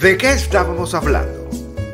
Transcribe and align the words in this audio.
¿De 0.00 0.16
qué 0.16 0.30
estábamos 0.32 0.94
hablando? 0.94 1.48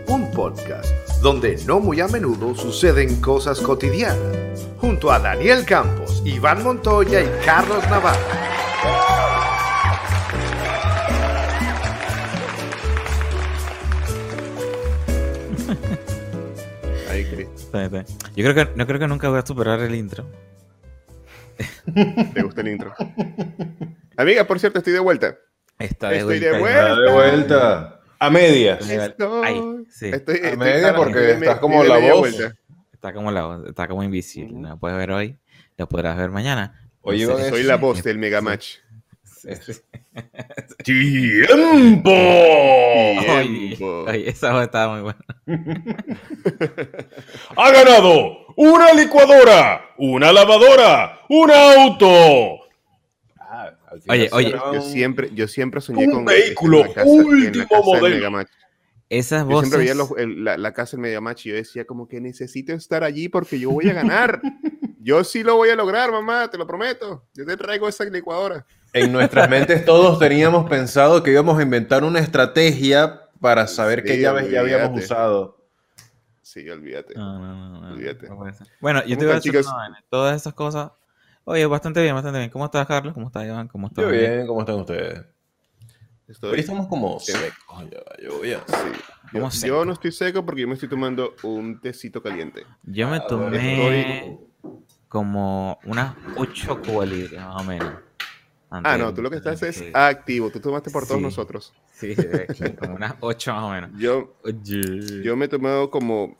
Un 0.08 0.30
podcast 0.32 0.90
donde 1.22 1.56
no 1.66 1.80
muy 1.80 2.00
a 2.00 2.08
menudo 2.08 2.54
suceden 2.54 3.20
cosas 3.20 3.60
cotidianas, 3.60 4.68
junto 4.78 5.10
a 5.10 5.18
Daniel 5.18 5.64
Campos, 5.64 6.22
Iván 6.24 6.62
Montoya 6.62 7.22
y 7.22 7.28
Carlos 7.44 7.82
Navarro. 7.88 8.44
Yo 18.36 18.52
creo 18.52 18.54
que 18.54 18.68
no 18.76 18.86
creo 18.86 19.00
que 19.00 19.08
nunca 19.08 19.28
voy 19.28 19.38
a 19.38 19.46
superar 19.46 19.80
el 19.80 19.94
intro. 19.94 20.24
¿Te 22.34 22.42
gusta 22.42 22.60
el 22.60 22.68
intro? 22.68 22.94
Amiga, 24.16 24.44
por 24.44 24.58
cierto, 24.60 24.78
estoy 24.78 24.92
de 24.92 25.00
vuelta. 25.00 25.36
Está 25.78 26.10
de 26.10 26.18
Estoy 26.18 26.38
de 26.38 26.58
vuelta. 26.58 26.94
vuelta. 26.94 27.00
de 27.00 27.12
vuelta. 27.12 27.93
A 28.26 28.30
medias. 28.30 28.88
Ahí, 29.42 29.60
sí. 29.90 30.08
Estoy, 30.08 30.36
A 30.36 30.50
estoy 30.50 30.56
media 30.56 30.82
para- 30.88 30.96
porque 30.96 31.30
estás 31.32 31.58
como 31.58 31.84
la 31.84 31.98
voz. 31.98 32.18
vuelta. 32.20 32.54
Está 32.92 33.12
como 33.12 33.30
la 33.30 33.60
está 33.68 33.86
como 33.88 34.02
invisible. 34.02 34.58
No 34.58 34.70
lo 34.70 34.78
puedes 34.78 34.96
ver 34.96 35.10
hoy, 35.10 35.36
lo 35.76 35.88
podrás 35.88 36.16
ver 36.16 36.30
mañana. 36.30 36.88
Oye, 37.02 37.26
No 37.26 37.32
Iván, 37.32 37.44
sé. 37.44 37.50
Soy 37.50 37.62
la 37.64 37.76
voz 37.76 38.02
del 38.02 38.16
Mega 38.18 38.40
Match. 38.40 38.76
¡Tiempo! 40.82 42.10
Tiempo. 43.20 44.04
oye, 44.08 44.30
esa 44.30 44.52
voz 44.52 44.62
estaba 44.62 44.94
muy 44.94 45.02
buena. 45.02 45.18
¡Ha 47.56 47.70
ganado! 47.70 48.38
¡Una 48.56 48.92
licuadora! 48.94 49.82
¡Una 49.98 50.32
lavadora! 50.32 51.18
¡Un 51.28 51.50
auto! 51.50 52.63
Al 53.94 54.02
final 54.02 54.18
Oye, 54.18 54.28
oye. 54.32 54.54
Yo 54.74 54.80
siempre, 54.82 55.30
yo 55.34 55.48
siempre 55.48 55.80
soñé 55.80 56.06
Un 56.06 56.12
con 56.12 56.24
vehículo 56.24 56.80
en 56.80 56.88
la 56.88 56.94
casa- 56.94 57.10
en 57.10 57.16
la 57.18 57.24
último 57.26 57.82
modelo. 57.82 58.44
Esas 59.10 59.40
Yo 59.42 59.46
voces. 59.46 59.68
siempre 59.68 59.78
veía 59.84 59.94
los- 59.94 60.10
el- 60.16 60.44
la, 60.44 60.56
la 60.58 60.72
casa 60.72 60.92
del 60.96 61.02
Mega 61.02 61.20
Match 61.20 61.46
y 61.46 61.50
yo 61.50 61.54
decía 61.54 61.84
como 61.86 62.08
que 62.08 62.20
necesito 62.20 62.72
estar 62.72 63.04
allí 63.04 63.28
porque 63.28 63.58
yo 63.60 63.70
voy 63.70 63.88
a 63.88 63.92
ganar. 63.92 64.40
yo 65.00 65.22
sí 65.24 65.42
lo 65.42 65.56
voy 65.56 65.68
a 65.70 65.76
lograr, 65.76 66.10
mamá, 66.10 66.50
te 66.50 66.58
lo 66.58 66.66
prometo. 66.66 67.24
Yo 67.34 67.44
te 67.46 67.56
traigo 67.56 67.88
esa 67.88 68.04
licuadora. 68.04 68.66
En 68.92 69.12
nuestras 69.12 69.48
mentes 69.48 69.84
todos 69.84 70.18
teníamos 70.18 70.68
pensado 70.68 71.22
que 71.22 71.32
íbamos 71.32 71.58
a 71.58 71.62
inventar 71.62 72.02
una 72.04 72.18
estrategia 72.20 73.20
para 73.40 73.66
saber 73.66 74.00
Sí, 74.00 74.06
qué 74.06 74.20
llaves 74.20 74.50
ya 74.50 74.60
habíamos 74.60 75.02
usado. 75.02 75.58
Sí, 76.40 76.68
olvídate. 76.70 77.14
No, 77.14 77.38
no, 77.38 77.54
no, 77.70 77.80
no, 77.80 77.92
Olvídate. 77.92 78.28
Bueno, 78.80 79.00
yo 79.04 79.16
¿Cómo 79.16 79.18
te 79.18 79.24
voy 79.26 79.32
a 79.32 79.34
decir. 79.36 79.54
Todas 80.08 80.40
esas 80.40 80.54
cosas. 80.54 80.92
Oye, 81.44 81.66
bastante 81.66 82.02
bien, 82.02 82.14
bastante 82.14 82.38
bien. 82.38 82.50
¿Cómo 82.50 82.64
estás, 82.64 82.86
Carlos? 82.86 83.12
¿Cómo 83.14 83.26
estás, 83.26 83.44
Iván? 83.44 83.68
¿Cómo 83.68 83.88
estás? 83.88 84.04
Yo 84.04 84.10
bien, 84.10 84.46
¿cómo 84.46 84.60
están 84.60 84.76
ustedes? 84.76 85.24
Estoy- 86.26 86.52
Hoy 86.54 86.60
estamos 86.60 86.86
como 86.86 87.20
secos. 87.20 87.84
Yo 88.22 88.38
voy 88.38 88.52
a- 88.52 88.64
sí. 88.66 88.74
Yo, 89.32 89.40
¿Cómo 89.40 89.46
yo 89.46 89.50
seco? 89.50 89.84
no 89.84 89.92
estoy 89.92 90.12
seco 90.12 90.44
porque 90.44 90.62
yo 90.62 90.68
me 90.68 90.74
estoy 90.74 90.88
tomando 90.88 91.34
un 91.42 91.80
tecito 91.80 92.22
caliente. 92.22 92.64
Yo 92.84 93.08
me 93.08 93.16
Ah, 93.18 93.26
tomé 93.26 94.38
como 95.08 95.78
unas 95.84 96.16
8 96.36 96.80
cubalibres, 96.80 97.38
más 97.40 97.60
o 97.60 97.64
menos. 97.64 97.92
Ah, 98.70 98.96
no, 98.98 99.12
tú 99.14 99.22
lo 99.22 99.30
que 99.30 99.36
estás 99.36 99.62
es 99.62 99.84
activo. 99.92 100.50
Tú 100.50 100.60
tomaste 100.60 100.90
por 100.90 101.06
todos 101.06 101.18
Sí. 101.20 101.24
nosotros. 101.24 101.74
Sí, 101.92 102.16
como 102.78 102.94
unas 102.94 103.14
8 103.20 103.52
más 103.52 103.64
o 103.64 103.70
menos. 103.70 103.90
Yo, 103.98 104.34
yo 105.22 105.36
me 105.36 105.44
he 105.44 105.48
tomado 105.48 105.90
como 105.90 106.36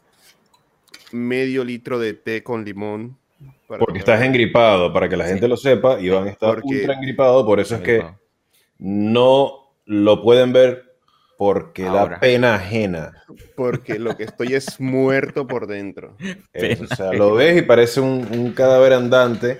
medio 1.13 1.63
litro 1.63 1.99
de 1.99 2.15
té 2.15 2.43
con 2.43 2.65
limón. 2.65 3.19
Para 3.67 3.79
Porque 3.81 3.99
estás 3.99 4.23
engripado, 4.23 4.93
para 4.93 5.09
que 5.09 5.17
la 5.17 5.27
gente 5.27 5.43
Sí. 5.43 5.49
lo 5.49 5.57
sepa. 5.57 6.01
Iván 6.01 6.29
está 6.29 6.47
Porque- 6.49 6.69
ultra 6.81 6.95
engripado, 6.95 7.45
por 7.47 7.61
eso 7.61 7.77
es 7.77 7.81
que 7.83 8.05
no 8.79 9.73
lo 9.87 10.23
pueden 10.23 10.53
ver 10.53 10.85
porque 11.37 11.87
Ahora. 11.87 12.15
da 12.15 12.21
pena 12.21 12.55
ajena. 12.55 13.25
Porque 13.57 13.99
lo 13.99 14.17
que 14.17 14.25
estoy 14.25 14.55
es 14.55 14.81
muerto 14.81 15.47
por 15.47 15.67
dentro. 15.67 16.17
Es, 16.53 16.81
o 16.81 16.87
sea, 16.95 17.13
lo 17.13 17.35
ves 17.35 17.59
y 17.59 17.63
parece 17.63 18.01
un, 18.01 18.27
un 18.33 18.53
cadáver 18.53 18.93
andante. 18.93 19.59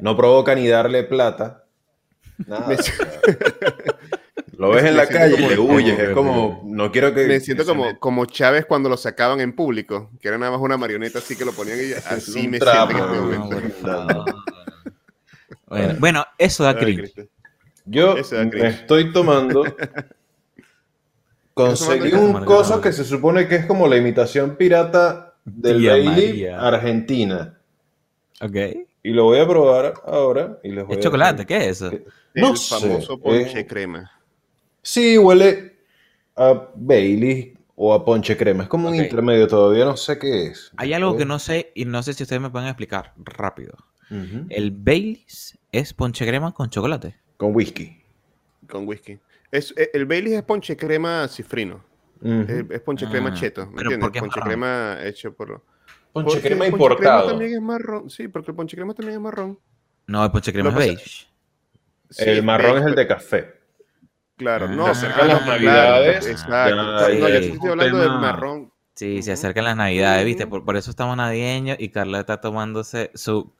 No 0.00 0.16
provoca 0.16 0.54
ni 0.54 0.68
darle 0.68 1.02
plata. 1.04 1.64
Nada. 2.46 2.68
Lo 4.58 4.70
ves 4.70 4.84
en 4.84 4.90
me 4.90 4.96
la 4.96 5.06
calle 5.06 5.36
y 5.40 5.48
le 5.48 5.58
huyes. 5.58 5.98
Es 5.98 6.10
como, 6.10 6.62
no 6.66 6.90
quiero 6.90 7.14
que. 7.14 7.26
Me 7.26 7.38
siento 7.40 7.64
como, 7.64 7.98
como 8.00 8.26
Chávez 8.26 8.66
cuando 8.66 8.88
lo 8.88 8.96
sacaban 8.96 9.40
en 9.40 9.54
público, 9.54 10.10
que 10.20 10.26
era 10.28 10.36
nada 10.36 10.50
más 10.52 10.60
una 10.60 10.76
marioneta 10.76 11.20
así 11.20 11.36
que 11.36 11.44
lo 11.44 11.52
ponían 11.52 11.78
y 11.78 11.92
así 11.92 12.48
me 12.48 12.58
trapo. 12.58 12.90
siento 12.92 13.58
en 13.58 13.66
este 13.66 13.82
No, 13.86 14.02
momento. 14.04 14.24
Bueno, 15.68 15.94
bueno, 16.00 16.24
eso 16.38 16.64
da 16.64 16.76
cringe. 16.76 17.12
Yo 17.84 18.16
me 18.52 18.68
estoy 18.68 19.12
tomando. 19.12 19.62
Conseguí 21.54 22.12
un 22.12 22.44
coso 22.44 22.80
que 22.80 22.92
se 22.92 23.04
supone 23.04 23.48
que 23.48 23.56
es 23.56 23.66
como 23.66 23.88
la 23.88 23.96
imitación 23.96 24.56
pirata 24.56 25.34
del 25.44 25.84
Bailey. 25.86 26.46
Argentina. 26.46 27.58
Ok. 28.40 28.56
Y 29.02 29.10
lo 29.10 29.24
voy 29.24 29.38
a 29.40 29.46
probar 29.48 29.94
ahora. 30.04 30.58
Y 30.62 30.70
les 30.70 30.84
voy 30.84 30.94
¿Es 30.94 30.98
a 30.98 31.02
chocolate? 31.02 31.44
decir- 31.44 31.46
¿Qué 31.46 31.56
es 31.68 31.82
eso? 31.82 31.90
No 32.34 32.50
el 32.50 32.56
sé, 32.56 32.80
famoso 32.80 33.20
ponche 33.20 33.60
eh. 33.60 33.66
crema. 33.66 34.12
Sí, 34.82 35.18
huele 35.18 35.76
a 36.36 36.68
Bailey 36.74 37.56
o 37.74 37.94
a 37.94 38.04
ponche 38.04 38.36
crema. 38.36 38.64
Es 38.64 38.68
como 38.68 38.88
un 38.88 38.94
intermedio, 38.94 39.46
todavía 39.46 39.84
no 39.84 39.96
sé 39.96 40.18
qué 40.18 40.46
es. 40.46 40.72
Hay 40.76 40.92
algo 40.92 41.16
que 41.16 41.24
no 41.24 41.38
sé 41.38 41.72
y 41.74 41.84
no 41.84 42.02
sé 42.02 42.12
si 42.14 42.22
ustedes 42.22 42.42
me 42.42 42.50
pueden 42.50 42.68
explicar 42.68 43.12
rápido. 43.16 43.76
El 44.48 44.70
Baileys 44.70 45.58
es 45.70 45.92
ponche 45.92 46.26
crema 46.26 46.52
con 46.52 46.70
chocolate. 46.70 47.16
Con 47.36 47.54
whisky. 47.54 48.02
Con 48.68 48.88
whisky. 48.88 49.18
Es, 49.50 49.72
eh, 49.76 49.90
el 49.92 50.06
Bailey 50.06 50.34
es 50.34 50.42
ponche 50.42 50.76
crema 50.76 51.28
cifrino. 51.28 51.84
Ujú. 52.20 52.40
Es, 52.48 52.64
es 52.70 52.80
ponche 52.80 53.06
crema 53.08 53.30
Ah, 53.30 53.34
cheto. 53.34 53.66
¿Me 53.66 53.82
entiendes? 53.82 53.98
¿por 54.00 54.12
qué 54.12 54.18
es 54.18 54.22
Ponche 54.24 54.40
crema 54.40 54.98
hecho 55.04 55.34
por. 55.34 55.62
Ponche 56.12 56.32
porque 56.32 56.40
crema 56.40 56.66
el 56.66 56.72
ponche 56.72 56.86
crema 56.96 56.96
importado. 56.96 57.28
también 57.28 57.52
es 57.54 57.60
marrón. 57.60 58.10
Sí, 58.10 58.28
porque 58.28 58.50
el 58.50 58.56
ponche 58.56 58.76
crema 58.76 58.94
también 58.94 59.16
es 59.16 59.20
marrón. 59.22 59.58
No, 60.06 60.24
el 60.24 60.30
ponche 60.30 60.52
crema 60.52 60.70
Lo 60.70 60.80
es 60.80 60.86
beige. 60.86 61.26
Sí, 62.10 62.24
el 62.24 62.42
marrón 62.42 62.72
beige, 62.72 62.80
es 62.80 62.86
el 62.86 62.94
de 62.96 63.06
café. 63.06 63.54
Claro, 64.38 64.68
no, 64.68 64.84
se 64.86 65.06
acercan 65.06 65.30
ah, 65.30 65.34
las 65.34 65.46
navidades, 65.46 66.26
Exacto. 66.26 66.70
ya, 66.70 66.74
no, 66.76 67.08
yo 67.08 67.26
estoy 67.26 67.70
hablando 67.70 67.98
del 67.98 68.10
marrón. 68.12 68.72
Sí, 68.94 69.22
se 69.22 69.32
acercan 69.32 69.64
las 69.64 69.76
navidades, 69.76 70.24
¿viste? 70.24 70.46
Por, 70.46 70.64
por 70.64 70.76
eso 70.76 70.90
estamos 70.90 71.16
navideños 71.16 71.76
y 71.80 71.88
Carla 71.90 72.20
está 72.20 72.40
tomándose 72.40 73.10
su 73.14 73.52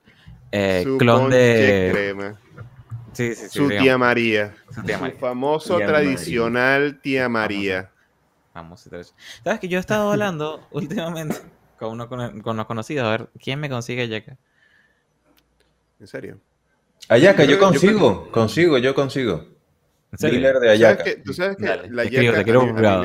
eh, 0.52 0.82
Su 0.84 0.98
clon 0.98 1.30
de... 1.30 1.90
crema. 1.92 2.40
Sí, 3.12 3.34
sí, 3.34 3.42
sí. 3.42 3.48
Su 3.50 3.62
digamos. 3.64 3.82
tía 3.82 3.98
María. 3.98 4.54
Su 4.72 4.82
tía 4.82 4.96
Su 4.96 5.02
María. 5.02 5.18
famoso 5.18 5.76
Tía 5.76 5.86
tradicional 5.86 7.00
tía 7.02 7.28
María. 7.28 7.90
Vamos, 8.54 8.84
tres. 8.88 9.14
¿Sabes 9.44 9.60
que 9.60 9.68
yo 9.68 9.78
he 9.78 9.80
estado 9.80 10.10
hablando 10.12 10.66
últimamente 10.70 11.36
con, 11.78 11.92
uno, 11.92 12.08
con, 12.08 12.40
con 12.40 12.56
los 12.56 12.66
conocidos? 12.66 13.06
A 13.06 13.10
ver, 13.10 13.30
¿quién 13.42 13.60
me 13.60 13.68
consigue 13.68 14.08
yaca? 14.08 14.36
En 16.00 16.06
serio. 16.06 16.38
Ayaca, 17.08 17.44
yo 17.44 17.52
yo 17.52 17.58
consigo. 17.58 18.30
Consigo, 18.30 18.78
yo 18.78 18.94
consigo. 18.94 19.57
Dealer 20.12 20.54
de 20.54 20.66
¿Sabes 20.68 20.70
Ayaca. 20.80 21.04
que, 21.04 21.16
Tú 21.16 21.32
sabes 21.34 21.56
que 21.56 21.66
Dale, 21.66 21.90
la 21.90 22.02
te 22.02 22.08
escribo, 22.08 22.22
yaca 22.32 22.34
te 22.34 22.40
escribo 22.40 22.60
a 22.60 22.64
mí- 22.66 22.72
por 22.72 22.86
a 22.86 22.98
mí 22.98 23.04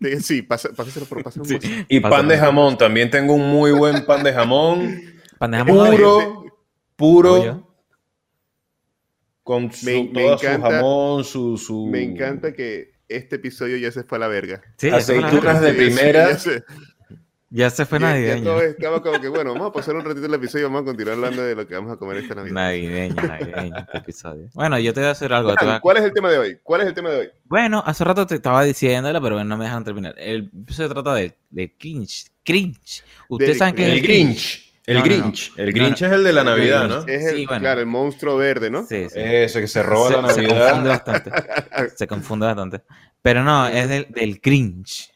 me- 0.00 0.20
Sí, 0.20 0.42
pasa- 0.42 0.70
pásaselo 0.74 1.04
por 1.06 1.22
pásaselo 1.22 1.44
por 1.44 1.54
WhatsApp. 1.68 1.84
Y 1.88 2.00
pan 2.00 2.26
de 2.28 2.38
jamón. 2.38 2.78
También 2.78 3.10
tengo 3.10 3.34
un 3.34 3.48
muy 3.50 3.70
buen 3.72 4.06
pan 4.06 4.22
de 4.22 4.32
jamón. 4.32 4.98
Pan 5.38 5.50
de 5.50 5.58
jamón. 5.58 5.90
puro, 5.90 6.44
puro. 6.96 7.66
Con 9.42 9.72
su, 9.72 9.86
Me- 9.86 10.04
me 10.04 10.22
toda 10.22 10.34
encanta- 10.36 10.54
su 10.56 10.62
jamón, 10.74 11.24
su, 11.24 11.56
su... 11.58 11.86
Me 11.86 12.02
encanta 12.02 12.52
que 12.52 12.92
este 13.08 13.36
episodio 13.36 13.76
ya 13.78 13.90
se 13.90 14.04
fue 14.04 14.16
a 14.16 14.20
la 14.20 14.28
verga. 14.28 14.62
Sí, 14.76 14.88
Aceitunas 14.88 15.60
de 15.60 15.72
primera. 15.72 16.38
se- 16.38 16.62
Ya 17.52 17.68
se 17.68 17.84
fue 17.84 17.98
navideño. 17.98 18.60
estaba 18.60 19.02
como 19.02 19.20
que, 19.20 19.26
bueno, 19.28 19.52
vamos 19.54 19.70
a 19.70 19.72
pasar 19.72 19.96
un 19.96 20.04
ratito 20.04 20.24
el 20.26 20.34
episodio, 20.34 20.66
vamos 20.66 20.82
a 20.82 20.84
continuar 20.84 21.16
hablando 21.16 21.42
de 21.42 21.56
lo 21.56 21.66
que 21.66 21.74
vamos 21.74 21.92
a 21.92 21.96
comer 21.96 22.18
esta 22.18 22.36
Navidad. 22.36 22.54
Navideño, 22.54 23.14
navideño 23.16 23.76
este 23.76 23.98
episodio. 23.98 24.48
Bueno, 24.54 24.78
yo 24.78 24.94
te 24.94 25.00
voy 25.00 25.08
a 25.08 25.12
hacer 25.12 25.32
algo. 25.32 25.50
a- 25.58 25.80
¿Cuál 25.80 25.96
es 25.96 26.04
el 26.04 26.12
tema 26.12 26.30
de 26.30 26.38
hoy? 26.38 26.58
¿Cuál 26.62 26.82
es 26.82 26.86
el 26.86 26.94
tema 26.94 27.10
de 27.10 27.18
hoy? 27.18 27.30
Bueno, 27.46 27.82
hace 27.84 28.04
rato 28.04 28.24
te 28.24 28.36
estaba 28.36 28.62
diciéndolo, 28.62 29.20
pero 29.20 29.42
no 29.42 29.56
me 29.56 29.64
dejan 29.64 29.82
terminar. 29.82 30.14
El 30.16 30.48
episodio 30.62 30.90
trata 30.90 31.14
de, 31.14 31.36
de 31.50 31.76
cringe. 31.76 32.26
Cringe. 32.44 33.02
Ustedes 33.28 33.58
saben 33.58 33.74
que 33.74 33.82
es 33.88 33.92
El 33.94 34.02
Grinch. 34.02 34.72
El 34.86 34.94
No, 34.98 35.00
no, 35.04 35.06
no. 35.06 35.12
Grinch. 35.22 35.52
El 35.56 35.66
No, 35.66 35.72
Grinch 35.72 36.00
no. 36.02 36.06
es 36.06 36.12
el 36.12 36.24
de 36.24 36.32
la 36.32 36.44
Navidad, 36.44 36.82
El 36.84 36.88
¿no? 36.88 37.02
Grinch. 37.02 37.20
Es 37.20 37.26
el, 37.32 37.36
Sí, 37.36 37.46
bueno. 37.46 37.60
claro, 37.62 37.80
el 37.80 37.86
monstruo 37.86 38.36
verde, 38.36 38.70
¿no? 38.70 38.86
Sí, 38.86 39.08
sí. 39.08 39.18
Ese 39.20 39.60
que 39.60 39.66
se 39.66 39.82
roba 39.82 40.08
se, 40.08 40.22
la 40.22 40.28
se 40.30 40.46
confunde 40.46 40.64
Navidad. 40.72 40.84
bastante. 41.04 41.30
Se 41.96 42.06
confunde 42.06 42.46
bastante. 42.46 42.82
Pero 43.22 43.42
no, 43.42 43.66
es 43.68 43.88
del, 43.88 44.06
del 44.10 44.40
cringe. 44.40 45.10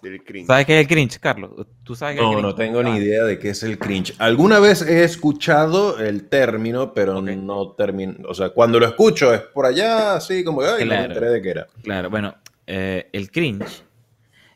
Cringe. 0.00 0.46
¿Sabes 0.46 0.66
qué 0.66 0.76
es 0.76 0.80
el 0.82 0.88
cringe, 0.88 1.18
Carlos? 1.20 1.66
¿Tú 1.84 1.94
sabes 1.94 2.16
qué 2.16 2.20
es 2.22 2.24
el 2.26 2.30
No, 2.30 2.38
cringe? 2.38 2.42
no 2.48 2.54
tengo 2.54 2.82
ni 2.82 2.90
Ah, 2.92 2.98
idea 2.98 3.24
de 3.24 3.38
qué 3.38 3.50
es 3.50 3.62
el 3.62 3.78
cringe. 3.78 4.14
Alguna 4.18 4.58
vez 4.58 4.82
he 4.82 5.04
escuchado 5.04 5.98
el 5.98 6.28
término, 6.28 6.94
pero 6.94 7.20
no 7.20 7.72
termino. 7.72 8.14
O 8.28 8.34
sea, 8.34 8.50
cuando 8.50 8.80
lo 8.80 8.86
escucho 8.86 9.32
es 9.34 9.40
por 9.42 9.66
allá, 9.66 10.14
así 10.14 10.42
como, 10.44 10.62
ay, 10.62 10.68
no 10.70 10.78
me 10.78 10.84
Claro. 10.86 11.04
enteré 11.14 11.30
de 11.30 11.42
qué 11.42 11.50
era. 11.50 11.66
Claro, 11.82 12.08
bueno, 12.10 12.34
eh, 12.66 13.08
el 13.12 13.30
cringe 13.30 13.82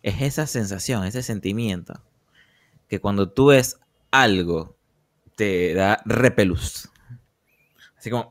es 0.02 0.22
esa 0.22 0.46
sensación, 0.46 1.04
ese 1.04 1.22
sentimiento 1.22 1.94
que 2.88 3.00
cuando 3.00 3.30
tú 3.30 3.46
ves 3.46 3.78
algo 4.10 4.76
te 5.36 5.74
da 5.74 6.00
repelús. 6.04 6.88
Así 7.98 8.10
como, 8.10 8.28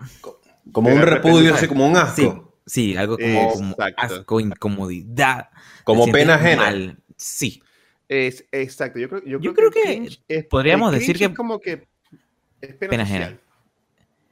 Como 0.71 0.89
un 0.89 1.01
repudio, 1.01 1.35
repelús. 1.37 1.57
así 1.57 1.67
como 1.67 1.87
un 1.87 1.97
asco. 1.97 2.15
sí, 2.15 2.49
Sí, 2.65 2.95
algo 2.95 3.17
como, 3.17 3.75
asco, 3.97 4.39
incomodidad. 4.39 5.49
Como 5.83 6.05
pena 6.09 6.35
ajena. 6.35 6.61
mal. 6.63 7.02
Sí. 7.23 7.63
Es, 8.09 8.45
exacto. 8.51 8.99
Yo 8.99 9.07
creo, 9.09 9.23
yo 9.23 9.39
Yo 9.39 9.53
creo, 9.53 9.71
que 9.71 10.09
es- 10.27 10.45
podríamos 10.45 10.91
decir 10.91 11.17
que- 11.17 11.25
es 11.25 11.35
como 11.35 11.59
que 11.59 11.87
es 12.61 12.75
pena, 12.75 12.89
Pena. 13.05 13.39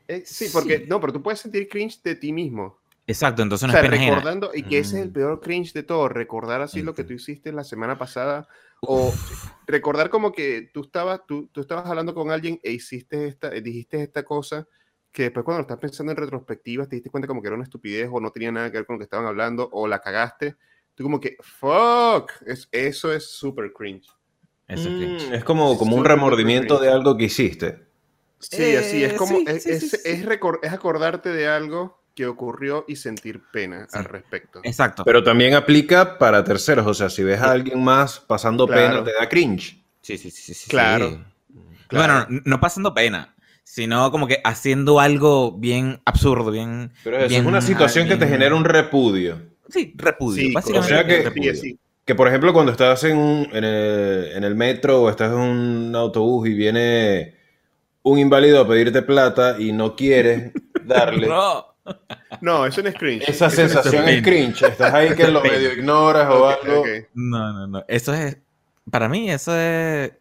Eh, 0.08 0.24
sí, 0.26 0.48
porque 0.52 0.80
Sí. 0.80 0.86
no, 0.88 1.00
pero 1.00 1.14
tú 1.14 1.24
puedes 1.24 1.40
sentir 1.40 1.70
cringe 1.70 2.02
de 2.04 2.16
ti 2.16 2.34
mismo. 2.34 2.80
Exacto, 3.08 3.42
entonces 3.42 3.68
no 3.68 3.72
o 3.72 3.74
sea, 3.74 3.82
es 3.82 3.86
pena 3.90 3.96
ajena. 4.02 4.16
recordando, 4.18 4.52
y 4.54 4.64
que 4.64 4.80
ese 4.80 4.98
es 4.98 5.04
el 5.04 5.10
Mm. 5.10 5.14
peor 5.14 5.40
cringe 5.42 5.74
de 5.74 5.84
todo, 5.84 6.08
recordar 6.10 6.62
así 6.62 6.82
lo 6.82 6.94
que 6.94 7.04
tú 7.04 7.14
hiciste 7.14 7.52
la 7.54 7.64
semana 7.64 7.98
pasada, 7.98 8.48
o 8.82 9.14
recordar 9.68 10.10
como 10.10 10.32
que 10.34 10.70
tú 10.74 10.82
estabas, 10.82 11.22
tú, 11.28 11.48
tú 11.52 11.62
estabas 11.62 11.86
hablando 11.88 12.14
con 12.14 12.30
alguien 12.32 12.60
e 12.64 12.72
hiciste 12.74 13.28
esta, 13.28 13.56
eh, 13.56 13.62
dijiste 13.62 14.02
esta 14.04 14.24
cosa, 14.24 14.68
que 15.12 15.24
después 15.24 15.44
cuando 15.46 15.60
lo 15.60 15.64
estás 15.64 15.78
pensando 15.80 16.12
en 16.12 16.18
retrospectiva 16.18 16.88
te 16.88 16.96
diste 16.98 17.10
cuenta 17.10 17.28
como 17.28 17.42
que 17.42 17.48
era 17.48 17.56
una 17.56 17.64
estupidez 17.66 18.10
o 18.12 18.20
no 18.20 18.32
tenía 18.32 18.52
nada 18.52 18.72
que 18.72 18.78
ver 18.78 18.86
con 18.86 18.96
lo 18.96 19.00
que 19.00 19.04
estaban 19.06 19.26
hablando, 19.26 19.70
o 19.72 19.88
la 19.88 20.00
cagaste, 20.00 20.56
tú 20.96 21.04
como 21.04 21.20
que, 21.20 21.38
fuck, 21.42 22.32
es, 22.46 22.68
eso 22.72 23.12
es 23.14 23.30
super 23.32 23.72
cringe. 23.74 24.08
Eso 24.68 24.90
es 24.90 24.96
cringe. 24.96 25.30
Mm, 25.30 25.34
es 25.34 25.44
como, 25.44 25.78
como 25.78 25.96
un 25.96 26.00
Súper, 26.04 26.12
súper 26.12 26.12
remordimiento 26.12 26.80
de 26.80 26.90
algo 26.90 27.18
que 27.18 27.26
hiciste. 27.26 27.88
Sí, 28.40 28.76
así 28.76 29.04
es 29.04 29.14
Eh, 29.14 29.16
como, 29.18 29.38
sí, 29.38 29.46
es, 29.48 29.64
sí, 29.64 29.80
sí, 29.80 29.86
es- 29.86 29.92
sí. 29.92 29.98
es 30.64 30.72
acordarte 30.72 31.30
de 31.30 31.48
algo 31.48 32.02
que 32.16 32.26
ocurrió 32.26 32.86
y 32.88 32.96
sentir 32.98 33.42
pena 33.52 33.88
Sí. 33.90 33.98
al 33.98 34.06
respecto. 34.06 34.60
Exacto. 34.64 35.04
Pero 35.06 35.24
también 35.24 35.54
aplica 35.54 36.18
para 36.18 36.44
terceros. 36.44 36.86
O 36.88 36.94
sea, 36.94 37.10
si 37.10 37.24
ves 37.24 37.40
a 37.40 37.52
alguien 37.52 37.84
más 37.84 38.20
pasando 38.20 38.68
Claro. 38.68 39.04
pena, 39.04 39.04
te 39.04 39.14
da 39.14 39.30
cringe. 39.30 39.82
Sí, 40.02 40.18
sí, 40.18 40.32
sí, 40.32 40.42
sí, 40.42 40.54
sí. 40.54 40.70
Claro, 40.70 41.24
Bueno, 41.92 42.26
no- 42.30 42.42
no 42.46 42.60
pasando 42.60 42.94
pena, 42.94 43.36
sino 43.64 44.12
como 44.12 44.26
que 44.28 44.40
haciendo 44.44 45.00
algo 45.00 45.52
bien 45.58 46.02
absurdo, 46.06 46.50
bien... 46.52 46.94
Pero 47.04 47.18
eso 47.18 47.28
bien 47.28 47.42
es 47.42 47.48
una 47.48 47.62
situación 47.62 48.08
que 48.08 48.16
te 48.18 48.28
genera 48.28 48.56
un 48.56 48.64
repudio. 48.66 49.51
Sí, 49.72 49.94
repudio. 49.96 50.42
Sí, 50.48 50.54
básicamente 50.54 50.94
o 50.94 50.98
sea 50.98 51.06
que- 51.08 51.18
sí, 51.18 51.24
repudio. 51.24 51.56
sí. 51.56 51.80
Que 52.06 52.16
por 52.16 52.28
ejemplo, 52.28 52.52
cuando 52.52 52.72
estás 52.72 53.04
en, 53.04 53.18
un- 53.18 53.48
en, 53.54 53.64
el, 53.64 54.32
en 54.36 54.44
el 54.44 54.56
metro 54.56 55.04
o 55.04 55.10
estás 55.10 55.32
en 55.32 55.38
un 55.38 55.96
autobús 55.96 56.48
y 56.50 56.54
viene 56.54 57.36
un 58.04 58.18
inválido 58.20 58.60
a 58.62 58.68
pedirte 58.68 59.02
plata 59.04 59.56
y 59.60 59.72
no 59.72 59.96
quieres 59.96 60.52
darle. 60.86 61.28
No. 61.28 61.66
No, 62.42 62.66
eso 62.66 62.82
no 62.84 62.90
es 62.90 62.96
cringe. 62.96 63.24
Esa 63.28 63.48
Eso 63.48 63.62
no 63.62 63.66
es 63.68 63.72
sensación 63.74 64.08
es 64.10 64.22
cringe. 64.24 64.62
Estás 64.64 64.94
ahí 64.94 65.16
que 65.16 65.28
lo 65.28 65.42
medio 65.44 65.74
ignoras 65.74 66.28
o 66.30 66.48
algo. 66.48 66.84
No, 67.14 67.54
no, 67.54 67.68
no. 67.68 67.86
Eso 67.88 68.14
es... 68.14 68.38
Para 68.90 69.08
mí 69.10 69.30
eso 69.32 69.56
es 69.56 70.12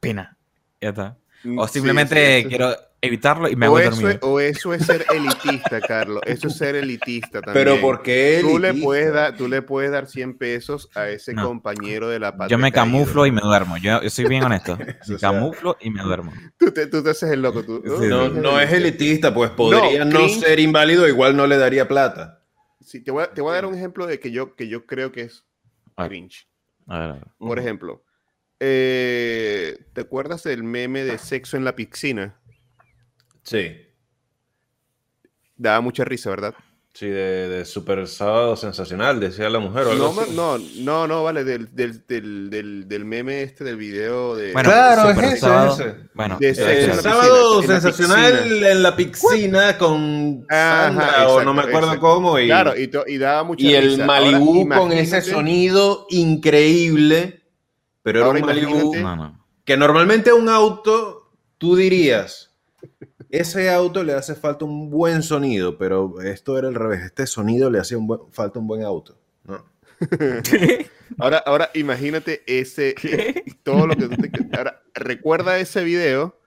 pena. 0.00 0.36
Ya 0.80 0.88
está. 0.90 1.16
Mm, 1.44 1.58
O 1.58 1.66
sí, 1.66 1.74
simplemente 1.74 2.42
sí, 2.42 2.48
quiero 2.48 2.74
evitarlo 3.00 3.48
y 3.48 3.56
me 3.56 3.66
o 3.68 3.76
hago 3.76 3.78
eso, 3.80 3.90
dormido. 3.90 4.10
es, 4.10 4.18
o 4.22 4.40
eso 4.40 4.74
es 4.74 4.86
ser 4.86 5.04
elitista, 5.14 5.80
Carlos. 5.80 6.20
Eso 6.26 6.48
es 6.48 6.56
ser 6.56 6.74
elitista 6.76 7.40
también. 7.40 7.64
Pero 7.66 7.80
porque 7.80 8.36
él. 8.40 8.42
tú 8.46 8.58
le, 8.58 8.74
puedes 8.74 9.12
dar, 9.12 9.36
tú 9.36 9.48
le 9.48 9.62
puedes 9.62 9.90
dar 9.92 10.06
100 10.06 10.38
pesos 10.38 10.88
a 10.94 11.08
ese 11.08 11.34
No. 11.34 11.46
compañero 11.46 12.08
de 12.08 12.18
la 12.18 12.32
patria. 12.32 12.48
Yo 12.56 12.58
me 12.58 12.72
camuflo 12.72 13.26
y 13.26 13.32
me 13.32 13.40
duermo. 13.40 13.76
Yo, 13.76 14.02
yo 14.02 14.10
soy 14.10 14.24
bien 14.26 14.42
honesto. 14.44 14.76
Me 15.08 15.18
sea- 15.18 15.18
camuflo 15.18 15.76
y 15.80 15.90
me 15.90 16.02
duermo. 16.02 16.32
Tú 16.58 16.70
te, 16.72 16.86
tú 16.86 17.02
te 17.02 17.10
haces 17.10 17.30
el 17.30 17.42
loco. 17.42 17.62
Tú, 17.64 17.82
No, 17.84 18.26
sí. 18.28 18.38
no 18.40 18.60
es 18.60 18.72
elitista, 18.72 19.32
pues 19.32 19.50
podría 19.50 20.04
no, 20.04 20.16
cringe. 20.18 20.40
ser 20.40 20.58
inválido, 20.60 21.06
igual 21.06 21.36
no 21.36 21.46
le 21.46 21.58
daría 21.58 21.86
plata. 21.88 22.42
Sí, 22.80 23.02
te, 23.02 23.10
voy 23.10 23.24
a, 23.24 23.30
te 23.32 23.40
voy 23.40 23.50
a 23.52 23.54
dar 23.56 23.66
un 23.66 23.74
ejemplo 23.74 24.06
de 24.06 24.18
que 24.20 24.30
yo, 24.30 24.54
que 24.56 24.68
yo 24.68 24.86
creo 24.86 25.12
que 25.12 25.22
es 25.22 25.44
Ah. 25.96 26.06
cringe. 26.08 26.48
A 26.88 26.98
ver, 27.00 27.10
a 27.10 27.12
ver. 27.14 27.24
Por 27.38 27.58
ejemplo, 27.58 28.04
eh, 28.60 29.78
¿te 29.92 30.00
acuerdas 30.02 30.42
del 30.44 30.62
meme 30.62 31.04
de 31.04 31.18
sexo 31.18 31.56
en 31.56 31.64
la 31.64 31.74
piscina? 31.76 32.38
Sí. 33.46 33.70
Daba 35.56 35.80
mucha 35.80 36.04
risa, 36.04 36.30
¿verdad? 36.30 36.54
Sí, 36.92 37.06
de, 37.06 37.48
de 37.48 37.64
super 37.66 38.06
sábado 38.08 38.56
sensacional, 38.56 39.20
decía 39.20 39.50
la 39.50 39.58
mujer. 39.58 39.86
o 39.86 39.90
algo 39.92 40.14
No, 40.14 40.20
así. 40.22 40.34
no, 40.34 40.58
no, 40.84 41.06
no, 41.06 41.22
vale, 41.24 41.44
del, 41.44 41.74
del, 41.74 42.06
del, 42.06 42.48
del, 42.48 42.88
del 42.88 43.04
meme 43.04 43.42
este 43.42 43.64
del 43.64 43.76
video 43.76 44.34
de... 44.34 44.54
Bueno, 44.54 44.70
Claro, 44.70 45.10
Super 45.10 45.24
es 45.24 45.30
ese, 45.32 45.40
sábado. 45.40 45.72
es 45.74 45.78
ese. 45.80 45.96
Bueno, 46.14 46.38
De 46.40 46.48
eh, 46.48 46.84
en 46.84 46.88
la 46.88 46.94
sábado 47.02 47.60
piscina, 47.60 47.60
en 47.60 47.68
la 47.68 47.80
sensacional 47.80 48.64
en 48.64 48.82
la 48.82 48.96
piscina 48.96 49.78
con 49.78 50.46
Ajá, 50.48 50.82
Sandra, 50.86 51.28
o 51.28 51.44
no 51.44 51.52
me 51.52 51.60
acuerdo 51.62 51.88
exacto. 51.88 52.00
cómo. 52.00 52.38
Y, 52.38 52.46
Claro, 52.46 52.78
y, 52.78 52.88
to- 52.88 53.04
y 53.06 53.18
daba 53.18 53.44
mucha 53.44 53.62
y 53.62 53.74
el 53.74 54.00
Ahora, 54.00 54.38
con 54.78 54.92
ese 54.92 55.20
sonido 55.20 56.06
increíble. 56.08 57.42
Pero 58.02 58.20
era 58.20 58.26
Ahora 58.28 58.40
un 58.40 59.02
No, 59.02 59.16
no. 59.16 59.46
que 59.66 59.76
normalmente 59.76 60.32
un 60.32 60.48
auto 60.48 61.30
tú 61.58 61.76
dirías, 61.76 62.55
ese 63.30 63.70
auto 63.70 64.02
le 64.04 64.14
hace 64.14 64.34
falta 64.34 64.64
un 64.64 64.90
buen 64.90 65.22
sonido, 65.22 65.78
pero 65.78 66.20
esto 66.20 66.58
era 66.58 66.68
al 66.68 66.74
revés. 66.74 67.02
Este 67.04 67.26
sonido 67.26 67.70
le 67.70 67.78
hacía 67.78 67.98
un 67.98 68.06
buen- 68.06 68.20
falta 68.32 68.58
un 68.58 68.66
buen 68.66 68.82
auto. 68.82 69.16
¿no? 69.44 69.64
Ahora, 71.18 71.38
ahora 71.38 71.70
imagínate 71.74 72.42
ese, 72.46 72.94
¿Qué? 72.94 73.44
todo 73.62 73.86
lo 73.86 73.94
que 73.96 74.08
tú 74.08 74.16
te... 74.16 74.30
Ahora, 74.56 74.82
recuerda 74.92 75.58
ese 75.58 75.84
video 75.84 76.38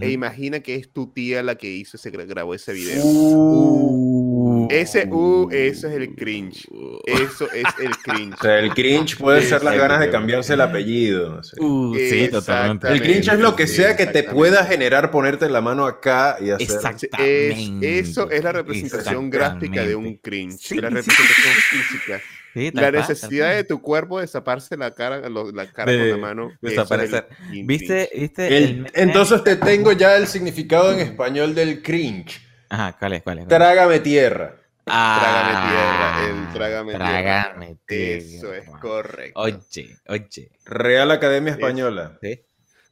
e 0.00 0.10
imagina 0.10 0.60
que 0.60 0.74
es 0.74 0.92
tu 0.92 1.06
tía 1.06 1.42
la 1.42 1.54
que 1.54 1.68
hizo 1.70 1.96
ese, 1.96 2.10
grabó 2.10 2.54
ese 2.54 2.72
video. 2.74 3.02
Uh. 3.02 4.29
Ese, 4.70 5.06
uh, 5.10 5.48
eso 5.50 5.88
es 5.88 5.94
el 5.94 6.14
cringe. 6.14 6.66
Eso 7.06 7.50
es 7.52 7.64
el 7.82 7.90
cringe. 7.98 8.34
O 8.40 8.42
sea, 8.42 8.58
el 8.58 8.72
cringe 8.74 9.16
puede 9.18 9.42
ser 9.42 9.62
las 9.64 9.76
ganas 9.76 10.00
de 10.00 10.10
cambiarse 10.10 10.54
el 10.54 10.60
apellido. 10.60 11.36
no 11.36 11.42
sé. 11.42 11.56
Uh, 11.60 11.94
sí, 11.94 12.28
totalmente. 12.28 12.88
El 12.88 13.02
cringe 13.02 13.28
es 13.32 13.38
lo 13.40 13.54
que 13.56 13.66
sea 13.66 13.96
que 13.96 14.06
te 14.06 14.22
pueda 14.24 14.64
generar 14.64 15.10
ponerte 15.10 15.48
la 15.48 15.60
mano 15.60 15.86
acá 15.86 16.36
y 16.40 16.50
hacer. 16.50 16.62
Es, 16.66 16.74
Exactamente. 16.74 17.98
eso 17.98 18.30
es 18.30 18.42
la 18.44 18.52
representación 18.52 19.30
gráfica 19.30 19.84
de 19.84 19.94
un 19.94 20.16
cringe. 20.16 20.58
Sí, 20.60 20.76
la 20.76 20.88
sí. 20.88 20.94
representación 20.94 21.54
física. 21.70 22.20
Sí, 22.52 22.70
La 22.74 22.90
necesidad 22.90 23.54
de 23.54 23.62
tu 23.62 23.80
cuerpo 23.80 24.20
de 24.20 24.26
taparse 24.26 24.76
la 24.76 24.92
cara, 24.92 25.28
lo- 25.28 25.52
la 25.52 25.70
cara 25.70 25.92
De 25.92 25.98
con 25.98 26.08
la 26.10 26.16
mano. 26.16 26.46
eso 26.48 26.56
es 26.62 26.62
el 26.62 26.70
desaparecer. 26.70 27.28
¿Viste? 27.64 28.10
¿Viste? 28.12 28.46
El- 28.48 28.54
el 28.64 28.76
meme? 28.78 28.90
entonces 28.94 29.44
te 29.44 29.54
tengo 29.54 29.92
ya 29.92 30.16
el 30.16 30.26
significado 30.26 30.92
en 30.92 30.98
español 30.98 31.54
del 31.54 31.80
cringe. 31.80 32.40
Ajá, 32.68 32.96
¿cuál 32.98 33.12
es? 33.12 33.22
¿Cuál 33.22 33.38
es? 33.38 33.44
cuál 33.46 33.52
es? 33.52 33.58
Trágame 33.66 34.00
tierra. 34.00 34.56
Trágame 34.84 35.50
tierra, 35.68 36.16
Ah, 36.16 36.26
el 36.28 36.52
trágame 36.52 36.92
tierra. 36.94 37.76
Eso 37.88 38.54
es 38.54 38.68
correcto. 38.80 39.40
Oye, 39.40 39.96
oye. 40.08 40.50
Real 40.64 41.10
Academia 41.10 41.52
Española. 41.52 42.18
¿sí? 42.22 42.40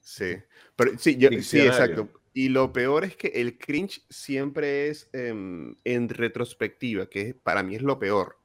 Sí, 0.00 0.37
pero 0.76 0.93
sí, 0.99 1.17
yo- 1.17 1.29
sí, 1.43 1.61
exacto. 1.61 2.08
Y 2.35 2.50
lo 2.50 2.73
peor 2.73 3.05
es 3.05 3.17
que 3.17 3.29
el 3.29 3.58
cringe 3.58 4.02
siempre 4.11 4.88
es 4.88 5.08
em, 5.12 5.75
en 5.85 6.08
retrospectiva, 6.08 7.06
que 7.08 7.35
para 7.35 7.62
mí 7.62 7.75
es 7.75 7.82
lo 7.82 7.99
peor. 7.99 8.37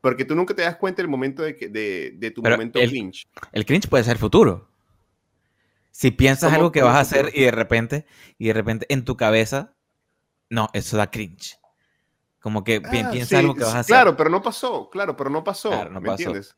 Porque 0.00 0.24
tú 0.24 0.34
nunca 0.34 0.54
te 0.54 0.62
das 0.62 0.76
cuenta 0.76 1.00
del 1.02 1.08
momento 1.08 1.42
de, 1.42 1.56
que, 1.56 1.68
de, 1.68 2.12
de 2.16 2.30
tu 2.30 2.42
Pero 2.42 2.56
momento 2.56 2.78
el- 2.78 2.90
cringe. 2.90 3.26
El 3.52 3.64
cringe 3.64 3.88
puede 3.88 4.04
ser 4.04 4.18
futuro. 4.18 4.68
Si 5.90 6.10
piensas 6.10 6.48
¿Cómo- 6.50 6.56
algo 6.56 6.72
que 6.72 6.82
vas 6.82 6.96
a 6.96 7.00
hacer 7.00 7.30
y 7.34 7.42
de 7.42 7.50
repente, 7.50 8.06
y 8.38 8.48
de 8.48 8.52
repente 8.52 8.86
en 8.90 9.04
tu 9.04 9.16
cabeza, 9.16 9.74
no, 10.50 10.68
eso 10.72 10.96
da 10.96 11.10
cringe. 11.10 11.57
Como 12.48 12.64
que 12.64 12.80
Ah, 12.82 12.90
piensas 12.90 13.28
sí, 13.28 13.36
algo 13.36 13.54
que 13.54 13.64
vas 13.64 13.74
a 13.74 13.78
hacer. 13.80 13.92
Claro, 13.94 14.16
pero 14.16 14.30
no 14.30 14.40
pasó, 14.42 14.88
claro, 14.90 15.14
pero 15.16 15.28
no 15.28 15.44
pasó. 15.44 15.68
Claro, 15.68 15.90
no 15.90 16.00
¿Me 16.00 16.06
pasó. 16.06 16.22
entiendes? 16.22 16.56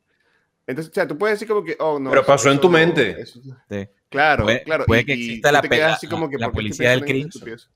Entonces, 0.68 0.92
o 0.92 0.94
sea, 0.94 1.08
tú 1.08 1.18
puedes 1.18 1.34
decir 1.34 1.48
como 1.48 1.64
que, 1.64 1.76
oh, 1.80 1.98
no. 1.98 2.10
Pero 2.10 2.22
eso- 2.22 2.28
pasó 2.28 2.48
en 2.48 2.52
eso 2.54 2.60
tu 2.60 2.68
no, 2.68 2.78
mente. 2.78 3.20
eso- 3.20 3.40
Sí. 3.68 3.88
claro, 4.08 4.44
Puede- 4.44 4.62
claro. 4.62 4.84
puede 4.86 5.04
que 5.04 5.14
exista 5.14 5.50
la 5.50 5.60
así 5.94 6.06
como 6.06 6.30
que, 6.30 6.38
la 6.38 6.46
¿por 6.46 6.62
qué 6.62 6.68
estoy 6.68 6.86
policía 6.86 6.90
del 6.90 7.00
en 7.00 7.06
estupidez? 7.28 7.68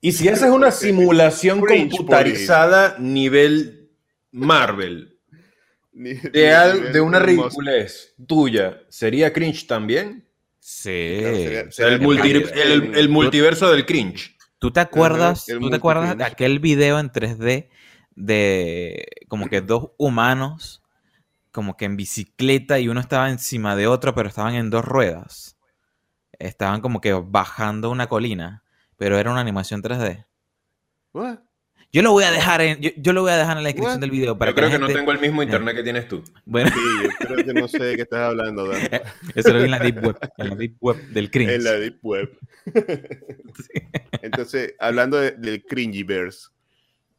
Y 0.00 0.12
si 0.12 0.28
haces 0.28 0.50
una 0.50 0.70
simulación 0.72 1.60
Cringe 1.60 1.90
computarizada 1.96 2.96
nivel 2.98 3.90
Marvel 4.32 5.16
Ni- 5.92 6.14
de, 6.14 6.52
al- 6.52 6.92
una 7.00 7.18
ridiculez 7.20 8.14
tuya, 8.26 8.80
¿sería 8.88 9.32
cringe 9.32 9.66
también? 9.68 10.26
Sí. 10.58 11.18
Claro, 11.20 11.36
sería- 11.36 11.64
O 11.68 11.70
sea, 11.72 11.86
el, 11.86 11.92
sería 11.92 12.06
multi- 12.06 12.30
cringe. 12.30 12.52
el- 12.64 12.94
el 12.96 13.08
multiverso 13.08 13.70
del 13.70 13.86
cringe. 13.86 14.36
¿Tú 14.60 14.70
te 14.70 14.80
acuerdas, 14.80 15.48
el 15.48 15.58
¿tú 15.58 15.70
te 15.70 15.76
acuerdas 15.76 16.16
de 16.16 16.22
aquel 16.22 16.58
video 16.60 17.00
en 17.00 17.10
3D 17.10 17.70
de 18.14 19.08
como 19.28 19.48
que 19.48 19.62
dos 19.62 19.92
humanos 19.96 20.82
como 21.50 21.76
que 21.76 21.86
en 21.86 21.96
bicicleta 21.96 22.78
y 22.78 22.88
uno 22.88 23.00
estaba 23.00 23.30
encima 23.30 23.74
de 23.74 23.86
otro, 23.86 24.14
pero 24.14 24.28
estaban 24.28 24.54
en 24.54 24.68
dos 24.68 24.84
ruedas? 24.84 25.56
Estaban 26.38 26.82
como 26.82 27.00
que 27.00 27.14
bajando 27.14 27.90
una 27.90 28.06
colina, 28.06 28.62
pero 28.96 29.18
era 29.18 29.30
una 29.30 29.40
animación 29.40 29.82
3D. 29.82 30.26
What? 31.14 31.38
Yo 31.92 32.02
lo 32.02 32.12
voy 32.12 32.22
a 32.22 32.30
dejar 32.30 32.60
en, 32.60 32.80
yo, 32.80 32.90
yo 32.96 33.12
lo 33.12 33.22
voy 33.22 33.32
a 33.32 33.36
dejar 33.36 33.56
en 33.56 33.64
la 33.64 33.68
descripción 33.68 34.00
del 34.00 34.10
video 34.12 34.38
para 34.38 34.52
Yo 34.52 34.54
creo 34.54 34.70
que 34.70 34.78
no 34.78 34.86
tengo 34.86 35.10
el 35.10 35.18
mismo 35.18 35.42
internet 35.42 35.74
que 35.74 35.82
tienes 35.82 36.06
tú. 36.06 36.22
Bueno, 36.44 36.70
Sí, 36.70 36.80
yo 37.02 37.26
creo 37.26 37.44
que 37.44 37.52
no 37.52 37.66
sé 37.66 37.82
de 37.82 37.96
qué 37.96 38.02
estás 38.02 38.20
hablando, 38.20 38.68
Dan. 38.68 38.80
eso 39.34 39.52
lo 39.52 39.58
vi 39.58 39.64
en 39.64 39.70
la 39.72 39.78
deep 39.80 40.04
web, 40.04 40.16
en 40.38 40.48
la 40.50 40.54
deep 40.54 40.76
web 40.80 40.96
del 41.08 41.30
cringe. 41.30 41.52
En 41.54 41.64
la 41.64 41.72
Deep 41.72 41.98
Web. 42.02 42.38
Entonces, 44.22 44.74
hablando 44.78 45.16
de- 45.18 45.32
del 45.32 45.64
cringiverse, 45.64 46.48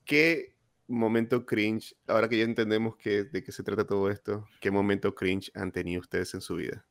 ¿qué 0.05 0.55
momento 0.87 1.45
cringe, 1.45 1.95
ahora 2.07 2.29
que 2.29 2.37
ya 2.37 2.43
entendemos 2.43 2.95
que, 2.97 3.23
de 3.23 3.43
qué 3.43 3.51
se 3.51 3.63
trata 3.63 3.85
todo 3.85 4.09
esto, 4.09 4.47
qué 4.59 4.71
momento 4.71 5.13
cringe 5.15 5.51
han 5.53 5.71
tenido 5.71 6.01
ustedes 6.01 6.33
en 6.33 6.41
su 6.41 6.55
vida? 6.55 6.85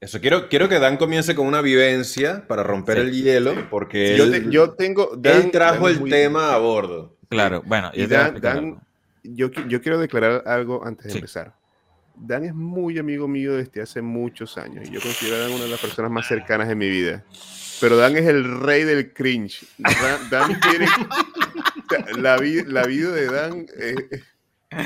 Eso, 0.00 0.18
quiero, 0.20 0.48
quiero 0.48 0.68
que 0.68 0.78
Dan 0.78 0.96
comience 0.96 1.34
con 1.34 1.46
una 1.46 1.60
vivencia 1.60 2.46
para 2.48 2.62
romper 2.62 2.96
Sí. 2.96 3.02
el 3.02 3.12
hielo, 3.22 3.68
porque 3.68 4.16
Yo, 4.16 4.24
él, 4.24 4.30
te- 4.44 4.50
yo 4.50 4.70
tengo. 4.70 5.12
él 5.14 5.20
Dan- 5.22 5.50
trajo 5.50 5.82
Dan 5.84 5.90
es 5.90 5.94
el 5.96 6.00
muy- 6.00 6.10
tema 6.10 6.54
a 6.54 6.58
bordo. 6.58 7.16
Claro, 7.28 7.62
bueno, 7.66 7.90
Y 7.92 8.00
yo 8.02 8.08
Dan- 8.08 8.40
Dan-. 8.40 8.80
Yo, 9.22 9.50
yo 9.50 9.82
quiero 9.82 9.98
declarar 9.98 10.42
algo 10.46 10.84
antes 10.86 11.04
de 11.04 11.10
Sí. 11.12 11.18
empezar. 11.18 11.52
Dan 12.16 12.44
es 12.44 12.54
muy 12.54 12.98
amigo 12.98 13.28
mío 13.28 13.54
desde 13.56 13.82
hace 13.82 14.00
muchos 14.02 14.56
años 14.58 14.88
y 14.88 14.92
yo 14.92 15.00
considero 15.00 15.36
a 15.36 15.38
Dan 15.40 15.52
una 15.52 15.64
de 15.64 15.70
las 15.70 15.80
personas 15.80 16.10
más 16.10 16.26
cercanas 16.26 16.68
de 16.68 16.74
mi 16.74 16.88
vida. 16.88 17.24
Pero 17.82 17.96
Dan 17.98 18.16
es 18.16 18.26
el 18.26 18.60
rey 18.60 18.84
del 18.84 19.12
cringe. 19.12 19.66
Dan, 20.30 20.58
tiene. 20.60 20.86
La, 22.18 22.36
la 22.66 22.86
vida 22.86 23.10
de 23.10 23.26
Dan 23.26 23.66
es, 23.78 23.96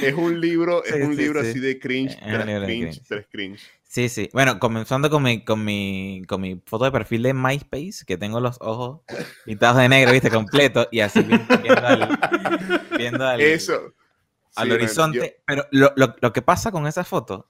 es 0.03 0.15
un 0.15 0.41
libro, 0.41 0.85
es 0.85 0.95
Sí, 0.95 1.03
un 1.03 1.15
sí, 1.17 1.23
libro 1.23 1.43
sí. 1.43 1.51
así 1.51 1.61
de 1.61 1.79
cringe, 1.79 2.17
tras 2.19 2.45
cringe, 2.45 2.65
cringe. 2.67 3.01
tras 3.07 3.27
cringe. 3.31 3.63
Sí, 3.95 4.09
sí. 4.09 4.29
Bueno, 4.33 4.59
comenzando 4.59 5.09
con 5.09 5.23
mi, 5.23 5.45
con 5.45 5.65
mi, 5.65 6.23
con 6.27 6.41
mi 6.41 6.61
foto 6.67 6.85
de 6.85 6.91
perfil 6.91 7.23
de 7.23 7.33
MySpace, 7.33 8.05
que 8.05 8.17
tengo 8.17 8.41
los 8.41 8.57
ojos 8.61 9.03
pintados 9.45 9.77
de 9.77 9.89
negro, 9.89 10.11
viste, 10.11 10.31
completo, 10.31 10.89
y 10.91 10.99
así 10.99 11.21
vi- 11.21 11.39
viendo 11.63 11.87
al, 11.87 12.19
viendo 12.99 13.25
al, 13.25 13.41
Eso. 13.41 13.75
al 14.57 14.65
Sí, 14.65 14.69
man, 14.69 14.73
horizonte. 14.73 15.37
yo- 15.39 15.43
Pero 15.47 15.67
lo, 15.71 15.93
lo- 15.95 16.17
lo 16.21 16.33
que 16.33 16.43
pasa 16.43 16.73
con 16.73 16.89
esa 16.89 17.05
foto 17.05 17.49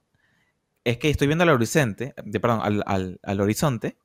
es 0.83 0.99
que 0.99 1.09
estoy 1.09 1.25
viendo 1.25 1.41
al 1.45 1.49
horizonte, 1.49 2.13
de, 2.23 2.39
perdón, 2.39 2.59
al, 2.61 2.83
al- 2.85 3.19
al 3.23 3.41
horizonte, 3.41 3.97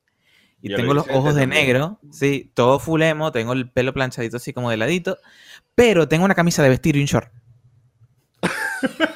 y, 0.63 0.73
tengo 0.73 0.95
los 0.95 1.05
ojos 1.09 1.35
de 1.35 1.41
también. 1.41 1.67
negro, 1.67 1.99
sí, 2.11 2.51
todo 2.55 2.79
full 2.79 3.03
emo, 3.03 3.31
tengo 3.31 3.53
el 3.53 3.69
pelo 3.69 3.93
planchadito 3.93 4.37
así 4.37 4.51
como 4.51 4.71
de 4.71 4.77
ladito, 4.77 5.19
pero 5.75 6.07
tengo 6.07 6.25
una 6.25 6.33
camisa 6.33 6.63
de 6.63 6.69
vestir 6.69 6.95
y 6.95 7.01
un 7.01 7.05
short. 7.05 7.31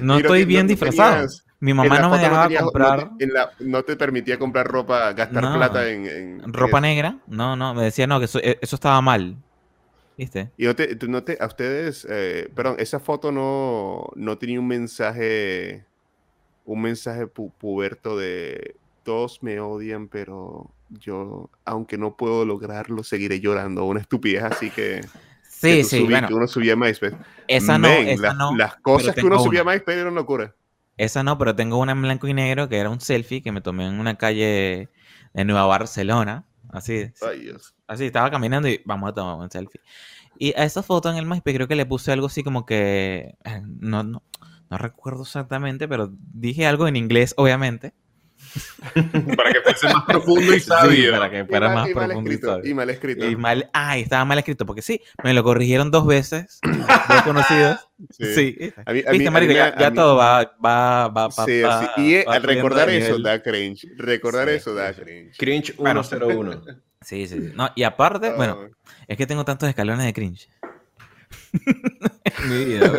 No 0.00 0.16
estoy 0.18 0.44
bien 0.44 0.66
no 0.66 0.68
disfrazado. 0.70 1.12
tenías- 1.14 1.44
Mi 1.62 1.74
mamá 1.74 1.98
no 2.00 2.10
me 2.10 2.18
dejaba 2.18 2.44
tenías- 2.44 2.62
comprar 2.62 3.10
te- 3.18 3.24
en 3.24 3.32
la- 3.34 3.50
no 3.60 3.82
te 3.82 3.94
permitía 3.96 4.38
comprar 4.38 4.66
ropa, 4.66 5.12
gastar 5.12 5.52
plata 5.52 5.88
en, 5.88 6.42
ropa 6.52 6.80
negra. 6.80 7.18
No, 7.26 7.54
no, 7.56 7.74
me 7.74 7.82
decía 7.84 8.06
no, 8.06 8.18
que 8.18 8.24
eso, 8.24 8.38
eh, 8.42 8.58
eso 8.62 8.76
estaba 8.76 9.00
mal. 9.02 9.36
¿Viste? 10.16 10.50
Y 10.58 10.66
no 10.66 10.74
te, 10.76 10.96
tú 10.96 11.08
no 11.08 11.22
te- 11.22 11.38
a 11.40 11.46
ustedes, 11.46 12.06
eh, 12.10 12.50
perdón, 12.54 12.76
esa 12.78 13.00
foto 13.00 13.32
no, 13.32 14.08
no 14.16 14.36
tenía 14.38 14.60
un 14.60 14.66
mensaje, 14.66 15.84
un 16.66 16.82
mensaje 16.82 17.26
pu- 17.26 17.52
puberto 17.58 18.16
de 18.18 18.76
todos 19.02 19.42
me 19.42 19.60
odian, 19.60 20.08
pero 20.08 20.70
yo, 20.90 21.48
aunque 21.64 21.96
no 21.96 22.16
puedo 22.16 22.44
lograrlo, 22.44 23.02
seguiré 23.02 23.40
llorando. 23.40 23.84
Una 23.84 24.00
estupidez 24.00 24.42
así 24.44 24.70
que 24.70 25.00
Sí, 25.60 25.84
sí, 25.84 25.98
subí- 26.00 26.10
bueno, 26.10 26.28
que 26.28 26.34
uno 26.34 26.46
subía 26.48 26.72
a 26.72 26.76
MySpace. 26.76 27.16
esa 27.48 27.78
no, 27.78 27.88
esa 27.88 28.34
no. 28.34 28.56
las 28.56 28.76
cosas 28.76 29.14
que 29.14 29.20
uno 29.20 29.36
tengo 29.36 29.44
subía 29.44 29.60
a 29.60 29.62
una. 29.64 29.72
MySpace 29.72 30.00
eran 30.00 30.14
locura. 30.14 30.54
Esa 30.96 31.22
no, 31.22 31.36
pero 31.38 31.54
tengo 31.54 31.78
una 31.78 31.92
en 31.92 32.02
blanco 32.02 32.28
y 32.28 32.34
negro 32.34 32.68
que 32.68 32.78
era 32.78 32.90
un 32.90 33.00
selfie 33.00 33.42
que 33.42 33.52
me 33.52 33.60
tomé 33.60 33.86
en 33.86 33.98
una 34.00 34.16
calle 34.16 34.88
de 35.34 35.44
Nueva 35.44 35.64
Barcelona. 35.66 36.44
Así, 36.72 37.10
Ay, 37.26 37.40
Dios. 37.40 37.74
así 37.88 38.04
estaba 38.06 38.30
caminando 38.30 38.68
y 38.68 38.80
vamos 38.84 39.10
a 39.10 39.14
tomar 39.14 39.36
un 39.36 39.50
selfie. 39.50 39.80
Y 40.38 40.52
a 40.58 40.64
esa 40.64 40.82
foto 40.82 41.10
en 41.10 41.16
el 41.16 41.26
MySpace 41.26 41.54
creo 41.56 41.68
que 41.68 41.74
le 41.76 41.84
puse 41.86 42.12
algo 42.12 42.26
así 42.26 42.42
como 42.42 42.64
que. 42.64 43.34
eh, 43.44 43.62
No, 43.66 44.02
no, 44.02 44.22
no 44.70 44.78
recuerdo 44.78 45.22
exactamente, 45.22 45.88
pero 45.88 46.10
dije 46.32 46.66
algo 46.66 46.86
en 46.88 46.96
inglés, 46.96 47.34
obviamente. 47.36 47.92
Para 49.36 49.52
que 49.52 49.60
fuese 49.62 49.86
más 49.94 50.04
profundo 50.04 50.52
y 50.54 50.60
Sí, 50.60 50.66
sabio. 50.66 51.12
para 51.12 51.30
que 51.30 51.40
Y 51.40 51.44
fuera 51.44 51.68
mal, 51.68 51.74
más 51.76 51.90
y 51.90 51.94
mal 51.94 52.06
profundo 52.06 52.30
y 52.30 52.34
escrito, 52.34 52.54
sabio. 52.54 52.70
y 52.70 52.74
mal 52.74 52.90
escrito. 52.90 53.26
Y 53.28 53.36
mal, 53.36 53.70
ay, 53.72 54.02
estaba 54.02 54.24
mal 54.24 54.38
escrito, 54.38 54.66
porque 54.66 54.82
sí, 54.82 55.00
me 55.22 55.34
lo 55.34 55.42
corrigieron 55.44 55.90
dos 55.90 56.06
veces, 56.06 56.58
dos 57.08 57.22
conocidos. 57.22 57.78
Sí. 58.10 58.34
Sí. 58.34 58.72
A 58.84 58.92
mí- 58.92 59.00
a 59.06 59.10
Viste, 59.12 59.18
mí- 59.18 59.26
a 59.26 59.30
marico, 59.30 59.52
mí 59.52 59.58
ya, 59.58 59.92
todo 59.92 60.16
va, 60.16 60.52
va, 60.64 61.08
va, 61.08 61.28
va, 61.28 61.44
Sí, 61.44 61.60
va- 61.60 61.92
sí. 61.96 62.02
Y 62.02 62.24
va 62.24 62.34
al 62.34 62.42
recordar 62.42 62.88
eso 62.90 63.06
nivel. 63.08 63.22
da 63.22 63.42
cringe. 63.42 63.86
Recordar 63.96 64.48
Sí, 64.48 64.54
eso 64.54 64.74
da 64.74 64.92
cringe. 64.94 65.36
Cringe 65.38 65.74
Bueno. 65.76 66.02
101. 66.02 66.62
Sí, 67.02 67.26
sí, 67.26 67.40
sí. 67.40 67.52
No, 67.54 67.70
y 67.74 67.82
aparte, 67.84 68.30
bueno, 68.34 68.58
Ah. 68.62 68.90
es 69.08 69.16
que 69.16 69.26
tengo 69.26 69.42
tantos 69.46 69.66
escalones 69.70 70.04
de 70.04 70.12
cringe. 70.12 70.50
mi 72.46 72.64
vida. 72.64 72.92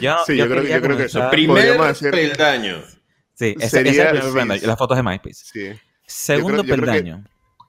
Yo, 0.00 0.16
Sí, 0.26 0.36
yo 0.38 0.48
creo 0.48 0.62
yo 0.62 0.80
creo 0.80 0.96
que 0.96 1.04
Pri- 1.06 1.30
Primer 1.30 1.76
peldaño. 2.10 2.82
Sí, 3.46 3.56
ese, 3.58 3.68
sería- 3.68 3.90
ese 3.92 4.00
es 4.02 4.06
el 4.06 4.10
primer 4.12 4.24
sí, 4.32 4.38
peldaño, 4.38 4.60
sí. 4.60 4.66
las 4.66 4.78
fotos 4.78 4.96
de 4.96 5.02
MySpace. 5.02 5.34
Sí. 5.34 5.80
Segundo 6.06 6.58
yo 6.58 6.62
creo 6.62 6.76
que- 6.76 6.80
peldaño. 6.82 7.24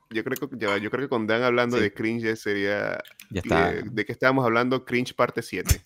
Yo 0.10 0.24
creo 0.24 0.38
que, 0.48 0.58
yo 0.82 0.92
creo 0.92 1.06
que 1.06 1.10
con 1.10 1.26
Dan 1.26 1.42
hablando 1.42 1.78
Sí. 1.78 1.84
de 1.84 1.94
cringe 1.94 2.36
sería. 2.36 3.00
Ya 3.32 3.42
está. 3.42 3.74
eh, 3.74 3.82
¿De 3.84 4.06
qué 4.06 4.12
estábamos 4.12 4.46
hablando? 4.46 4.86
Cringe 4.86 5.16
parte 5.16 5.42
7. 5.42 5.82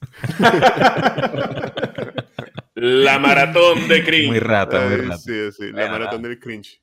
La 2.76 3.18
maratón 3.20 3.88
de 3.88 4.04
cringe. 4.04 4.28
Muy 4.28 4.40
rata, 4.40 4.82
muy 4.82 5.10
Ay, 5.12 5.18
sí, 5.18 5.52
sí, 5.52 5.72
la 5.72 5.90
maratón 5.90 6.22
del 6.22 6.40
cringe. 6.40 6.82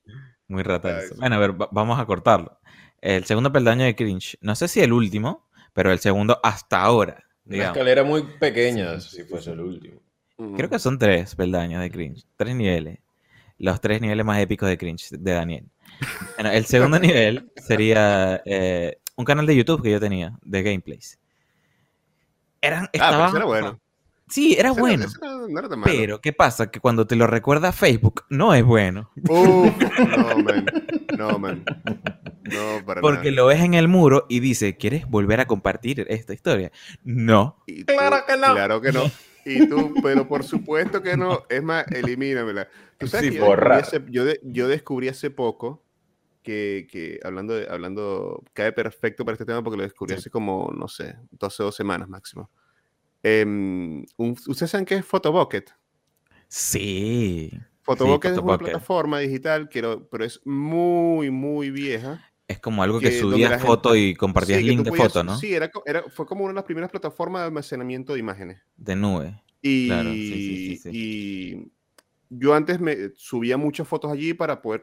Muy 0.49 0.63
rata 0.63 0.89
Ay, 0.89 1.05
eso. 1.05 1.15
sí. 1.15 1.21
Bueno, 1.21 1.37
a 1.37 1.39
ver, 1.39 1.61
va- 1.61 1.69
vamos 1.71 2.01
a 2.01 2.07
cortarlo. 2.07 2.59
El 3.01 3.25
segundo 3.25 3.53
peldaño 3.53 3.85
de 3.85 3.95
cringe. 3.95 4.37
No 4.41 4.55
sé 4.57 4.67
si 4.69 4.81
el 4.81 4.93
último, 4.93 5.47
pero 5.73 5.93
el 5.93 5.99
segundo 5.99 6.41
hasta 6.43 6.81
ahora. 6.81 7.25
Una 7.45 7.55
digamos. 7.57 7.77
escalera 7.77 8.03
muy 8.05 8.23
pequeña, 8.41 8.99
si 9.01 9.23
fuese 9.25 9.53
el 9.53 9.61
último. 9.61 10.01
Creo 10.37 10.69
que 10.69 10.79
son 10.79 10.99
tres 10.99 11.35
peldaños 11.35 11.81
de 11.81 11.91
cringe. 11.91 12.25
Tres 12.37 12.55
niveles. 12.57 12.99
Los 13.59 13.81
tres 13.81 14.01
niveles 14.01 14.25
más 14.27 14.41
épicos 14.41 14.69
de 14.69 14.77
cringe 14.77 15.11
de 15.11 15.33
Daniel. 15.33 15.67
Bueno, 16.37 16.51
el 16.51 16.65
segundo 16.67 16.99
nivel 17.01 17.53
sería 17.57 18.43
eh, 18.45 18.99
un 19.17 19.25
canal 19.25 19.47
de 19.47 19.55
YouTube 19.57 19.83
que 19.83 19.91
yo 19.93 20.01
tenía 20.01 20.37
de 20.43 20.63
gameplays. 20.63 21.19
Eran, 22.61 22.85
Ah, 22.87 22.89
pero 22.93 23.05
estaba- 23.05 23.37
era 23.37 23.45
bueno. 23.45 23.81
Sí, 24.27 24.57
era 24.59 24.71
Ese 24.71 24.81
bueno. 24.81 25.05
ese 25.05 25.19
era- 25.23 25.33
no 25.49 25.59
era 25.59 25.69
tan 25.69 25.79
malo. 25.81 25.93
Pero, 25.95 26.21
¿qué 26.21 26.33
pasa? 26.33 26.71
Que 26.71 26.81
cuando 26.81 27.07
te 27.07 27.15
lo 27.15 27.27
recuerda 27.27 27.73
Facebook, 27.73 28.25
no 28.31 28.55
es 28.55 28.65
bueno. 28.65 29.11
Uf, 29.29 29.71
no, 30.09 30.39
man. 30.43 30.67
No, 31.17 31.39
man. 31.39 31.65
No, 32.43 32.85
para 32.85 33.01
Porque 33.03 33.29
nada. 33.31 33.37
lo 33.37 33.47
ves 33.47 33.61
en 33.61 33.75
el 33.75 33.87
muro 33.87 34.27
y 34.29 34.41
dice, 34.41 34.77
¿quieres 34.77 35.07
volver 35.07 35.41
a 35.41 35.47
compartir 35.47 36.07
esta 36.09 36.33
historia? 36.33 36.73
No. 37.05 37.63
Claro 37.87 38.25
que 38.27 38.37
no. 38.37 38.53
Claro 38.55 38.81
que 38.81 38.93
no. 38.93 39.03
Y 39.45 39.69
tú, 39.69 39.95
pero 40.03 40.27
por 40.27 40.43
supuesto 40.45 41.03
que 41.03 41.17
no. 41.17 41.43
Es 41.49 41.63
más, 41.63 41.87
elimínamela. 41.93 42.69
Tú 42.99 43.07
sabes 43.07 43.27
Sí, 43.27 43.33
que 43.33 43.39
yo 43.39 43.47
descubrí, 43.51 43.73
hace, 43.77 44.03
yo, 44.09 44.25
de- 44.25 44.41
yo 44.43 44.69
descubrí 44.69 45.09
hace 45.09 45.31
poco 45.31 45.85
que, 46.43 46.87
que 46.91 47.21
hablando, 47.25 47.55
de, 47.55 47.67
hablando, 47.69 48.43
cae 48.53 48.73
perfecto 48.73 49.25
para 49.25 49.35
este 49.35 49.45
tema 49.45 49.63
porque 49.63 49.77
lo 49.79 49.83
descubrí 49.83 50.15
Sí. 50.15 50.19
hace 50.21 50.31
como, 50.31 50.73
no 50.77 50.89
sé, 50.89 51.17
12 51.31 51.63
o 51.63 51.67
dos 51.67 51.75
semanas 51.77 52.09
máximo. 52.09 52.51
Em, 53.23 54.05
¿Ustedes 54.19 54.71
saben 54.71 54.85
qué 54.85 54.97
es 54.97 55.05
Photobucket? 55.07 55.71
Sí. 56.49 57.51
Photobucket 57.83 58.33
es 58.33 58.39
una 58.39 58.59
plataforma 58.59 59.19
digital, 59.19 59.69
que 59.69 59.83
lo- 59.83 60.09
pero 60.09 60.25
es 60.25 60.41
muy, 60.45 61.31
muy 61.31 61.71
vieja. 61.71 62.23
Es 62.47 62.59
como 62.61 62.83
algo 62.83 63.01
que, 63.01 63.09
Que 63.11 63.19
subías 63.21 63.51
gente- 63.53 63.67
foto 63.67 63.97
y 63.97 64.15
compartías 64.15 64.59
Sí, 64.61 64.65
link 64.67 64.83
de 64.83 64.91
podías- 64.91 65.07
foto, 65.09 65.25
¿no? 65.25 65.39
Sí, 65.39 65.55
era, 65.55 65.71
era, 65.87 66.03
fue 66.11 66.27
como 66.27 66.45
una 66.45 66.51
de 66.53 66.57
las 66.57 66.65
primeras 66.65 66.91
plataformas 66.91 67.41
de 67.43 67.47
almacenamiento 67.47 68.13
de 68.13 68.19
imágenes. 68.21 68.61
De 68.77 68.95
nube. 68.97 69.41
Y, 69.63 69.87
Claro, 69.89 70.11
sí, 70.13 70.77
sí, 70.83 70.91
y 70.93 71.73
yo 72.29 72.53
antes 72.53 72.81
me 72.81 73.11
subía 73.17 73.57
muchas 73.57 73.89
fotos 73.89 74.13
allí 74.13 74.35
para 74.35 74.61
poder, 74.61 74.83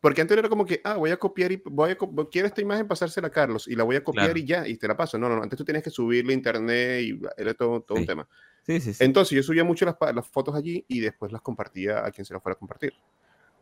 porque 0.00 0.20
antes 0.22 0.36
era 0.36 0.48
como 0.48 0.64
que, 0.66 0.80
ah, 0.82 0.96
voy 0.96 1.10
a 1.10 1.16
copiar 1.18 1.52
y 1.52 1.62
voy 1.64 1.90
a, 1.92 1.98
quiero 2.30 2.48
esta 2.48 2.60
imagen 2.62 2.88
pasársela 2.88 3.28
a 3.28 3.30
Carlos 3.30 3.68
y 3.68 3.76
la 3.76 3.84
voy 3.84 3.94
a 3.94 4.02
copiar 4.02 4.26
Claro. 4.26 4.38
y 4.40 4.44
ya, 4.44 4.66
y 4.66 4.76
te 4.76 4.88
la 4.88 4.96
paso. 4.96 5.18
No, 5.18 5.28
no, 5.28 5.36
no, 5.36 5.42
antes 5.44 5.56
tú 5.56 5.64
tenías 5.64 5.84
que 5.84 5.90
subirle 5.90 6.32
a 6.32 6.36
internet 6.36 7.02
y 7.02 7.20
era 7.36 7.54
todo, 7.54 7.80
todo 7.82 7.96
un 7.98 8.06
tema. 8.06 8.26
Sí, 8.66 8.80
sí, 8.80 8.92
sí. 8.92 9.04
Entonces 9.04 9.36
yo 9.36 9.42
subía 9.44 9.62
mucho 9.62 9.84
las, 9.84 9.94
las 10.14 10.26
fotos 10.26 10.56
allí 10.56 10.84
y 10.88 10.98
después 10.98 11.30
las 11.30 11.42
compartía 11.42 12.04
a 12.04 12.10
quien 12.10 12.24
se 12.24 12.34
las 12.34 12.42
fuera 12.42 12.54
a 12.54 12.58
compartir. 12.58 12.92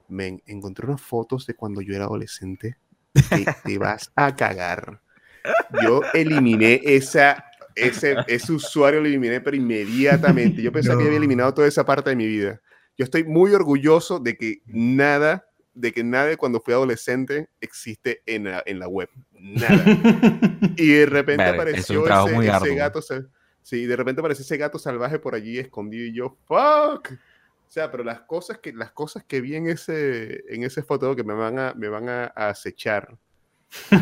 Me 0.08 0.40
encontré 0.46 0.86
unas 0.86 1.00
fotos 1.02 1.46
de 1.46 1.54
cuando 1.54 1.82
yo 1.82 1.94
era 1.94 2.04
adolescente 2.04 2.76
que 3.22 3.46
te 3.64 3.78
vas 3.78 4.10
a 4.16 4.34
cagar. 4.34 5.00
Yo 5.82 6.02
eliminé 6.12 6.80
esa, 6.84 7.44
ese, 7.74 8.16
ese 8.26 8.52
usuario, 8.52 9.00
lo 9.00 9.06
eliminé, 9.06 9.40
pero 9.40 9.56
inmediatamente. 9.56 10.60
Yo 10.62 10.72
pensaba 10.72 10.96
que 10.98 11.04
había 11.04 11.12
No. 11.18 11.18
eliminado 11.18 11.54
toda 11.54 11.68
esa 11.68 11.84
parte 11.84 12.10
de 12.10 12.16
mi 12.16 12.26
vida. 12.26 12.60
Yo 12.98 13.04
estoy 13.04 13.24
muy 13.24 13.52
orgulloso 13.52 14.18
de 14.18 14.36
que 14.36 14.62
nada, 14.66 15.46
de 15.74 15.92
que 15.92 16.02
nada 16.02 16.26
de 16.26 16.36
cuando 16.36 16.60
fui 16.60 16.72
adolescente 16.74 17.48
existe 17.60 18.22
en 18.26 18.44
la, 18.44 18.62
en 18.66 18.78
la 18.78 18.88
web. 18.88 19.08
Nada. 19.32 19.84
Y 20.76 20.88
de 20.88 21.06
repente 21.06 21.44
apareció 21.44 22.06
ese, 22.06 22.48
ese 22.48 22.74
gato. 22.74 23.00
Sí, 23.62 23.84
de 23.86 23.96
repente 23.96 24.20
apareció 24.20 24.42
ese 24.42 24.56
gato 24.56 24.78
salvaje 24.78 25.18
por 25.18 25.34
allí 25.34 25.58
escondido 25.58 26.06
y 26.06 26.12
yo, 26.14 26.36
fuck. 26.46 27.10
O 27.66 27.70
sea, 27.70 27.90
pero 27.90 28.04
las 28.04 28.20
cosas 28.20 28.58
que, 28.58 28.72
las 28.72 28.92
cosas 28.92 29.24
que 29.24 29.40
vi 29.40 29.56
en 29.56 29.66
ese, 29.68 30.44
en 30.54 30.62
ese 30.62 30.82
foto 30.82 31.14
que 31.16 31.24
me 31.24 31.34
van 31.34 31.58
a, 31.58 31.74
me 31.74 31.88
van 31.88 32.08
a, 32.08 32.32
a 32.34 32.48
acechar. 32.50 33.16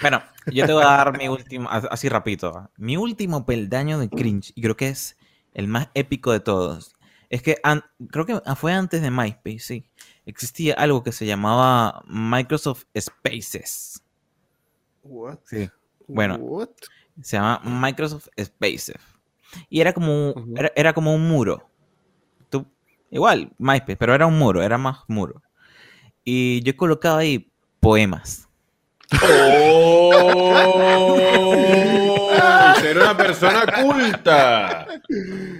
Bueno, 0.00 0.20
yo 0.46 0.66
te 0.66 0.72
voy 0.72 0.82
a 0.82 0.86
dar 0.86 1.16
mi 1.16 1.28
último, 1.28 1.68
así 1.70 2.08
rapidito. 2.08 2.48
¿ah? 2.56 2.70
Mi 2.76 2.96
último 2.96 3.46
peldaño 3.46 4.00
de 4.00 4.08
cringe, 4.08 4.52
y 4.56 4.62
creo 4.62 4.76
que 4.76 4.88
es 4.88 5.16
el 5.54 5.68
más 5.68 5.90
épico 5.94 6.32
de 6.32 6.40
todos. 6.40 6.96
Es 7.30 7.40
que 7.40 7.58
an- 7.62 7.84
creo 8.10 8.26
que 8.26 8.40
fue 8.56 8.72
antes 8.72 9.00
de 9.00 9.12
MySpace, 9.12 9.60
sí. 9.60 9.86
Existía 10.26 10.74
algo 10.74 11.04
que 11.04 11.12
se 11.12 11.24
llamaba 11.24 12.02
Microsoft 12.08 12.84
Spaces. 12.98 14.02
What? 15.04 15.38
Sí. 15.44 15.70
Bueno. 16.08 16.34
What? 16.36 16.70
Se 17.22 17.36
llama 17.36 17.60
Microsoft 17.64 18.26
Spaces. 18.40 18.96
Y 19.68 19.80
era 19.80 19.92
como, 19.92 20.34
era, 20.56 20.72
era 20.74 20.92
como 20.92 21.14
un 21.14 21.28
muro. 21.28 21.70
Igual, 23.12 23.52
MySpace, 23.58 23.96
pero 23.96 24.14
era 24.14 24.26
un 24.26 24.36
muro, 24.38 24.62
era 24.62 24.78
más 24.78 25.00
muro. 25.06 25.42
Y 26.24 26.62
yo 26.62 26.74
colocaba 26.76 27.18
ahí 27.18 27.52
poemas. 27.78 28.48
¡Oh! 31.42 32.30
Era 32.84 33.00
una 33.02 33.16
persona 33.16 33.64
culta. 33.82 34.86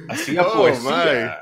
Hacía 0.09 0.42
Oh, 0.42 0.54
poesía. 0.54 1.38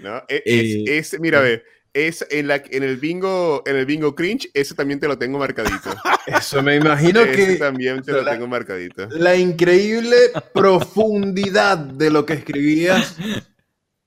¿no? 0.00 0.16
E- 0.28 0.42
Eh, 0.44 0.84
es, 0.98 1.12
es- 1.14 1.20
mira, 1.20 1.40
ve, 1.40 1.62
es 1.92 2.24
en, 2.30 2.48
la, 2.48 2.56
en 2.70 2.82
el 2.82 2.96
bingo, 2.96 3.62
en 3.66 3.76
el 3.76 3.86
bingo 3.86 4.14
cringe, 4.14 4.48
ese 4.54 4.74
también 4.74 5.00
te 5.00 5.08
lo 5.08 5.18
tengo 5.18 5.38
marcadito. 5.38 5.90
Eso 6.26 6.62
me 6.62 6.76
imagino 6.76 7.20
ese 7.22 7.32
que 7.52 7.56
también 7.56 8.02
te 8.02 8.12
lo 8.12 8.22
la- 8.22 8.32
tengo 8.32 8.46
marcadito. 8.46 9.08
la 9.10 9.34
increíble 9.36 10.16
profundidad 10.54 11.78
de 11.78 12.10
lo 12.10 12.24
que 12.26 12.34
escribías 12.34 13.16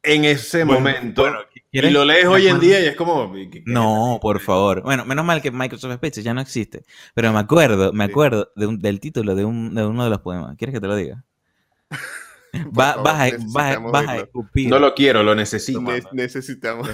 en 0.03 0.25
ese 0.25 0.65
momento. 0.65 1.25
y 1.71 1.81
lo 1.89 2.05
lees 2.05 2.25
hoy 2.25 2.47
en 2.47 2.59
día 2.59 2.79
y 2.81 2.85
es 2.85 2.95
como. 2.95 3.31
¿qué- 3.33 3.49
qué- 3.49 3.63
No, 3.65 4.19
por 4.21 4.39
favor. 4.39 4.81
Bueno, 4.83 5.05
menos 5.05 5.25
mal 5.25 5.41
que 5.41 5.49
Microsoft 5.51 5.95
Spaces 5.95 6.23
ya 6.23 6.33
no 6.33 6.41
existe. 6.41 6.83
Pero 7.15 7.31
me 7.33 7.39
acuerdo, 7.39 7.91
me 7.93 8.03
acuerdo 8.03 8.51
de 8.55 8.67
un- 8.67 8.79
del 8.79 8.99
título 8.99 9.33
de, 9.35 9.45
un, 9.45 9.73
de 9.73 9.85
uno 9.85 10.03
de 10.03 10.09
los 10.09 10.19
poemas. 10.21 10.55
¿Quieres 10.57 10.73
que 10.73 10.81
te 10.81 10.87
lo 10.87 10.95
diga? 10.95 11.23
Va- 12.77 12.93
favor, 13.01 13.03
vas, 13.51 14.07
a, 14.07 14.11
a- 14.11 14.17
escupir. 14.17 14.69
No 14.69 14.77
lo 14.77 14.93
quiero, 14.93 15.23
lo 15.23 15.33
necesito. 15.33 15.81
Ne- 15.81 16.03
necesitamos. 16.11 16.87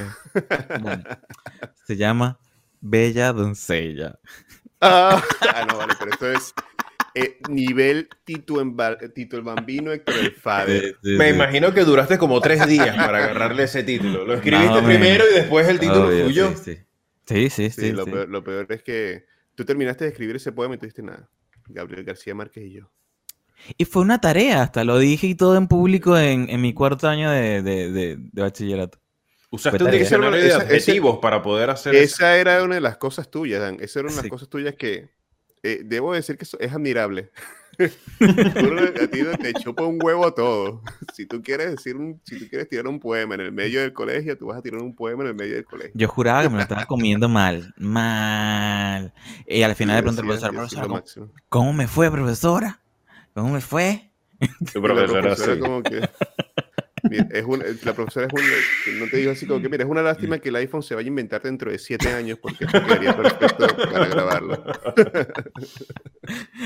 Bueno, 0.80 1.04
se 1.86 1.98
llama 1.98 2.40
Bella 2.80 3.34
Doncella. 3.34 4.18
Ah, 4.80 5.22
ah, 5.54 5.66
no, 5.70 5.78
vale, 5.78 5.94
pero 6.00 6.12
esto 6.12 6.32
es 6.32 6.54
eh, 7.16 7.40
nivel 7.50 8.08
Tito, 8.24 8.62
en 8.62 8.76
Ba- 8.76 8.98
Tito 8.98 9.38
el 9.38 9.44
Bambino, 9.44 9.92
Héctor 9.92 10.16
el 10.18 10.32
Fader. 10.32 10.96
Me 11.02 11.30
imagino 11.30 11.74
que 11.74 11.84
duraste 11.84 12.18
como 12.18 12.40
tres 12.42 12.66
días 12.68 12.96
para 12.96 13.18
agarrarle 13.20 13.64
ese 13.64 13.84
título. 13.84 14.26
Lo 14.26 14.34
escribiste 14.36 14.82
primero 14.82 15.24
y 15.30 15.34
después 15.36 15.68
el 15.68 15.80
título 15.80 16.08
Obvio, 16.08 16.24
fluyó. 16.26 16.50
Sí, 16.56 16.56
sí. 16.64 16.78
Sí, 17.26 17.50
sí, 17.50 17.70
Sí, 17.70 17.82
sí, 17.82 17.92
lo, 17.92 18.06
sí. 18.06 18.12
Peor, 18.12 18.30
lo 18.30 18.44
peor 18.44 18.66
es 18.70 18.82
que 18.84 19.26
tú 19.56 19.64
terminaste 19.66 20.06
de 20.06 20.10
escribir 20.12 20.36
ese 20.38 20.52
poema 20.52 20.74
y 20.74 20.78
no 20.78 20.82
tuviste 20.82 21.04
nada. 21.04 21.30
Gabriel 21.68 22.04
García 22.04 22.34
Márquez 22.34 22.64
y 22.66 22.72
yo. 22.74 22.92
Y 23.78 23.86
fue 23.86 24.02
una 24.02 24.20
tarea, 24.22 24.62
hasta 24.64 24.84
lo 24.84 24.98
dije 24.98 25.28
y 25.28 25.36
todo 25.36 25.56
en 25.58 25.68
público 25.68 26.18
en, 26.18 26.50
en 26.50 26.62
mi 26.62 26.74
cuarto 26.74 27.08
año 27.08 27.30
de, 27.30 27.62
de- 27.62 27.92
de- 27.92 28.18
de 28.18 28.42
bachillerato. 28.42 29.00
Usaste 29.52 29.84
un 29.84 29.92
diccionario 29.92 30.40
de 30.42 30.54
adjetivos 30.54 31.20
para 31.22 31.42
poder 31.42 31.70
hacer 31.72 31.94
eso. 31.96 32.16
Esa 32.16 32.38
era 32.38 32.64
una 32.64 32.76
de 32.76 32.82
las 32.82 32.98
cosas 32.98 33.30
tuyas, 33.30 33.60
Dan. 33.60 33.78
Esa 33.82 34.00
era 34.00 34.08
una 34.08 34.14
de 34.14 34.18
las 34.18 34.24
Sí. 34.24 34.30
cosas 34.30 34.48
tuyas 34.50 34.76
que 34.76 35.10
eh, 35.64 35.82
debo 35.84 36.14
decir 36.14 36.38
que 36.38 36.44
eso 36.44 36.60
es 36.60 36.72
admirable. 36.72 37.32
A 37.80 39.08
ti 39.08 39.24
te 39.42 39.54
chupa 39.54 39.84
un 39.84 40.00
huevo 40.02 40.34
todo. 40.34 40.82
Si 41.14 41.26
tú 41.26 41.42
quieres 41.42 41.72
decir 41.72 41.98
un, 41.98 42.22
si 42.24 42.40
tú 42.40 42.48
quieres 42.50 42.70
tirar 42.70 42.88
un 42.88 43.00
poema 43.00 43.36
en 43.36 43.42
el 43.42 43.52
medio 43.52 43.82
del 43.82 43.94
colegio, 43.94 44.38
tú 44.38 44.48
vas 44.48 44.58
a 44.58 44.62
tirar 44.62 44.82
un 44.82 44.96
poema 44.96 45.24
en 45.24 45.30
el 45.30 45.36
medio 45.36 45.56
del 45.56 45.66
colegio. 45.66 45.92
Yo 45.96 46.08
juraba 46.08 46.44
que 46.44 46.50
me 46.50 46.56
lo 46.56 46.62
estaba 46.62 46.86
comiendo 46.88 47.28
mal, 47.28 47.74
mal. 47.78 49.14
Y 49.48 49.62
al 49.64 49.76
final 49.76 49.98
le 49.98 50.04
pregunté 50.04 50.22
al 50.22 50.52
Sí, 50.52 50.56
profesor, 50.56 50.84
lo 50.84 50.88
¿cómo, 50.88 51.04
cómo 51.50 51.74
me 51.74 51.88
fue, 51.88 52.12
profesora? 52.12 52.80
¿Cómo 53.34 53.54
me 53.54 53.62
fue? 53.62 54.12
Tu 54.72 54.82
profesora, 54.82 55.22
profesora 55.22 55.56
sí. 55.56 55.60
como 55.60 55.84
que... 55.84 56.10
Mira, 57.04 57.28
es 57.32 57.46
una- 57.46 57.66
la 57.84 57.94
profesora 57.94 58.28
es 58.28 58.34
un, 58.34 59.00
no 59.00 59.08
te 59.10 59.18
digo 59.18 59.32
así 59.32 59.46
como 59.46 59.62
que, 59.62 59.70
mira, 59.70 59.84
es 59.84 59.90
una 59.90 60.02
lástima 60.02 60.40
que 60.40 60.50
el 60.50 60.56
iPhone 60.58 60.84
se 60.84 60.96
vaya 60.96 61.06
a 61.06 61.10
inventar 61.10 61.42
dentro 61.42 61.72
de 61.72 61.78
siete 61.80 62.12
años 62.12 62.40
porque 62.40 62.66
esto 62.66 62.84
quedaría 62.86 63.16
perfecto 63.16 63.68
para 63.92 64.06
grabarlo. 64.08 64.64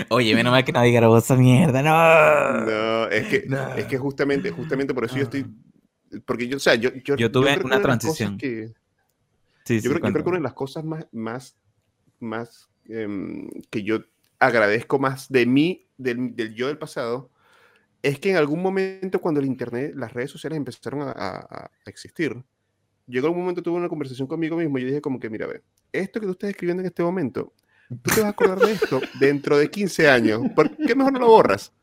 Oye, 0.10 0.36
menos 0.36 0.52
mal 0.52 0.64
que 0.66 0.72
nadie 0.72 0.92
grabó 0.92 1.18
esa 1.18 1.36
mierda, 1.36 1.82
no. 1.82 2.66
No, 2.66 3.08
es 3.10 3.28
que, 3.28 3.46
No. 3.48 3.76
es 3.76 3.86
que 3.86 3.98
justamente, 3.98 4.52
justamente 4.52 4.94
por 4.94 5.06
eso 5.06 5.16
yo 5.18 5.24
estoy, 5.24 5.46
porque 6.26 6.48
yo, 6.48 6.58
o 6.58 6.60
sea, 6.60 6.76
yo, 6.76 6.92
yo, 7.04 7.16
Yo 7.16 7.32
tuve 7.32 7.58
que 7.58 7.64
una 7.66 7.82
transición. 7.82 8.38
que- 8.38 8.74
Sí, 9.66 9.76
yo, 9.76 9.82
sí, 9.82 9.88
creo, 9.90 10.00
yo 10.08 10.12
creo 10.12 10.24
que 10.26 10.30
una 10.30 10.38
de 10.40 10.44
las 10.44 10.54
cosas 10.54 10.84
más, 10.84 11.08
más, 11.14 11.56
más 12.20 12.68
em, 12.90 13.48
que 13.70 13.82
yo 13.84 14.00
agradezco 14.40 15.00
más 15.00 15.30
de 15.32 15.46
mí, 15.46 15.88
del, 15.98 16.36
del 16.36 16.54
yo 16.54 16.68
del 16.68 16.78
pasado, 16.78 17.30
es 18.04 18.20
que 18.20 18.32
en 18.32 18.38
algún 18.38 18.62
momento 18.64 19.22
cuando 19.22 19.42
el 19.42 19.48
internet, 19.48 19.94
las 19.96 20.14
redes 20.14 20.32
sociales 20.32 20.58
empezaron 20.58 21.04
a, 21.04 21.12
a- 21.12 21.66
a 21.68 21.72
existir, 21.92 22.34
en 23.08 23.26
algún 23.26 23.40
momento 23.42 23.64
tuve 23.64 23.78
una 23.78 23.90
conversación 23.90 24.28
conmigo 24.28 24.58
mismo 24.58 24.78
y 24.78 24.82
yo 24.82 24.88
dije 24.88 25.02
como 25.02 25.20
que, 25.20 25.30
mira, 25.30 25.48
ve, 25.48 25.64
esto 25.92 26.20
que 26.20 26.26
tú 26.28 26.34
estás 26.34 26.52
escribiendo 26.52 26.82
en 26.82 26.88
este 26.88 27.04
momento, 27.04 27.54
tú 28.02 28.12
te 28.12 28.22
vas 28.22 28.28
a 28.30 28.32
acordar 28.32 28.62
de 28.62 28.74
esto 28.74 29.10
dentro 29.14 29.58
de 29.58 29.70
15 29.72 30.10
años. 30.10 30.48
¿Por 30.56 30.78
qué 30.86 30.96
mejor 30.96 31.14
no 31.14 31.20
lo 31.20 31.28
borras? 31.28 31.74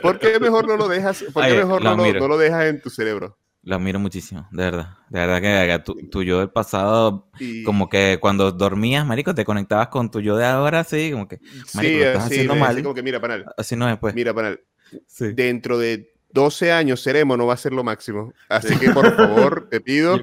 ¿Por 0.00 0.20
qué 0.20 0.40
mejor 0.40 0.68
no 0.68 0.76
lo 0.76 0.88
dejas, 0.88 1.24
por 1.34 1.46
qué 1.46 1.54
Ay, 1.54 1.56
mejor 1.56 1.84
no 1.84 1.96
lo, 1.96 2.14
no 2.14 2.28
lo 2.28 2.38
dejas 2.38 2.66
en 2.66 2.82
tu 2.82 2.90
cerebro? 2.90 3.38
Lo 3.62 3.74
admiro 3.76 3.98
muchísimo, 3.98 4.46
de 4.52 4.62
verdad. 4.64 4.96
De 5.10 5.18
verdad 5.26 5.40
que 5.42 5.82
tu, 5.84 5.94
tu 6.08 6.22
yo 6.22 6.38
del 6.38 6.50
pasado, 6.50 7.28
Y, 7.38 7.48
como 7.62 7.88
que 7.88 8.18
cuando 8.20 8.52
dormías, 8.52 9.04
marico, 9.04 9.34
te 9.34 9.44
conectabas 9.44 9.88
con 9.88 10.10
tu 10.10 10.20
yo 10.20 10.36
de 10.36 10.46
ahora, 10.46 10.84
sí, 10.84 11.10
como 11.10 11.26
que 11.26 11.40
marico, 11.72 11.98
lo 11.98 12.04
estás 12.04 12.24
así, 12.26 12.46
haciendo 12.46 12.54
mal. 12.56 12.76
como 12.82 12.94
que, 12.94 13.02
mira, 13.02 13.20
panal, 13.20 13.50
así 13.56 13.76
no 13.76 13.88
es, 13.90 13.98
pues. 13.98 14.16
mira, 14.16 14.34
panal, 14.34 14.60
Sí. 15.06 15.32
dentro 15.32 15.78
de 15.78 16.12
12 16.32 16.70
años 16.72 17.02
Ceremo 17.02 17.36
no 17.36 17.46
va 17.46 17.54
a 17.54 17.58
ser 17.58 17.72
lo 17.72 17.82
máximo. 17.84 18.32
Así 18.48 18.76
que 18.78 18.90
por 18.90 19.14
favor, 19.16 19.68
te 19.70 19.80
pido, 19.80 20.18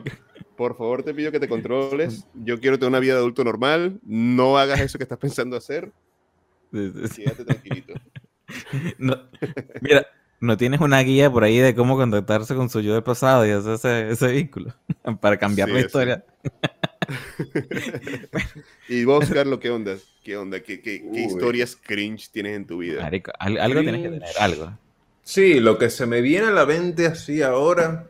por 0.56 0.78
favor 0.78 1.04
te 1.04 1.14
pido 1.14 1.32
que 1.32 1.40
te 1.40 1.48
controles. 1.50 2.26
Yo 2.34 2.60
quiero 2.60 2.78
tener 2.78 2.90
una 2.90 3.00
vida 3.00 3.14
de 3.14 3.20
adulto 3.20 3.44
normal. 3.44 4.00
No 4.04 4.58
hagas 4.58 4.80
eso 4.82 4.98
que 4.98 5.04
estás 5.04 5.18
pensando 5.18 5.58
hacer. 5.58 5.92
Quédate 6.72 7.46
tranquilito. 7.46 7.94
No- 9.00 9.18
mira, 9.82 10.06
no 10.40 10.58
tienes 10.58 10.80
una 10.82 11.00
guía 11.00 11.32
por 11.32 11.44
ahí 11.44 11.58
de 11.58 11.74
cómo 11.74 11.96
contactarse 11.96 12.54
con 12.54 12.70
su 12.70 12.82
yo 12.82 12.94
del 12.94 13.02
pasado 13.02 13.48
y 13.48 13.52
hacer 13.52 13.74
ese, 13.74 14.10
ese 14.12 14.28
vínculo 14.32 14.76
para 15.22 15.38
cambiar 15.38 15.70
Sí, 15.70 15.74
la 15.74 15.80
historia. 15.80 16.26
Y 18.90 19.06
vos, 19.06 19.30
Carlos, 19.30 19.60
¿qué 19.60 19.70
onda? 19.70 19.96
¿Qué 20.24 20.38
onda? 20.38 20.60
¿Qué, 20.62 20.82
qué, 20.82 21.00
qué 21.02 21.08
Uy. 21.08 21.20
historias 21.24 21.76
cringe 21.76 22.30
tienes 22.32 22.56
en 22.56 22.66
tu 22.66 22.78
vida? 22.80 23.02
Marico, 23.02 23.32
al- 23.40 23.58
algo 23.58 23.82
tienes 23.82 24.02
que 24.02 24.10
tener, 24.10 24.30
algo. 24.40 24.78
Sí, 25.24 25.60
lo 25.60 25.78
que 25.78 25.90
se 25.90 26.06
me 26.06 26.22
viene 26.22 26.48
a 26.48 26.52
la 26.52 26.66
mente 26.66 27.06
así 27.08 27.42
ahora. 27.42 28.08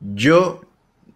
Yo 0.00 0.62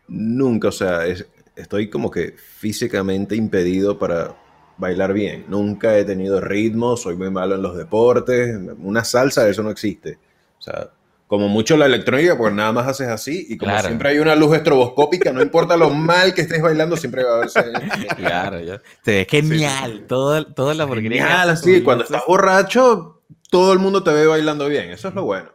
nunca, 0.08 0.68
o 0.68 0.72
sea, 0.72 1.06
es- 1.06 1.26
estoy 1.56 1.88
como 1.88 2.10
que 2.10 2.32
físicamente 2.36 3.34
impedido 3.36 3.98
para 3.98 4.36
bailar 4.76 5.12
bien. 5.12 5.44
Nunca 5.48 5.96
he 5.98 6.04
tenido 6.04 6.40
ritmo, 6.40 6.96
soy 6.96 7.16
muy 7.16 7.30
malo 7.30 7.54
en 7.54 7.62
los 7.62 7.76
deportes. 7.76 8.56
Una 8.78 9.04
salsa, 9.04 9.48
eso 9.48 9.62
no 9.62 9.70
existe. 9.70 10.18
O 10.58 10.62
sea, 10.62 10.90
como 11.26 11.48
mucho 11.48 11.76
la 11.76 11.86
electrónica, 11.86 12.36
pues 12.36 12.52
nada 12.54 12.72
más 12.72 12.86
haces 12.86 13.08
así. 13.08 13.46
Y 13.48 13.56
como 13.56 13.70
Claro. 13.72 13.88
siempre 13.88 14.10
hay 14.10 14.18
una 14.18 14.34
luz 14.34 14.54
estroboscópica, 14.56 15.32
no 15.32 15.42
importa 15.42 15.76
lo 15.76 15.90
mal 15.90 16.34
que 16.34 16.42
estés 16.42 16.60
bailando, 16.62 16.96
siempre 16.96 17.24
va 17.24 17.36
a 17.36 17.38
verse. 17.40 17.60
Claro, 18.16 18.60
ya. 18.60 18.80
Te 19.02 19.12
ves 19.18 19.26
genial. 19.28 20.04
Todo, 20.06 20.44
toda 20.46 20.74
la 20.74 20.86
porquería. 20.86 21.18
que 21.22 21.24
Genial, 21.28 21.50
así, 21.50 21.82
cuando 21.82 22.04
estás 22.04 22.22
borracho, 22.26 23.22
todo 23.50 23.72
el 23.72 23.78
mundo 23.78 24.02
te 24.02 24.12
ve 24.12 24.26
bailando 24.26 24.68
bien, 24.68 24.90
eso 24.90 25.08
es 25.08 25.14
lo 25.14 25.24
bueno. 25.24 25.50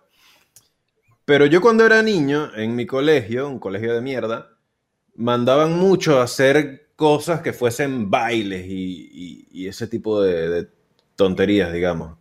Pero 1.25 1.45
yo 1.45 1.61
cuando 1.61 1.85
era 1.85 2.01
niño, 2.01 2.49
en 2.55 2.75
mi 2.75 2.85
colegio, 2.85 3.47
un 3.47 3.59
colegio 3.59 3.93
de 3.93 4.01
mierda, 4.01 4.49
mandaban 5.15 5.77
mucho 5.77 6.19
a 6.19 6.23
hacer 6.23 6.87
cosas 6.95 7.41
que 7.41 7.53
fuesen 7.53 8.09
bailes 8.09 8.65
y, 8.67 9.09
y- 9.13 9.47
y 9.51 9.67
ese 9.67 9.87
tipo 9.87 10.21
de, 10.21 10.49
de 10.49 10.67
tonterías, 11.15 11.71
digamos. 11.71 12.17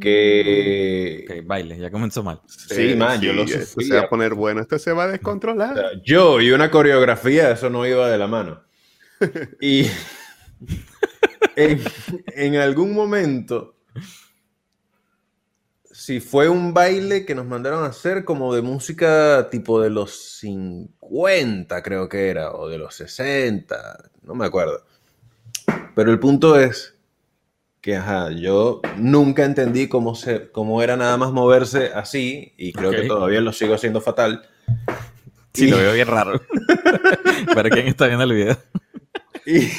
Que... 0.00 1.26
Ok, 1.28 1.46
baile, 1.46 1.78
ya 1.78 1.90
comenzó 1.90 2.22
mal. 2.22 2.40
Sí, 2.46 2.94
man, 2.94 3.20
yo 3.20 3.32
lo 3.32 3.42
esto 3.42 3.80
se 3.80 3.94
va 3.94 4.02
a 4.02 4.08
poner 4.08 4.34
bueno. 4.34 4.60
Esto 4.62 4.78
se 4.78 4.92
va 4.92 5.04
a 5.04 5.08
descontrolar. 5.08 5.72
O 5.72 5.76
sea, 5.76 5.90
yo 6.02 6.40
y 6.40 6.50
una 6.50 6.70
coreografía, 6.70 7.50
eso 7.50 7.68
no 7.68 7.86
iba 7.86 8.08
de 8.08 8.18
la 8.18 8.26
mano. 8.26 8.62
Y 9.60 9.86
en, 11.54 11.80
en 12.34 12.56
algún 12.56 12.92
momento, 12.92 13.76
si 15.92 16.18
fue 16.18 16.48
un 16.48 16.74
baile 16.74 17.24
que 17.24 17.34
nos 17.34 17.46
mandaron 17.46 17.84
a 17.84 17.88
hacer 17.88 18.24
como 18.24 18.54
de 18.54 18.62
música 18.62 19.48
tipo 19.50 19.80
de 19.80 19.90
los 19.90 20.38
50, 20.40 21.82
creo 21.82 22.08
que 22.08 22.28
era, 22.28 22.52
o 22.52 22.68
de 22.68 22.78
los 22.78 22.96
60, 22.96 24.10
no 24.22 24.34
me 24.34 24.46
acuerdo. 24.46 24.84
Pero 25.94 26.10
el 26.10 26.18
punto 26.18 26.58
es 26.58 26.91
que, 27.82 27.96
ajá, 27.96 28.30
yo 28.30 28.80
nunca 28.96 29.44
entendí 29.44 29.88
cómo, 29.88 30.14
se, 30.14 30.50
cómo 30.52 30.82
era 30.82 30.96
nada 30.96 31.16
más 31.18 31.32
moverse 31.32 31.90
así, 31.94 32.54
y 32.56 32.72
creo 32.72 32.90
que 32.92 33.02
todavía 33.02 33.40
lo 33.42 33.52
sigo 33.52 33.74
haciendo 33.74 34.00
fatal. 34.00 34.48
Sí, 35.52 35.66
Y- 35.66 35.70
lo 35.70 35.76
veo 35.78 35.92
bien 35.92 36.06
raro. 36.08 36.40
Para 37.54 37.68
quien 37.68 37.88
está 37.88 38.06
viendo 38.06 38.24
el 38.24 38.32
video. 38.32 38.56
Y 39.44 39.68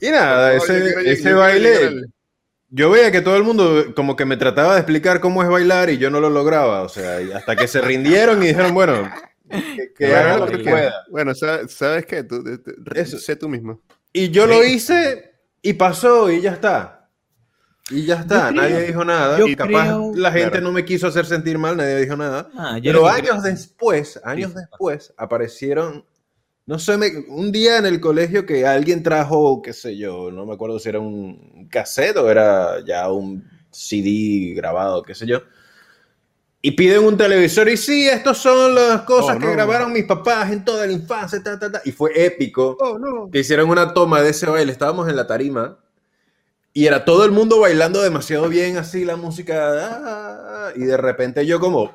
Y, 0.00 0.08
nada, 0.10 0.52
yo 0.52 0.58
ese, 0.58 0.80
quiero- 0.82 1.00
ese 1.00 1.32
baile, 1.32 2.02
yo 2.70 2.90
veía 2.90 3.12
que 3.12 3.20
todo 3.20 3.36
el 3.36 3.44
mundo 3.44 3.92
como 3.94 4.16
que 4.16 4.24
me 4.24 4.36
trataba 4.36 4.72
de 4.74 4.80
explicar 4.80 5.20
cómo 5.20 5.42
es 5.44 5.48
bailar 5.48 5.90
y 5.90 5.98
yo 5.98 6.10
no 6.10 6.18
lo 6.20 6.28
lograba, 6.30 6.82
o 6.82 6.88
sea, 6.88 7.18
hasta 7.36 7.54
que 7.54 7.68
se 7.68 7.80
rindieron 7.80 8.42
y 8.42 8.48
dijeron, 8.48 8.74
bueno, 8.74 9.08
que, 9.48 9.92
que 9.96 10.06
Bueno, 10.08 10.18
haga 10.18 10.38
lo 10.38 10.46
que 10.46 10.58
que- 10.62 10.70
pueda. 10.70 10.92
Bueno, 11.10 11.34
sa- 11.36 11.68
¿sabes 11.68 12.04
qué? 12.06 12.24
Tú, 12.24 12.42
te- 12.42 12.58
te- 12.58 13.00
Eso. 13.00 13.18
sé 13.18 13.36
tú 13.36 13.48
mismo. 13.48 13.80
Y 14.12 14.30
yo 14.30 14.46
lo 14.46 14.62
hice 14.64 15.32
y 15.62 15.72
pasó 15.74 16.30
y 16.30 16.40
ya 16.40 16.52
está. 16.52 16.98
Y 17.90 18.04
ya 18.06 18.20
está, 18.20 18.50
Yo 18.50 18.56
nadie 18.56 18.74
creo- 18.76 18.86
dijo 18.86 19.04
nada. 19.04 19.38
y 19.48 19.56
capaz 19.56 19.84
creo- 19.86 20.12
la 20.14 20.30
gente 20.32 20.50
claro. 20.52 20.64
no 20.66 20.72
me 20.72 20.84
quiso 20.84 21.08
hacer 21.08 21.26
sentir 21.26 21.58
mal, 21.58 21.76
nadie 21.76 21.96
dijo 22.00 22.16
nada. 22.16 22.48
Ah, 22.56 22.78
Pero 22.82 23.06
años 23.08 23.30
creo- 23.30 23.42
después, 23.42 24.20
años 24.24 24.52
Sí. 24.52 24.56
después, 24.58 25.12
aparecieron, 25.16 26.04
no 26.64 26.78
sé, 26.78 26.96
me- 26.96 27.24
un 27.28 27.50
día 27.52 27.78
en 27.78 27.86
el 27.86 28.00
colegio 28.00 28.46
que 28.46 28.66
alguien 28.66 29.02
trajo, 29.02 29.60
qué 29.62 29.72
sé 29.72 29.96
yo, 29.96 30.30
no 30.30 30.46
me 30.46 30.54
acuerdo 30.54 30.78
si 30.78 30.88
era 30.88 31.00
un 31.00 31.68
cassette 31.70 32.16
o 32.18 32.30
era 32.30 32.82
ya 32.86 33.10
un 33.10 33.44
CD 33.70 34.54
grabado, 34.54 35.02
qué 35.02 35.14
sé 35.14 35.26
yo. 35.26 35.42
Y 36.64 36.70
piden 36.72 37.02
un 37.02 37.16
televisor 37.16 37.68
y 37.68 37.76
sí, 37.76 38.08
estas 38.08 38.38
son 38.38 38.74
las 38.76 39.00
cosas 39.02 39.34
Oh, 39.36 39.38
que 39.40 39.46
no. 39.46 39.52
grabaron 39.52 39.92
mis 39.92 40.04
papás 40.04 40.52
en 40.52 40.64
toda 40.64 40.86
la 40.86 40.92
infancia, 40.92 41.42
ta, 41.42 41.58
ta, 41.58 41.72
ta. 41.72 41.82
Y 41.84 41.90
fue 41.90 42.12
épico 42.24 42.76
Oh, 42.80 42.98
no. 42.98 43.28
que 43.32 43.40
hicieron 43.40 43.68
una 43.68 43.92
toma 43.92 44.22
de 44.22 44.30
ese 44.30 44.46
baile. 44.46 44.70
Estábamos 44.70 45.08
en 45.08 45.16
la 45.16 45.26
tarima 45.26 45.76
y 46.72 46.86
era 46.86 47.04
todo 47.04 47.24
el 47.24 47.32
mundo 47.32 47.58
bailando 47.58 48.00
demasiado 48.00 48.48
bien, 48.48 48.76
así 48.76 49.04
la 49.04 49.16
música. 49.16 49.72
ah, 49.74 50.70
y 50.76 50.84
de 50.84 50.96
repente 50.96 51.44
yo, 51.46 51.58
como, 51.58 51.92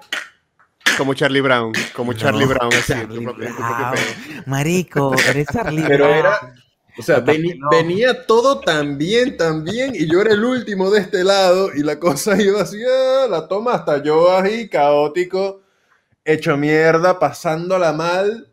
Como 0.97 1.13
Charlie 1.13 1.41
Brown. 1.41 1.71
Como 1.95 2.11
Charlie 2.13 2.45
No, 2.45 2.49
Brown. 2.53 2.73
así, 2.73 2.91
Charlie 2.93 3.19
tu 3.19 3.23
propio- 3.23 3.47
tu 3.47 3.55
propio 3.55 3.75
Brown. 3.77 4.43
Marico, 4.47 5.15
eres 5.29 5.47
Charlie 5.51 5.83
pero 5.87 6.05
Brown. 6.09 6.17
era. 6.19 6.39
O 6.99 7.03
sea, 7.03 7.19
venía 7.19 8.25
todo 8.25 8.59
tan 8.59 8.97
bien, 8.97 9.37
tan 9.37 9.63
bien, 9.63 9.93
y 9.93 10.11
yo 10.11 10.21
era 10.21 10.33
el 10.33 10.43
último 10.43 10.89
de 10.89 11.01
este 11.01 11.23
lado, 11.23 11.69
y 11.73 11.83
la 11.83 11.99
cosa 11.99 12.35
iba 12.41 12.61
así, 12.61 12.77
ah, 12.83 13.27
la 13.29 13.47
toma 13.47 13.73
hasta 13.73 14.01
yo 14.01 14.35
ahí, 14.35 14.67
caótico, 14.67 15.61
hecho 16.25 16.57
mierda, 16.57 17.19
pasándola 17.19 17.93
mal. 17.93 18.51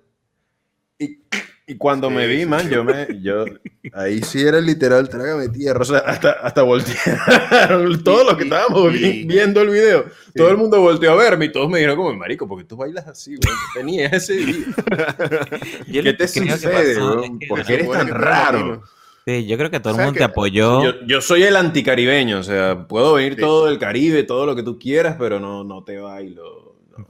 Y, 0.98 1.18
y 1.66 1.76
cuando 1.76 2.08
Sí, 2.08 2.14
me 2.14 2.26
vi, 2.26 2.40
sí, 2.40 2.46
man, 2.46 2.68
yo 2.68 2.84
me, 2.84 3.06
yo, 3.22 3.44
ahí 3.94 4.20
sí 4.22 4.42
era 4.42 4.60
literal, 4.60 5.08
trágame 5.08 5.48
tierra, 5.48 5.80
o 5.80 5.84
sea, 5.84 5.98
hasta, 5.98 6.32
hasta 6.32 6.62
voltearon, 6.62 8.02
todos 8.04 8.26
los 8.26 8.36
que 8.36 8.44
estábamos 8.44 8.92
vi- 8.92 9.24
viendo 9.24 9.62
el 9.62 9.70
video, 9.70 10.04
Sí. 10.26 10.32
todo 10.36 10.50
el 10.50 10.56
mundo 10.56 10.80
volteó 10.80 11.12
a 11.12 11.16
verme, 11.16 11.46
y 11.46 11.52
todos 11.52 11.68
me 11.70 11.78
dijeron 11.78 11.96
como, 11.96 12.12
marico, 12.14 12.46
porque 12.48 12.64
tú 12.64 12.76
bailas 12.76 13.06
así, 13.06 13.36
güey, 13.36 13.40
¿qué 13.74 13.80
tenías 13.80 14.12
ese 14.12 14.34
día? 14.34 14.56
Yo 15.88 16.02
¿Qué 16.02 16.12
te 16.12 16.28
sucede, 16.28 16.92
es 16.92 16.98
que- 17.38 17.46
¿Por 17.48 17.64
qué 17.64 17.74
eres 17.74 17.90
tan 17.90 18.08
raro? 18.08 18.82
Sí, 19.26 19.46
yo 19.46 19.56
creo 19.56 19.70
que 19.70 19.80
todo 19.80 19.92
el 19.92 19.96
¿Sabes 19.96 20.06
mundo 20.08 20.12
qué? 20.12 20.18
te 20.18 20.24
apoyó. 20.24 20.82
Yo, 20.84 21.06
yo 21.06 21.20
soy 21.22 21.44
el 21.44 21.56
anticaribeño, 21.56 22.40
o 22.40 22.42
sea, 22.42 22.86
puedo 22.86 23.14
venir 23.14 23.36
Sí. 23.36 23.40
todo 23.40 23.64
del 23.68 23.78
Caribe, 23.78 24.22
todo 24.24 24.44
lo 24.44 24.54
que 24.54 24.62
tú 24.62 24.78
quieras, 24.78 25.16
pero 25.18 25.40
no, 25.40 25.64
no 25.64 25.82
te 25.82 25.96
bailo. 25.96 26.76
no. 26.98 27.08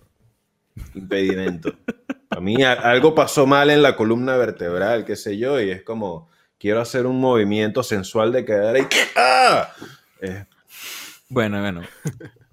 Impedimento. 0.95 1.73
A 2.37 2.41
mí 2.41 2.63
a- 2.63 2.73
algo 2.73 3.15
pasó 3.15 3.47
mal 3.47 3.71
en 3.71 3.83
la 3.83 3.97
columna 3.97 4.37
vertebral, 4.37 5.05
qué 5.05 5.17
sé 5.17 5.39
yo, 5.39 5.61
y 5.61 5.71
es 5.71 5.83
como, 5.83 6.29
quiero 6.59 6.81
hacer 6.81 7.07
un 7.07 7.21
movimiento 7.21 7.83
sensual 7.83 8.33
de 8.33 8.45
quedar 8.45 8.77
ahí. 8.77 8.87
¡Ah! 9.17 9.69
Eh, 10.21 10.45
Bueno, 11.29 11.61
bueno. 11.61 11.83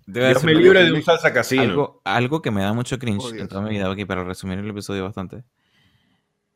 Dios 0.05 0.43
me 0.43 0.51
algo- 0.51 0.61
libre 0.61 0.83
de 0.83 0.91
un 0.91 1.03
salsa 1.03 1.31
casino. 1.33 1.61
Algo, 1.63 2.01
algo 2.03 2.41
que 2.41 2.51
me 2.51 2.61
da 2.61 2.73
mucho 2.73 2.97
cringe 2.99 3.23
Oh, 3.25 3.35
en 3.35 3.47
toda 3.47 3.61
mi 3.61 3.69
vida, 3.71 3.89
aquí 3.91 4.05
para 4.05 4.23
resumir 4.23 4.59
el 4.59 4.69
episodio 4.69 5.03
bastante. 5.03 5.43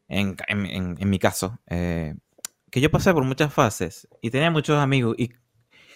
En, 0.08 0.36
en- 0.48 0.66
en- 0.66 0.96
en 1.00 1.10
mi 1.10 1.20
caso, 1.20 1.60
eh, 1.68 2.16
que 2.70 2.82
yo 2.82 2.92
pasé 2.92 3.14
por 3.14 3.24
muchas 3.24 3.54
fases 3.54 4.08
y 4.22 4.30
tenía 4.30 4.52
muchos 4.52 4.78
amigos 4.78 5.16
y 5.18 5.32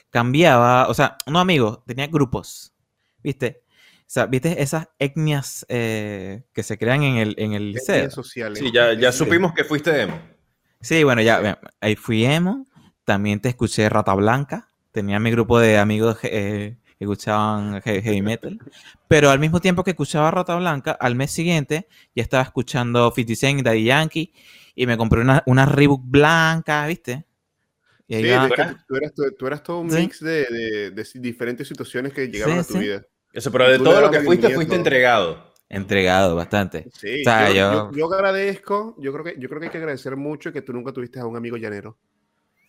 cambiaba, 0.10 0.88
o 0.88 0.94
sea, 0.94 1.18
no 1.28 1.40
amigos, 1.40 1.80
tenía 1.86 2.08
grupos, 2.08 2.74
¿viste? 3.22 3.62
O 4.10 4.12
sea, 4.12 4.26
¿viste 4.26 4.64
esas 4.64 4.90
etnias 4.98 5.68
eh, 5.70 6.42
que 6.52 6.64
se 6.64 6.80
crean 6.80 7.04
en 7.04 7.18
el, 7.18 7.36
en 7.38 7.54
el 7.54 7.72
liceo? 7.74 8.10
Sociales. 8.10 8.58
Sí, 8.58 8.72
ya, 8.74 8.94
ya 8.94 9.12
Sí. 9.12 9.20
supimos 9.20 9.54
que 9.54 9.64
fuiste 9.64 10.02
emo. 10.02 10.20
Sí, 10.82 11.04
bueno, 11.04 11.22
ya, 11.22 11.60
ahí 11.80 11.96
fui 11.96 12.26
emo, 12.26 12.66
también 13.06 13.40
te 13.40 13.50
escuché 13.50 13.88
Rata 13.88 14.16
Blanca, 14.16 14.68
tenía 14.92 15.20
mi 15.20 15.30
grupo 15.30 15.60
de 15.60 15.78
amigos 15.78 16.18
eh, 16.24 16.78
que 16.98 17.06
escuchaban 17.06 17.82
he- 17.86 18.02
heavy 18.02 18.24
metal, 18.24 18.58
pero 19.08 19.30
al 19.30 19.38
mismo 19.38 19.60
tiempo 19.62 19.84
que 19.84 19.92
escuchaba 19.92 20.32
Rata 20.32 20.56
Blanca, 20.56 20.92
al 21.00 21.14
mes 21.14 21.30
siguiente 21.30 21.88
ya 22.16 22.24
estaba 22.24 22.42
escuchando 22.42 23.12
50 23.16 23.36
Cent 23.36 23.60
y 23.60 23.64
Daddy 23.64 23.84
Yankee 23.84 24.34
y 24.74 24.88
me 24.88 24.98
compré 24.98 25.22
una, 25.22 25.44
una 25.46 25.68
Reebok 25.68 26.02
blanca, 26.04 26.88
¿viste? 26.88 27.26
Y 28.08 28.16
ahí 28.16 28.24
Sí, 28.24 28.30
tú, 28.56 28.56
tú 28.88 28.96
eras, 28.96 29.14
tú, 29.14 29.24
tú 29.38 29.48
eras 29.48 29.64
todo 29.64 29.80
un 29.82 29.90
Sí. 29.92 29.98
mix 30.02 30.20
de, 30.22 30.46
de- 30.46 30.92
de 30.92 31.08
diferentes 31.20 31.68
situaciones 31.68 32.14
que 32.14 32.28
llegaban 32.28 32.58
Sí, 32.58 32.60
a 32.60 32.68
tu 32.68 32.74
sí. 32.74 32.80
vida. 32.80 33.06
Eso, 33.34 33.52
pero 33.52 33.70
de 33.70 33.78
todo 33.80 34.02
lo 34.02 34.12
que 34.12 34.22
fuiste, 34.22 34.50
fuiste 34.56 34.76
entregado. 34.76 35.54
entregado 35.70 36.36
bastante. 36.36 36.88
Sí, 36.94 37.22
O 37.22 37.24
sea, 37.24 37.50
yo, 37.50 37.54
yo- 37.56 37.92
yo- 37.92 37.98
yo 37.98 38.14
agradezco, 38.14 38.96
yo 39.00 39.12
creo, 39.14 39.24
que, 39.24 39.36
yo 39.40 39.48
creo 39.50 39.60
que 39.60 39.68
hay 39.68 39.72
que 39.72 39.78
agradecer 39.78 40.16
mucho 40.16 40.52
que 40.52 40.62
tú 40.64 40.74
nunca 40.74 40.92
tuviste 40.92 41.20
a 41.20 41.26
un 41.26 41.38
amigo 41.38 41.58
llanero. 41.58 41.98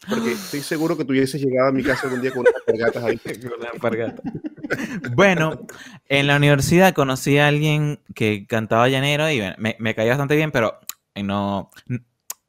Porque 0.08 0.32
estoy 0.32 0.60
seguro 0.62 0.96
que 0.96 1.04
tú 1.04 1.12
hubieses 1.12 1.42
llegado 1.42 1.68
a 1.68 1.72
mi 1.72 1.82
casa 1.82 2.06
algún 2.06 2.22
día 2.22 2.30
con 2.32 2.40
unas 2.40 2.54
cargatas 2.66 3.04
ahí. 3.04 3.20
Bueno, 5.14 5.66
en 6.08 6.26
la 6.26 6.36
universidad 6.36 6.94
conocí 6.94 7.38
a 7.38 7.48
alguien 7.48 7.98
que 8.14 8.46
cantaba 8.46 8.88
llanero 8.88 9.28
y 9.30 9.38
bueno, 9.40 9.54
me, 9.58 9.76
me 9.78 9.94
caía 9.94 10.10
bastante 10.10 10.36
bien, 10.36 10.50
pero 10.52 10.78
eh, 11.14 11.22
no, 11.22 11.70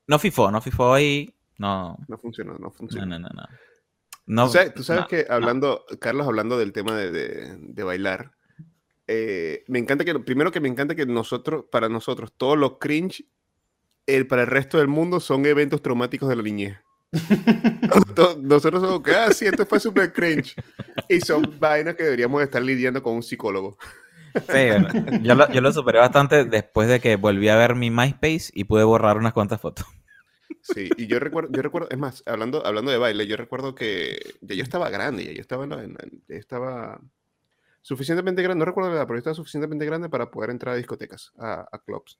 no 0.07 0.19
fifó, 0.19 0.51
no 0.51 0.61
fifó 0.61 0.99
y 0.99 1.33
no, 1.57 1.97
No 2.07 2.17
funcionó, 2.17 2.53
no 2.53 2.59
no, 2.59 2.71
funcionó. 2.71 3.05
no, 3.05 3.19
no, 3.19 3.29
no. 3.33 3.43
No, 4.31 4.45
Tú 4.47 4.53
sabes, 4.53 4.73
tú 4.73 4.83
sabes 4.83 5.01
no, 5.03 5.07
que 5.09 5.25
no. 5.27 5.33
hablando, 5.35 5.85
Carlos, 5.99 6.25
hablando 6.25 6.57
del 6.57 6.71
tema 6.73 6.95
de, 6.97 7.11
de- 7.11 7.57
de 7.59 7.83
bailar, 7.83 8.31
eh, 9.07 9.63
me 9.67 9.79
encanta 9.79 10.05
que, 10.05 10.17
primero 10.19 10.51
que 10.51 10.61
me 10.61 10.69
encanta 10.69 10.95
que 10.95 11.05
nosotros, 11.05 11.65
para 11.71 11.89
nosotros, 11.89 12.33
todos 12.37 12.57
los 12.57 12.77
cringe, 12.79 13.25
el, 14.07 14.27
para 14.27 14.43
el 14.43 14.47
resto 14.47 14.77
del 14.79 14.87
mundo 14.87 15.19
son 15.19 15.45
eventos 15.45 15.81
traumáticos 15.81 16.29
de 16.29 16.35
la 16.37 16.43
niñez. 16.43 16.77
Nosotros 18.41 18.81
somos, 18.81 19.01
que, 19.03 19.11
ah, 19.15 19.31
sí, 19.31 19.45
esto 19.45 19.65
fue 19.65 19.79
súper 19.79 20.13
cringe. 20.13 20.57
Y 21.09 21.19
son 21.21 21.59
vainas 21.59 21.95
que 21.95 22.03
deberíamos 22.03 22.41
estar 22.41 22.61
lidiando 22.61 23.03
con 23.03 23.15
un 23.15 23.23
psicólogo. 23.23 23.77
Sí, 24.47 24.57
bueno, 24.69 24.89
yo, 25.21 25.35
lo, 25.35 25.51
yo 25.51 25.61
lo 25.61 25.71
superé 25.71 25.99
bastante 25.99 26.45
después 26.45 26.87
de 26.89 26.99
que 26.99 27.15
volví 27.15 27.49
a 27.49 27.55
ver 27.55 27.75
mi 27.75 27.89
MySpace 27.89 28.51
y 28.53 28.63
pude 28.65 28.83
borrar 28.83 29.17
unas 29.17 29.33
cuantas 29.33 29.61
fotos. 29.61 29.85
Sí, 30.63 30.93
y 30.95 31.07
yo 31.07 31.19
recuerdo, 31.19 31.51
yo 31.51 31.61
recuerdo, 31.63 31.89
es 31.89 31.97
más, 31.97 32.23
hablando, 32.27 32.65
hablando 32.65 32.91
de 32.91 32.97
baile, 32.97 33.25
yo 33.25 33.35
recuerdo 33.35 33.73
que 33.73 34.35
ya 34.41 34.55
yo 34.55 34.63
estaba 34.63 34.89
grande, 34.89 35.25
ya 35.25 35.31
yo 35.31 35.41
estaba, 35.41 35.63
en 35.63 35.69
la- 35.71 35.83
en 35.83 35.93
la- 35.93 36.05
ya 36.27 36.35
estaba 36.35 37.01
suficientemente 37.81 38.43
grande, 38.43 38.59
no 38.59 38.65
recuerdo 38.65 38.91
la 38.91 38.97
edad, 38.97 39.05
pero 39.07 39.15
yo 39.17 39.19
estaba 39.19 39.35
suficientemente 39.35 39.85
grande 39.85 40.09
para 40.09 40.31
poder 40.31 40.51
entrar 40.51 40.75
a 40.75 40.77
discotecas, 40.77 41.33
a, 41.37 41.67
a 41.71 41.79
clubs, 41.79 42.19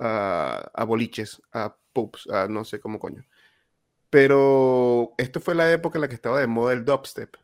a, 0.00 0.70
a 0.74 0.84
boliches, 0.84 1.42
a 1.52 1.76
pubs, 1.92 2.28
a 2.28 2.48
no 2.48 2.64
sé 2.64 2.80
cómo 2.80 2.98
coño. 3.00 3.24
Pero 4.10 5.14
esto 5.18 5.40
fue 5.40 5.54
la 5.54 5.72
época 5.72 5.98
en 5.98 6.02
la 6.02 6.08
que 6.08 6.14
estaba 6.16 6.40
de 6.40 6.46
moda 6.46 6.72
el 6.74 6.84
dubstep, 6.84 7.36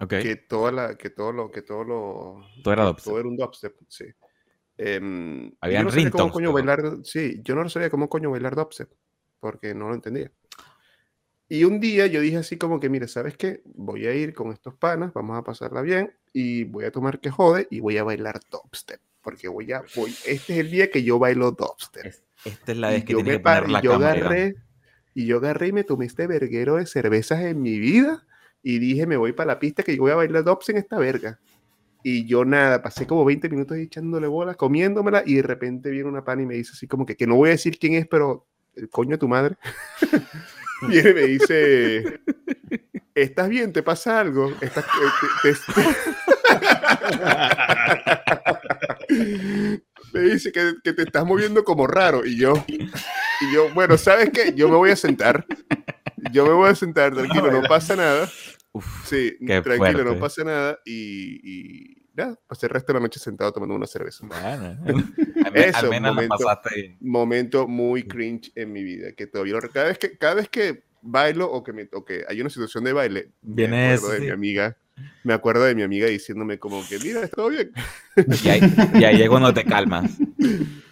Ok. 0.00 0.14
que 0.22 0.36
toda 0.36 0.72
la, 0.72 0.96
que 0.96 1.10
todo 1.10 1.32
lo, 1.32 1.50
que 1.50 1.62
todo 1.62 1.84
lo, 1.84 2.46
Todo 2.62 2.74
era 2.74 2.84
dubstep. 2.84 3.04
todo 3.04 3.18
era 3.20 3.28
un 3.28 3.36
dubstep, 3.36 3.76
sí. 3.88 4.06
Y 4.06 5.54
Habían 5.60 5.80
yo 5.80 5.84
no 5.84 5.90
sabía 5.92 6.10
cómo 6.10 6.32
coño 6.32 6.52
bailar, 6.52 6.80
sí, 7.04 7.40
yo 7.44 7.54
no 7.54 7.68
sabía 7.68 7.90
cómo 7.90 8.08
coño 8.08 8.30
bailar 8.30 8.56
dubstep, 8.56 8.90
porque 9.42 9.74
no 9.74 9.88
lo 9.88 9.94
entendía. 9.94 10.30
Y 11.48 11.64
un 11.64 11.80
día 11.80 12.06
yo 12.06 12.20
dije 12.20 12.38
así 12.38 12.56
como 12.56 12.80
que, 12.80 12.88
mira, 12.88 13.06
¿sabes 13.08 13.36
qué? 13.36 13.60
Voy 13.66 14.06
a 14.06 14.14
ir 14.14 14.32
con 14.32 14.52
estos 14.52 14.74
panas, 14.74 15.12
vamos 15.12 15.36
a 15.38 15.42
pasarla 15.44 15.82
bien 15.82 16.14
y 16.32 16.64
voy 16.64 16.84
a 16.86 16.92
tomar 16.92 17.20
que 17.20 17.30
jode 17.30 17.66
y 17.70 17.80
voy 17.80 17.98
a 17.98 18.04
bailar 18.04 18.40
dubstep, 18.50 19.00
porque 19.20 19.48
voy 19.48 19.70
a, 19.72 19.82
voy, 19.94 20.12
este 20.26 20.54
es 20.54 20.58
el 20.60 20.70
día 20.70 20.90
que 20.90 21.02
yo 21.02 21.18
bailo 21.18 21.50
dubstep. 21.52 22.06
Es- 22.06 22.22
Esta 22.44 22.72
es 22.72 22.78
la 22.78 22.88
Y 22.90 22.94
vez 22.94 23.04
que 23.04 23.12
yo 23.12 23.18
me 23.22 23.32
que 23.32 23.38
poner 23.40 23.68
y 23.68 23.80
yo 23.82 23.90
cámara. 23.92 24.12
Agarré, 24.12 24.56
y 25.14 25.26
yo 25.26 25.36
agarré 25.38 25.68
y 25.68 25.72
me 25.72 25.84
tomé 25.84 26.06
este 26.06 26.26
verguero 26.26 26.76
de 26.76 26.86
cervezas 26.86 27.40
en 27.42 27.60
mi 27.60 27.78
vida 27.78 28.26
y 28.62 28.78
dije, 28.78 29.06
me 29.06 29.18
voy 29.18 29.32
para 29.32 29.48
la 29.48 29.58
pista 29.58 29.82
que 29.82 29.94
yo 29.94 30.02
voy 30.02 30.12
a 30.12 30.16
bailar 30.16 30.44
dubstep 30.44 30.76
en 30.76 30.82
esta 30.82 30.98
verga. 30.98 31.38
Y 32.04 32.26
yo 32.26 32.44
nada, 32.44 32.82
pasé 32.82 33.06
como 33.06 33.24
20 33.24 33.48
minutos 33.48 33.76
echándole 33.76 34.26
bolas, 34.26 34.56
comiéndomela, 34.56 35.22
y 35.26 35.36
de 35.36 35.42
repente 35.42 35.90
viene 35.90 36.08
una 36.08 36.24
pana 36.24 36.42
y 36.42 36.46
me 36.46 36.54
dice 36.54 36.72
así 36.74 36.88
como 36.88 37.06
que, 37.06 37.16
que 37.16 37.26
no 37.26 37.36
voy 37.36 37.50
a 37.50 37.52
decir 37.52 37.78
quién 37.78 37.94
es, 37.94 38.08
pero 38.08 38.48
el 38.76 38.88
coño 38.90 39.10
de 39.12 39.18
tu 39.18 39.28
madre. 39.28 39.56
viene 40.88 41.10
y 41.10 41.14
me 41.14 41.22
dice, 41.22 42.20
¿estás 43.14 43.48
bien? 43.48 43.72
¿Te 43.72 43.82
pasa 43.82 44.18
algo? 44.20 44.52
¿Estás, 44.60 44.84
te- 45.42 45.52
te- 45.52 45.58
me 50.12 50.20
dice 50.20 50.52
que, 50.52 50.74
que 50.82 50.92
te 50.92 51.02
estás 51.02 51.24
moviendo 51.24 51.64
como 51.64 51.86
raro. 51.86 52.24
Y 52.24 52.36
yo, 52.36 52.54
y 52.68 52.88
yo, 53.52 53.70
bueno, 53.74 53.96
¿sabes 53.98 54.30
qué? 54.30 54.52
Yo 54.54 54.68
me 54.68 54.76
voy 54.76 54.90
a 54.90 54.96
sentar. 54.96 55.46
Yo 56.32 56.46
me 56.46 56.52
voy 56.52 56.70
a 56.70 56.74
sentar, 56.74 57.14
tranquilo, 57.14 57.50
no 57.50 57.62
pasa 57.68 57.96
nada. 57.96 58.28
Uf, 58.72 59.06
Sí, 59.06 59.36
tranquilo, 59.62 60.04
no 60.04 60.18
pasa 60.18 60.44
nada. 60.44 60.78
Y, 60.84 61.40
y 61.42 62.01
nada, 62.14 62.38
pasé 62.46 62.66
el 62.66 62.70
resto 62.70 62.92
de 62.92 62.98
la 62.98 63.02
noche 63.02 63.18
sentado 63.20 63.52
tomando 63.52 63.74
una 63.74 63.86
cerveza. 63.86 64.26
bueno. 64.26 64.78
al 65.46 65.56
Eso, 65.56 65.90
menos 65.90 66.14
momento. 66.14 66.36
pasaste 66.38 66.74
bien. 66.74 66.96
Momento 67.00 67.66
muy 67.68 68.04
cringe 68.04 68.52
en 68.54 68.72
mi 68.72 68.82
vida, 68.82 69.12
que 69.12 69.26
todavía 69.26 69.54
lo 69.54 69.60
cada 69.70 69.86
vez 69.88 69.98
que 69.98 70.16
cada 70.18 70.34
vez 70.34 70.48
que 70.48 70.84
bailo 71.02 71.50
o 71.50 71.62
que 71.64 71.72
me 71.72 71.88
o 71.92 72.04
que 72.04 72.24
hay 72.28 72.40
una 72.40 72.50
situación 72.50 72.84
de 72.84 72.92
baile, 72.92 73.30
Viene 73.42 73.76
me 73.76 73.84
acuerdo 73.94 74.06
eso, 74.06 74.12
de 74.12 74.18
sí. 74.20 74.24
mi 74.26 74.30
amiga, 74.30 74.76
me 75.24 75.32
acuerdo 75.34 75.64
de 75.64 75.74
mi 75.74 75.82
amiga 75.82 76.06
diciéndome 76.06 76.58
como 76.58 76.86
que 76.88 76.98
mira, 77.00 77.22
está 77.24 77.36
todo 77.36 77.48
bien. 77.48 77.72
Y 78.44 78.48
ahí, 78.48 78.60
y 79.00 79.04
ahí 79.04 79.22
es 79.22 79.28
cuando 79.28 79.52
te 79.52 79.64
calmas. 79.64 80.18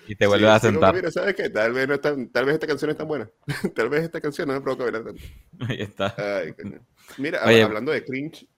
Y 0.09 0.17
te 0.17 0.27
vuelves 0.27 0.51
a 0.51 0.59
Sí, 0.59 0.67
como, 0.67 0.73
sentar. 0.81 0.95
Mira, 0.97 1.11
¿sabes 1.13 1.37
qué? 1.37 1.49
Tal 1.51 1.73
vez, 1.73 1.87
no 1.87 1.95
es 1.95 2.01
tan- 2.01 2.29
tal 2.31 2.45
vez 2.45 2.55
esta 2.55 2.67
canción 2.67 2.91
es 2.91 2.97
tan 2.97 3.07
buena. 3.07 3.31
tal 3.77 3.89
vez 3.89 4.03
esta 4.03 4.21
canción 4.21 4.49
no 4.49 4.55
me 4.55 4.61
provoca 4.61 4.83
bailar 4.83 5.05
tanto. 5.05 5.23
Ahí 5.69 5.81
está. 5.83 6.15
Ay. 6.19 6.53
Mira, 7.17 7.45
Oye. 7.47 7.63
hablando 7.63 7.93
de 7.93 8.05
cringe, 8.05 8.49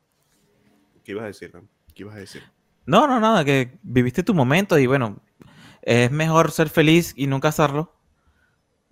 ¿qué 1.05 1.13
ibas 1.13 1.25
a 1.25 1.27
decir, 1.27 1.51
Ram? 1.53 1.69
¿Qué 1.95 2.03
ibas 2.03 2.17
a 2.17 2.19
decir? 2.21 2.43
No, 2.87 3.07
no, 3.07 3.21
nada, 3.21 3.45
que 3.45 3.79
viviste 3.83 4.23
tu 4.23 4.35
momento 4.35 4.79
y 4.79 4.87
bueno, 4.87 5.19
es 5.83 6.11
mejor 6.11 6.51
ser 6.51 6.69
feliz 6.69 7.13
y 7.17 7.27
nunca 7.27 7.49
hacerlo. 7.49 7.95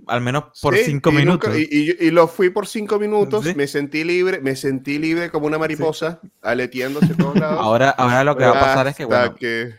Al 0.07 0.21
menos 0.23 0.45
por 0.63 0.75
Sí, 0.77 0.85
cinco 0.87 1.11
y 1.11 1.25
nunca- 1.25 1.49
minutos. 1.51 1.57
y, 1.71 1.91
y- 1.91 2.07
y 2.07 2.11
lo 2.11 2.27
fui 2.27 2.49
por 2.51 2.67
cinco 2.67 2.99
minutos, 2.99 3.45
Sí. 3.45 3.55
me 3.55 3.67
sentí 3.67 4.03
libre, 4.03 4.41
me 4.41 4.57
sentí 4.57 4.99
libre 4.99 5.31
como 5.31 5.47
una 5.47 5.59
mariposa, 5.59 6.21
aleteando 6.41 7.01
hacia 7.01 7.17
todos 7.17 7.37
lados. 7.37 7.59
Ahora, 7.63 7.91
ahora 7.91 8.25
lo 8.25 8.37
que 8.37 8.45
va 8.45 8.51
a 8.57 8.61
pasar 8.61 8.87
es 8.89 8.97
que, 8.97 9.05
bueno, 9.05 9.35
que- 9.35 9.75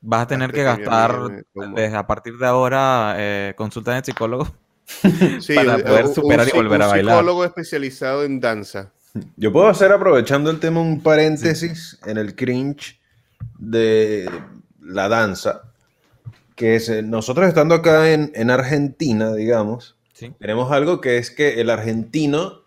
vas 0.00 0.22
a 0.22 0.26
tener 0.26 0.52
que 0.52 0.62
gastar 0.62 1.44
desde 1.74 1.96
a 1.96 2.06
partir 2.06 2.38
de 2.38 2.46
ahora 2.46 3.14
eh, 3.18 3.54
consulta 3.56 3.94
de 3.94 4.04
psicólogo. 4.04 4.48
Sí, 5.42 5.54
para 5.54 5.76
poder 5.78 6.08
superar 6.08 6.46
un 6.46 6.52
y 6.54 6.56
volver 6.56 6.80
a 6.82 6.84
psi- 6.86 6.90
un 6.90 6.96
bailar. 6.96 7.14
psicólogo 7.16 7.44
especializado 7.44 8.24
en 8.24 8.40
danza. 8.40 8.92
Yo 9.36 9.52
puedo 9.52 9.68
hacer, 9.68 9.90
aprovechando 9.92 10.50
el 10.50 10.60
tema, 10.60 10.80
un 10.80 11.00
paréntesis 11.02 11.98
en 12.06 12.18
el 12.18 12.34
cringe 12.36 13.00
de 13.58 14.30
la 14.80 15.08
danza. 15.08 15.62
Que 16.54 16.76
es, 16.76 16.88
eh, 16.88 17.02
nosotros 17.02 17.46
estando 17.48 17.74
acá 17.74 18.10
en, 18.12 18.32
en 18.34 18.50
Argentina, 18.50 19.32
digamos, 19.32 19.96
Sí. 20.12 20.32
tenemos 20.40 20.72
algo 20.72 21.00
que 21.00 21.16
es 21.18 21.30
que 21.30 21.60
el 21.60 21.70
argentino 21.70 22.62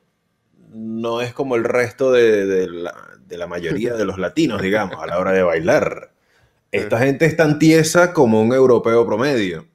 no 0.73 1.19
es 1.21 1.33
como 1.33 1.57
el 1.57 1.65
resto 1.65 2.11
de, 2.13 2.45
de 2.45 2.69
la, 2.69 2.95
de 3.27 3.37
la 3.37 3.45
mayoría 3.47 3.93
de 3.95 4.05
los 4.05 4.17
latinos, 4.17 4.61
digamos, 4.61 4.95
a 5.03 5.05
la 5.05 5.19
hora 5.19 5.33
de 5.33 5.43
bailar. 5.43 6.11
Esta 6.71 6.99
gente 6.99 7.25
es 7.25 7.35
tan 7.35 7.59
tiesa 7.59 8.13
como 8.13 8.41
un 8.41 8.53
europeo 8.53 9.05
promedio. 9.05 9.65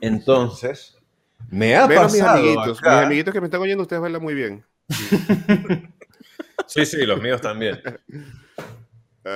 Entonces, 0.00 0.96
me 1.50 1.74
ha 1.76 1.88
mis 1.88 1.96
pasado 1.96 2.38
amiguitos, 2.38 2.78
acá- 2.78 2.98
mis 2.98 3.06
amiguitos 3.06 3.34
que 3.34 3.40
me 3.40 3.46
están 3.46 3.60
oyendo, 3.60 3.82
ustedes 3.82 4.02
bailan 4.02 4.22
muy 4.22 4.34
bien. 4.34 4.64
Sí, 6.68 6.84
sí, 6.84 7.06
los 7.06 7.22
míos 7.22 7.40
también. 7.40 7.80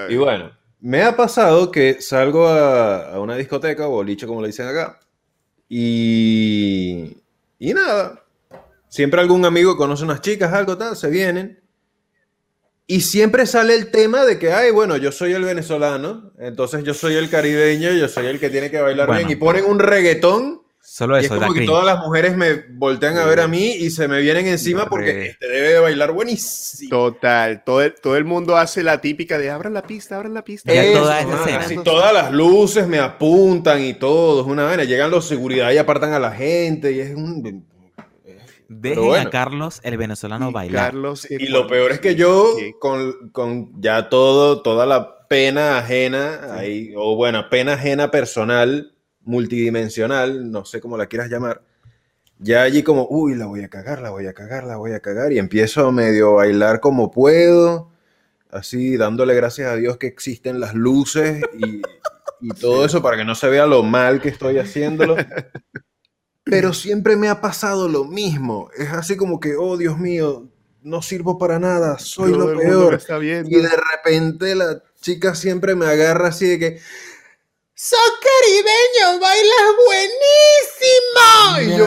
Y 0.08 0.16
bueno, 0.16 0.50
me 0.80 1.02
ha 1.02 1.16
pasado 1.16 1.70
que 1.70 2.00
salgo 2.00 2.48
a, 2.48 3.12
a 3.14 3.20
una 3.20 3.36
discoteca, 3.36 3.86
o 3.86 3.90
boliche 3.90 4.26
como 4.26 4.40
le 4.42 4.48
dicen 4.48 4.66
acá, 4.66 4.98
y, 5.68 7.16
y 7.58 7.72
nada. 7.74 8.24
Siempre 8.88 9.20
algún 9.20 9.44
amigo 9.44 9.76
conoce 9.76 10.02
unas 10.02 10.20
chicas, 10.20 10.52
algo 10.52 10.76
tal, 10.76 10.96
se 10.96 11.08
vienen. 11.08 11.60
Y 12.88 13.02
siempre 13.02 13.46
sale 13.46 13.76
el 13.76 13.92
tema 13.92 14.24
de 14.24 14.36
que, 14.40 14.52
ay, 14.52 14.72
bueno, 14.72 14.96
yo 14.96 15.12
soy 15.12 15.32
el 15.32 15.44
venezolano, 15.44 16.32
entonces 16.40 16.82
yo 16.82 16.92
soy 16.94 17.14
el 17.14 17.30
caribeño, 17.30 17.92
yo 17.92 18.08
soy 18.08 18.26
el 18.26 18.40
que 18.40 18.50
tiene 18.50 18.68
que 18.72 18.80
bailar 18.80 19.06
Bueno. 19.06 19.20
bien. 19.28 19.30
Y 19.30 19.40
ponen 19.40 19.64
un 19.64 19.78
reggaetón, 19.78 20.60
Solo 20.83 21.16
y 21.16 21.21
es 21.21 21.27
eso, 21.27 21.37
como 21.37 21.49
que 21.49 21.61
cringe. 21.61 21.71
todas 21.71 21.85
las 21.85 21.99
mujeres 21.99 22.37
me 22.37 22.55
voltean 22.71 23.16
a 23.19 23.25
ver 23.25 23.40
a 23.40 23.49
mí 23.49 23.73
y 23.73 23.90
se 23.90 24.09
me 24.09 24.21
vienen 24.21 24.47
encima 24.47 24.87
porque 24.88 25.27
este 25.27 25.47
debe 25.47 25.69
de 25.69 25.79
bailar 25.79 26.12
buenísimo. 26.12 26.90
Total, 26.90 27.62
todo 27.64 27.83
el, 27.83 27.95
todo 27.95 28.16
el 28.16 28.25
mundo 28.25 28.57
hace 28.57 28.83
la 28.83 29.01
típica 29.01 29.38
de 29.38 29.51
abran 29.51 29.75
la 29.75 29.83
pista, 29.83 30.16
abran 30.16 30.35
la 30.35 30.43
pista. 30.43 30.73
Eso, 30.73 31.01
toda 31.01 31.19
así 31.59 31.77
todas 31.85 32.12
las 32.12 32.33
luces 32.33 32.88
me 32.88 32.99
apuntan 32.99 33.83
y 33.85 33.95
todo, 33.95 34.40
es 34.40 34.47
una 34.47 34.64
vaina. 34.64 34.85
Llegan 34.85 35.11
los 35.11 35.27
seguridad 35.27 35.71
y 35.71 35.79
apartan 35.79 36.12
a 36.12 36.19
la 36.19 36.33
gente 36.33 36.93
y 36.93 37.01
es 37.01 37.14
un... 37.14 37.66
Dejen 38.73 39.05
bueno. 39.05 39.29
a 39.29 39.31
Carlos, 39.31 39.81
el 39.83 39.97
venezolano, 39.97 40.51
Y 40.51 40.53
bailar. 40.53 40.93
Carlos, 40.93 41.29
Y 41.29 41.49
lo 41.49 41.66
peor 41.66 41.90
es 41.90 41.99
que 41.99 42.14
yo, 42.14 42.55
con, 42.79 43.31
con 43.31 43.81
ya 43.81 44.09
todo, 44.09 44.62
toda 44.62 44.87
la 44.87 45.27
pena 45.27 45.79
ajena, 45.79 46.55
ahí, 46.55 46.93
o 46.97 47.16
bueno, 47.16 47.51
pena 47.51 47.73
ajena 47.75 48.11
personal, 48.12 48.93
multidimensional, 49.22 50.50
no 50.50 50.64
sé 50.64 50.80
cómo 50.80 50.96
la 50.96 51.06
quieras 51.06 51.30
llamar, 51.30 51.62
ya 52.38 52.62
allí 52.62 52.83
como, 52.83 53.06
uy, 53.11 53.35
la 53.35 53.46
voy 53.46 53.62
a 53.62 53.68
cagar, 53.68 54.00
la 54.00 54.11
voy 54.11 54.26
a 54.26 54.33
cagar, 54.33 54.64
la 54.64 54.76
voy 54.76 54.92
a 54.92 55.00
cagar, 55.00 55.33
y 55.33 55.38
empiezo 55.38 55.87
a 55.87 55.92
medio 55.92 56.35
bailar 56.35 56.80
como 56.80 57.11
puedo, 57.11 57.90
así 58.50 58.96
dándole 58.96 59.35
gracias 59.35 59.70
a 59.70 59.76
Dios 59.76 59.98
que 59.98 60.06
existen 60.06 60.59
las 60.59 60.74
luces 60.74 61.42
y, 61.59 61.83
y 62.40 62.48
todo 62.61 62.85
eso 62.85 63.02
para 63.02 63.16
que 63.16 63.24
no 63.24 63.35
se 63.35 63.48
vea 63.48 63.66
lo 63.66 63.83
mal 63.83 64.20
que 64.20 64.30
estoy 64.30 64.59
haciéndolo. 64.59 65.16
Pero 66.44 66.72
siempre 66.72 67.16
me 67.16 67.28
ha 67.28 67.40
pasado 67.40 67.88
lo 67.88 68.04
mismo. 68.04 68.70
Es 68.76 68.88
así 68.88 69.16
como 69.16 69.38
que, 69.38 69.54
oh 69.56 69.76
Dios 69.76 69.98
mío, 69.98 70.48
no 70.83 71.02
sirvo 71.02 71.38
para 71.38 71.59
nada, 71.59 71.98
soy 71.98 72.33
todo 72.33 72.52
lo 72.52 72.59
peor. 72.59 73.00
Y 73.20 73.61
de 73.61 73.68
repente 73.68 74.54
la 74.54 74.83
chica 75.00 75.35
siempre 75.35 75.74
me 75.74 75.87
agarra 75.87 76.28
así 76.28 76.46
de 76.48 76.59
que, 76.59 76.80
¡Sos 77.83 77.99
caribeño, 78.21 79.19
bailas 79.21 79.73
buenísimo! 79.87 81.61
Y 81.62 81.79
yo, 81.79 81.87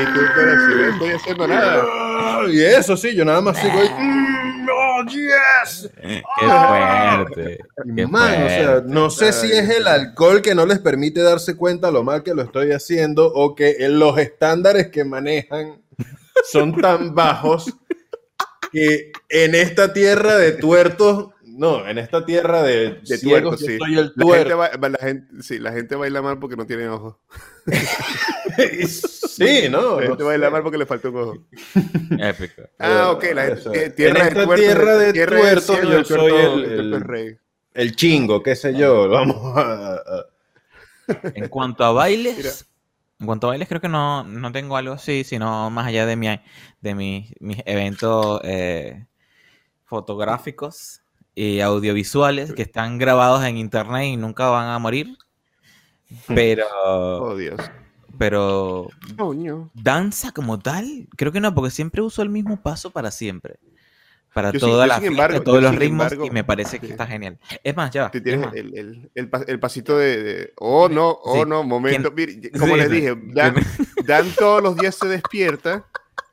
Y 0.00 0.04
tú, 0.14 0.20
pero 0.36 0.52
si 0.60 0.74
no 0.76 0.84
estoy 0.90 1.10
haciendo 1.10 1.48
nada. 1.48 1.84
"Ah", 1.84 2.42
y 2.48 2.62
eso 2.62 2.96
sí, 2.96 3.16
yo 3.16 3.24
nada 3.24 3.40
más 3.40 3.58
sigo 3.58 3.80
ahí, 3.80 3.88
"Mm, 3.98 4.68
¡Oh, 4.70 5.04
yes! 5.06 5.90
Qué 6.00 6.22
fuerte. 6.46 7.58
Qué 7.96 8.06
Man, 8.06 8.44
o 8.44 8.48
sea, 8.48 8.66
fuerte. 8.70 8.88
no 8.90 9.10
sé 9.10 9.32
si 9.32 9.50
es 9.50 9.68
el 9.68 9.88
alcohol 9.88 10.40
que 10.40 10.54
no 10.54 10.66
les 10.66 10.78
permite 10.78 11.20
darse 11.22 11.56
cuenta 11.56 11.90
lo 11.90 12.04
mal 12.04 12.22
que 12.22 12.32
lo 12.34 12.42
estoy 12.42 12.70
haciendo 12.70 13.26
o 13.26 13.56
que 13.56 13.76
los 13.88 14.16
estándares 14.18 14.88
que 14.90 15.04
manejan 15.04 15.82
son 16.50 16.80
tan 16.80 17.12
bajos 17.14 17.72
que 18.72 19.10
en 19.28 19.54
esta 19.56 19.92
tierra 19.92 20.36
de 20.36 20.52
tuertos, 20.52 21.33
no, 21.56 21.86
en 21.88 21.98
esta 21.98 22.24
tierra 22.26 22.62
de, 22.62 23.00
De 23.02 23.16
ciegos, 23.18 23.60
yo 23.60 23.66
sí. 23.66 23.78
soy 23.78 23.92
el 23.98 24.12
La 24.16 24.24
gente, 24.26 24.50
tuerto. 24.50 24.56
ba- 24.58 24.88
la, 24.88 24.98
gente, 24.98 25.42
sí, 25.42 25.58
la 25.58 25.72
gente 25.72 25.94
baila 25.96 26.22
mal 26.22 26.38
porque 26.38 26.56
no 26.56 26.66
tiene 26.66 26.88
ojos. 26.88 27.16
sí, 28.88 29.68
¿no? 29.70 29.96
La 30.00 30.02
no 30.02 30.08
gente 30.08 30.22
baila 30.24 30.46
sé. 30.46 30.52
mal 30.52 30.62
porque 30.62 30.78
le 30.78 30.86
falta 30.86 31.08
un 31.08 31.16
ojo. 31.16 31.34
Épico. 32.18 32.62
Ah, 32.78 33.10
ok. 33.12 33.24
La 33.34 33.44
gente, 33.56 33.90
tierra 33.90 34.28
En 34.28 34.34
de 34.34 34.40
esta 34.42 34.54
tierra 34.54 34.96
de 34.96 35.12
tierra 35.12 35.38
tuertos, 35.40 35.64
ciego, 35.76 35.90
yo 35.90 36.04
soy 36.04 36.30
tuerto- 36.30 36.54
el- 36.54 36.64
el 36.64 36.70
tuerto 36.76 36.96
es 36.96 37.02
el- 37.02 37.08
rey. 37.08 37.36
El 37.74 37.96
chingo, 37.96 38.42
qué 38.42 38.54
sé 38.54 38.74
yo, 38.74 39.08
vamos 39.08 39.56
a... 39.56 39.94
a- 39.94 40.26
En 41.34 41.48
cuanto 41.48 41.84
a 41.84 41.92
bailes, 41.92 42.66
en 43.18 43.26
cuanto 43.26 43.46
a 43.46 43.50
bailes 43.50 43.68
creo 43.68 43.80
que 43.80 43.88
no, 43.88 44.22
no 44.24 44.52
tengo 44.52 44.76
algo 44.76 44.94
así, 44.94 45.24
sino 45.24 45.70
más 45.70 45.86
allá 45.88 46.06
de, 46.06 46.16
mi, 46.16 46.28
de 46.80 46.94
mis, 46.94 47.34
mis 47.40 47.58
eventos 47.66 48.40
eh, 48.44 49.06
fotográficos 49.86 51.00
y 51.34 51.60
audiovisuales 51.60 52.52
que 52.52 52.62
están 52.62 52.98
grabados 52.98 53.44
en 53.44 53.56
internet 53.56 54.04
y 54.06 54.16
nunca 54.16 54.48
van 54.48 54.68
a 54.68 54.78
morir. 54.78 55.16
Pero, 56.28 56.64
Oh, 56.84 57.36
Dios. 57.36 57.60
pero 58.18 58.88
danza 59.74 60.32
como 60.32 60.58
tal, 60.58 61.08
creo 61.16 61.32
que 61.32 61.40
no, 61.40 61.54
porque 61.54 61.70
siempre 61.70 62.02
uso 62.02 62.22
el 62.22 62.28
mismo 62.28 62.60
paso 62.62 62.90
para 62.90 63.10
siempre. 63.10 63.56
Para 64.32 64.50
Yo 64.50 64.58
toda 64.60 64.84
yo 64.84 64.86
la 64.88 64.94
sin 64.96 65.02
fiesta, 65.02 65.22
embargo- 65.24 65.44
todos 65.44 65.56
yo 65.58 65.62
los 65.62 65.70
sin 65.70 65.80
ritmos 65.80 66.04
embargo- 66.12 66.26
y 66.26 66.30
me 66.30 66.42
parece 66.44 66.80
que 66.80 66.86
sí. 66.86 66.92
está 66.92 67.06
genial. 67.06 67.38
Es 67.62 67.76
más, 67.76 67.90
ya 67.92 68.02
va. 68.04 68.10
Tienes 68.10 68.40
más. 68.40 68.54
el, 68.54 68.76
el, 68.76 69.10
el, 69.14 69.28
pa- 69.30 69.44
el 69.46 69.60
pasito 69.60 69.96
de, 69.96 70.22
de- 70.24 70.52
Oh, 70.56 70.88
no, 70.88 71.10
oh, 71.22 71.36
Sí. 71.36 71.48
no, 71.48 71.62
momento. 71.62 72.10
Mire, 72.10 72.50
como 72.58 72.74
Sí, 72.74 72.80
les 72.80 72.90
dije, 72.90 73.14
Dan, 73.32 73.54
Dan 74.04 74.26
todos 74.36 74.60
los 74.60 74.76
días 74.76 74.96
se 74.96 75.06
despierta 75.06 75.84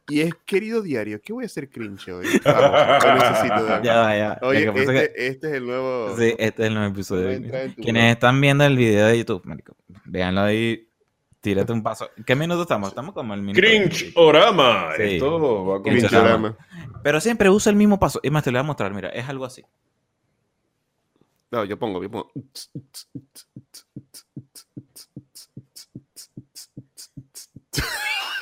y 0.10 0.22
es 0.22 0.34
querido 0.46 0.82
diario. 0.82 1.22
¿Qué 1.22 1.34
voy 1.34 1.44
a 1.44 1.46
hacer 1.46 1.70
cringe 1.70 2.10
hoy? 2.10 2.28
Vamos, 2.44 3.04
lo 3.04 3.16
necesito, 3.16 3.64
Dan. 3.64 3.84
Ya 3.84 3.98
va, 3.98 4.18
ya. 4.18 4.40
Oye, 4.42 4.74
que 4.74 4.80
este, 4.82 5.28
este 5.28 5.48
es 5.48 5.54
el 5.54 5.66
nuevo. 5.66 6.18
Sí, 6.18 6.36
este 6.38 6.64
es 6.64 6.68
el 6.68 6.74
nuevo 6.74 6.92
episodio. 6.92 7.74
Quienes 7.76 8.14
están 8.14 8.40
viendo 8.42 8.64
el 8.64 8.76
video 8.76 9.08
de 9.08 9.18
YouTube, 9.18 9.46
marico, 9.46 9.76
véanlo 10.06 10.42
ahí, 10.42 10.88
tírate 11.40 11.72
un 11.72 11.84
paso. 11.84 12.10
¿Qué 12.26 12.36
minuto 12.36 12.64
estamos? 12.64 12.90
Estamos 12.90 13.14
como 13.14 13.34
el 13.34 13.42
minuto. 13.42 13.60
Cringe 13.60 14.12
Orama. 14.16 14.90
Sí. 14.98 15.04
Esto 15.04 15.66
va 15.66 15.78
a 15.78 15.82
Cringe. 15.82 16.08
Cringeorama. 16.08 16.58
Pero 17.04 17.22
siempre 17.22 17.50
usa 17.50 17.70
el 17.70 17.76
mismo 17.76 18.00
paso. 18.00 18.20
Es 18.24 18.32
más, 18.32 18.44
te 18.44 18.52
lo 18.52 18.58
voy 18.58 18.66
a 18.66 18.68
mostrar, 18.68 18.94
mira, 18.94 19.10
es 19.10 19.28
algo 19.28 19.46
así. 19.46 19.64
No, 21.52 21.66
yo 21.66 21.78
pongo, 21.78 22.02
yo 22.02 22.10
pongo. 22.10 22.32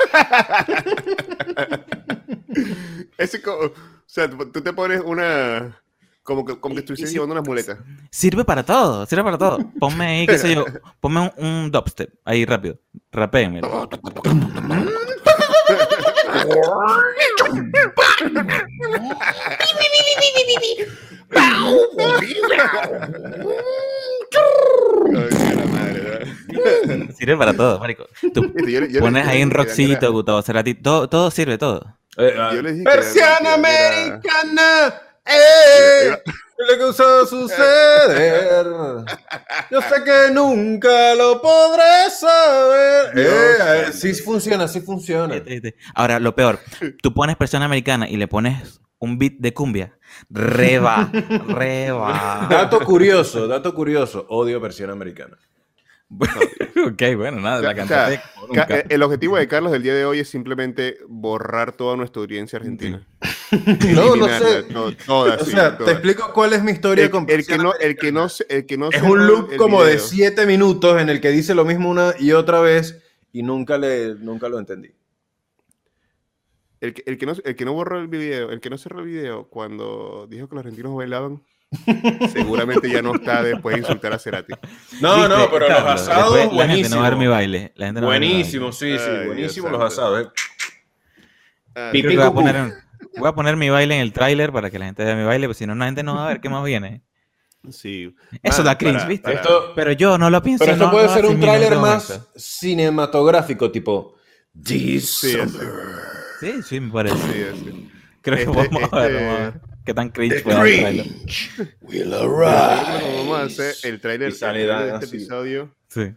Ese 3.17 3.41
co- 3.41 3.59
o 3.67 3.73
sea, 4.05 4.29
tú 4.29 4.61
te 4.61 4.73
pones 4.73 5.01
una. 5.03 5.81
Como 6.23 6.45
que, 6.45 6.59
como 6.59 6.75
que 6.75 6.81
estuvieses 6.81 7.09
si- 7.09 7.15
llevando 7.15 7.33
unas 7.33 7.47
muletas. 7.47 7.77
Sirve 8.11 8.43
para 8.45 8.63
todo, 8.63 9.05
sirve 9.05 9.23
para 9.23 9.37
todo. 9.37 9.59
Ponme 9.79 10.05
ahí, 10.05 10.27
qué 10.27 10.37
sé 10.37 10.53
yo, 10.55 10.65
ponme 10.99 11.21
un, 11.21 11.31
un 11.45 11.71
dubstep, 11.71 12.13
ahí 12.25 12.45
rápido. 12.45 12.77
Rapéenme. 13.11 13.61
Ay, 25.15 25.55
la 25.55 25.65
madre, 25.65 26.01
¿verdad? 26.01 26.27
Sirve 27.17 27.37
para 27.37 27.53
todo, 27.53 27.79
marico. 27.79 28.05
Tú 28.33 28.53
yo 28.67 28.85
yo 28.85 28.99
pones 29.01 29.27
ahí 29.27 29.43
un 29.43 29.51
rockcito, 29.51 30.11
Gustavo 30.11 30.41
Cerati, 30.41 30.73
todo, 30.75 31.07
todo 31.09 31.31
sirve, 31.31 31.57
todo. 31.57 31.95
Eh, 32.17 32.33
ah, 32.37 32.51
Yo 32.53 32.61
les 32.61 32.73
dije 32.73 32.83
que- 32.85 32.91
Persiana 32.91 33.37
que 33.39 33.45
era- 33.45 33.53
americana. 33.55 35.01
¡Eh! 35.25 36.17
lo 36.67 36.77
que 36.77 36.83
usó 36.85 37.25
suceder. 37.25 38.65
Yo 39.71 39.81
sé 39.81 40.03
que 40.03 40.33
nunca 40.33 41.15
lo 41.15 41.41
podré 41.41 42.09
saber. 42.09 43.11
Eh, 43.17 43.55
santo. 43.57 43.91
sí 43.97 44.13
funciona, 44.15 44.67
sí 44.67 44.81
funciona. 44.81 45.35
Este, 45.35 45.55
este. 45.55 45.75
Ahora, 45.95 46.19
lo 46.19 46.35
peor, 46.35 46.59
tú 47.01 47.13
pones 47.13 47.35
persona 47.37 47.65
americana 47.65 48.09
y 48.09 48.17
le 48.17 48.27
pones 48.27 48.81
un 48.97 49.17
beat 49.17 49.33
de 49.39 49.53
cumbia. 49.53 49.97
Reba, 50.29 51.09
reba. 51.47 52.47
Dato 52.49 52.79
curioso, 52.81 53.47
dato 53.47 53.73
curioso. 53.73 54.25
Odio 54.29 54.59
versión 54.59 54.89
americana. 54.89 55.37
ok, 56.87 57.01
bueno, 57.15 57.39
nada, 57.39 57.61
la 57.61 57.75
cantaste 57.75 58.19
nunca. 58.47 58.65
eh, 58.69 58.85
El 58.89 59.03
objetivo 59.03 59.37
de 59.37 59.47
Carlos 59.47 59.71
del 59.71 59.83
día 59.83 59.93
de 59.93 60.05
hoy 60.05 60.19
es 60.19 60.29
simplemente 60.29 60.97
borrar 61.07 61.71
toda 61.73 61.95
nuestra 61.95 62.21
audiencia 62.21 62.57
argentina. 62.57 63.05
No, 63.95 64.15
no 64.15 64.27
sé. 64.27 64.63
O 65.07 65.43
sí, 65.43 65.51
sea, 65.51 65.75
te 65.75 65.89
explico 65.91 66.31
cuál 66.33 66.53
es 66.53 66.63
mi 66.63 66.71
historia 66.71 67.05
el, 67.05 67.09
con 67.09 67.25
el 67.27 67.47
que 67.47 67.57
no, 67.57 67.73
el 67.73 67.95
que 67.97 68.11
no, 68.11 68.29
se- 68.29 68.45
el 68.47 68.67
que 68.67 68.77
no 68.77 68.89
Es 68.91 69.01
un 69.01 69.25
loop 69.25 69.51
el 69.53 69.57
como 69.57 69.83
de. 69.83 69.97
7 69.97 70.45
minutos 70.45 71.01
en 71.01 71.09
el 71.09 71.19
que 71.19 71.29
dice 71.29 71.55
lo 71.55 71.65
mismo 71.65 71.89
una 71.89 72.13
y 72.19 72.31
otra 72.33 72.59
vez 72.61 73.01
y 73.33 73.41
nunca, 73.41 73.79
le, 73.79 74.13
nunca 74.13 74.49
lo 74.49 74.59
entendí. 74.59 74.91
El 76.79 76.93
que, 76.93 77.03
el 77.07 77.17
que 77.17 77.25
no, 77.25 77.33
el 77.43 77.55
que 77.55 77.65
no 77.65 77.73
borró 77.73 77.99
el 77.99 78.07
video, 78.07 78.51
el 78.51 78.59
que 78.61 78.69
no 78.69 78.77
cerró 78.77 78.99
el 78.99 79.05
video 79.07 79.49
cuando 79.49 80.27
dijo 80.29 80.47
que 80.47 80.55
los 80.55 80.63
argentinos 80.63 80.95
bailaban, 80.95 81.43
seguramente 82.31 82.89
ya 82.89 83.01
no 83.01 83.15
está 83.15 83.43
después 83.43 83.75
de 83.75 83.81
insultar 83.81 84.13
a 84.13 84.19
Cerati. 84.19 84.53
No, 85.01 85.15
¿Viste, 85.15 85.29
no, 85.29 85.51
pero 85.51 85.69
los 85.69 85.77
asados, 85.79 86.33
Después 86.35 86.57
La 86.57 86.67
gente 86.73 86.89
no 86.89 86.97
va 86.97 87.07
a 87.07 87.09
ver 87.09 87.17
mi 87.19 87.27
buenísimo. 87.27 87.31
baile. 87.31 87.73
La 87.75 87.85
gente 87.87 88.01
no 88.01 88.07
va 88.07 88.13
a 88.13 88.19
ver 88.19 88.27
mi 88.27 88.33
Buenísimo, 88.33 88.71
sí, 88.71 88.97
sí, 88.97 89.05
Ay, 89.07 89.25
buenísimo 89.27 89.67
Dios 89.69 89.79
los 89.79 89.93
santo. 89.95 90.15
asados. 90.15 90.27
eh. 90.27 90.29
Ah, 91.75 91.91
baile. 91.93 92.15
Voy 92.15 92.25
a 92.25 92.31
poner, 92.31 92.73
voy 93.17 93.29
a 93.29 93.33
poner 93.33 93.55
mi 93.55 93.69
baile 93.69 93.95
en 93.95 94.01
el 94.01 94.13
tráiler 94.13 94.51
para 94.51 94.69
que 94.69 94.79
la 94.79 94.85
gente 94.85 95.03
vea 95.05 95.15
mi 95.15 95.23
baile, 95.23 95.47
porque 95.47 95.59
si 95.59 95.67
no, 95.67 95.75
la 95.75 95.85
gente 95.85 96.03
no 96.03 96.15
va 96.15 96.25
a 96.25 96.27
ver 96.29 96.41
qué 96.41 96.49
más 96.49 96.63
viene. 96.63 97.01
sí. 97.69 98.15
Eso 98.41 98.57
Mano, 98.59 98.63
da 98.63 98.77
cringe, 98.77 98.95
para- 98.97 99.07
¿viste? 99.07 99.23
para- 99.23 99.35
Esto, 99.41 99.73
Pero 99.75 99.91
yo 99.91 100.17
no 100.17 100.29
lo 100.29 100.41
pienso. 100.41 100.63
pero 100.63 100.73
esto 100.73 100.85
no- 100.85 100.91
puede 100.91 101.07
no 101.07 101.13
ser 101.13 101.25
un 101.25 101.39
tráiler 101.39 101.73
este 101.73 101.75
más 101.81 102.09
momento. 102.09 102.31
cinematográfico, 102.35 103.71
tipo 103.71 104.15
This 104.63 105.09
Sí, 105.11 105.31
summer. 105.33 105.49
Sí, 106.39 106.53
sí, 106.63 106.79
me 106.79 106.91
parece. 106.91 107.53
Sí. 107.53 107.89
Creo 108.21 108.35
que 108.35 108.43
Este- 108.43 108.77
vamos 108.77 108.93
a 108.93 108.99
ver, 108.99 109.11
este- 109.11 109.25
vamos 109.25 109.39
a 109.39 109.43
ver. 109.43 109.61
Qué 109.89 109.93
tan 109.95 110.09
cringe 110.09 110.43
dar 110.43 110.67
el 110.67 111.01
cringe 111.01 111.49
will. 111.81 112.11
Vamos 112.11 113.39
a 113.39 113.41
hacer 113.45 113.73
el 113.89 113.99
trailer, 113.99 114.31
de 114.31 114.89
este 114.93 115.05
episodio. 115.07 115.75
Sí. 115.87 116.13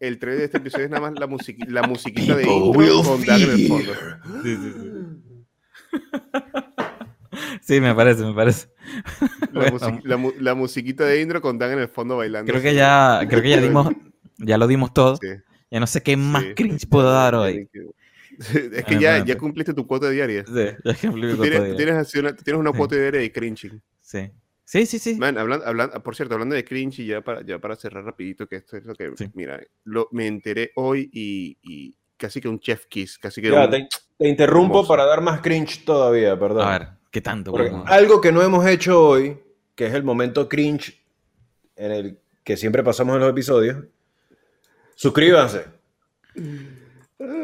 El 0.00 0.18
trailer 0.18 0.38
de 0.38 0.44
este 0.46 0.56
episodio 0.56 0.86
es 0.86 0.90
nada 0.90 1.10
más 1.10 1.20
la, 1.20 1.28
musiqui- 1.28 1.68
la 1.68 1.82
musiquita 1.82 2.34
de 2.36 2.44
intro 2.44 2.70
will 2.70 3.04
con 3.04 3.22
Dan 3.26 3.42
en 3.42 3.50
el 3.50 3.68
fondo. 3.68 3.92
Sí, 4.42 4.56
sí, 4.56 4.72
sí. 4.80 4.88
Sí, 7.60 7.80
me 7.82 7.94
parece, 7.94 8.22
me 8.24 8.32
parece. 8.32 8.68
La, 9.52 9.60
Bueno, 9.60 9.78
musiqui- 9.78 10.00
la 10.04 10.16
mu- 10.16 10.32
la 10.40 10.54
musiquita 10.54 11.04
de 11.04 11.20
intro 11.20 11.42
con 11.42 11.58
Dan 11.58 11.72
en 11.72 11.80
el 11.80 11.88
fondo 11.88 12.16
bailando. 12.16 12.50
creo 12.50 12.62
que 12.62 12.74
ya, 12.74 13.20
creo 13.28 13.42
que 13.42 13.50
ya 13.50 13.60
dimos, 13.60 13.92
ya 14.38 14.56
lo 14.56 14.66
dimos 14.66 14.94
todo. 14.94 15.16
Sí, 15.16 15.28
Ya 15.70 15.80
no 15.80 15.86
sé 15.86 16.02
qué 16.02 16.16
más 16.16 16.44
sí. 16.44 16.54
cringe 16.54 16.88
puedo 16.88 17.12
dar 17.12 17.34
hoy. 17.34 17.68
Es 18.72 18.84
que 18.84 18.94
Ah, 18.96 19.00
ya, 19.00 19.24
ya 19.24 19.38
cumpliste 19.38 19.74
tu 19.74 19.86
cuota 19.86 20.10
diaria. 20.10 20.44
Sí, 20.46 20.52
ya 20.84 20.94
cumplí 20.94 21.26
mi 21.28 21.36
cuota 21.36 21.50
tienes, 21.50 21.70
tú 21.70 21.76
tienes 21.76 21.94
así 21.96 22.18
una, 22.18 22.34
tienes 22.36 22.60
una 22.60 22.70
Sí. 22.72 22.76
cuota 22.78 22.96
diaria 22.96 23.20
de 23.20 23.32
cringing. 23.32 23.82
Sí. 24.00 24.30
Sí, 24.64 24.86
sí, 24.86 24.98
sí. 24.98 25.16
Man, 25.16 25.36
hablando, 25.38 25.66
hablando, 25.66 26.02
por 26.02 26.16
cierto, 26.16 26.34
hablando 26.34 26.54
de 26.54 26.64
cringe 26.64 27.00
y 27.00 27.06
ya 27.06 27.20
para, 27.20 27.44
ya 27.44 27.58
para 27.58 27.76
cerrar 27.76 28.04
rapidito, 28.04 28.46
que 28.46 28.56
esto 28.56 28.76
es 28.76 28.84
lo 28.84 28.94
que, 28.94 29.10
Sí. 29.16 29.28
mira, 29.34 29.60
lo, 29.84 30.08
me 30.12 30.26
enteré 30.26 30.72
hoy 30.76 31.10
y, 31.12 31.58
y 31.62 31.94
casi 32.16 32.40
que 32.40 32.48
un 32.48 32.58
chef 32.58 32.86
kiss, 32.86 33.18
casi 33.18 33.42
que 33.42 33.50
Ya, 33.50 33.64
un- 33.64 33.70
te, 33.70 33.88
te 34.18 34.28
interrumpo 34.28 34.76
hermoso. 34.78 34.88
para 34.88 35.04
dar 35.04 35.20
más 35.20 35.40
cringe 35.40 35.84
todavía, 35.84 36.38
perdón. 36.38 36.66
A 36.66 36.78
ver, 36.78 36.88
¿qué 37.10 37.20
tanto? 37.20 37.52
Algo 37.86 38.20
que 38.20 38.32
no 38.32 38.40
hemos 38.42 38.64
hecho 38.66 39.00
hoy, 39.08 39.36
que 39.74 39.86
es 39.88 39.94
el 39.94 40.04
momento 40.04 40.48
cringe 40.48 41.04
en 41.76 41.90
el 41.92 42.18
que 42.44 42.56
siempre 42.56 42.82
pasamos 42.82 43.14
en 43.16 43.20
los 43.20 43.30
episodios, 43.30 43.76
suscríbanse 44.94 45.64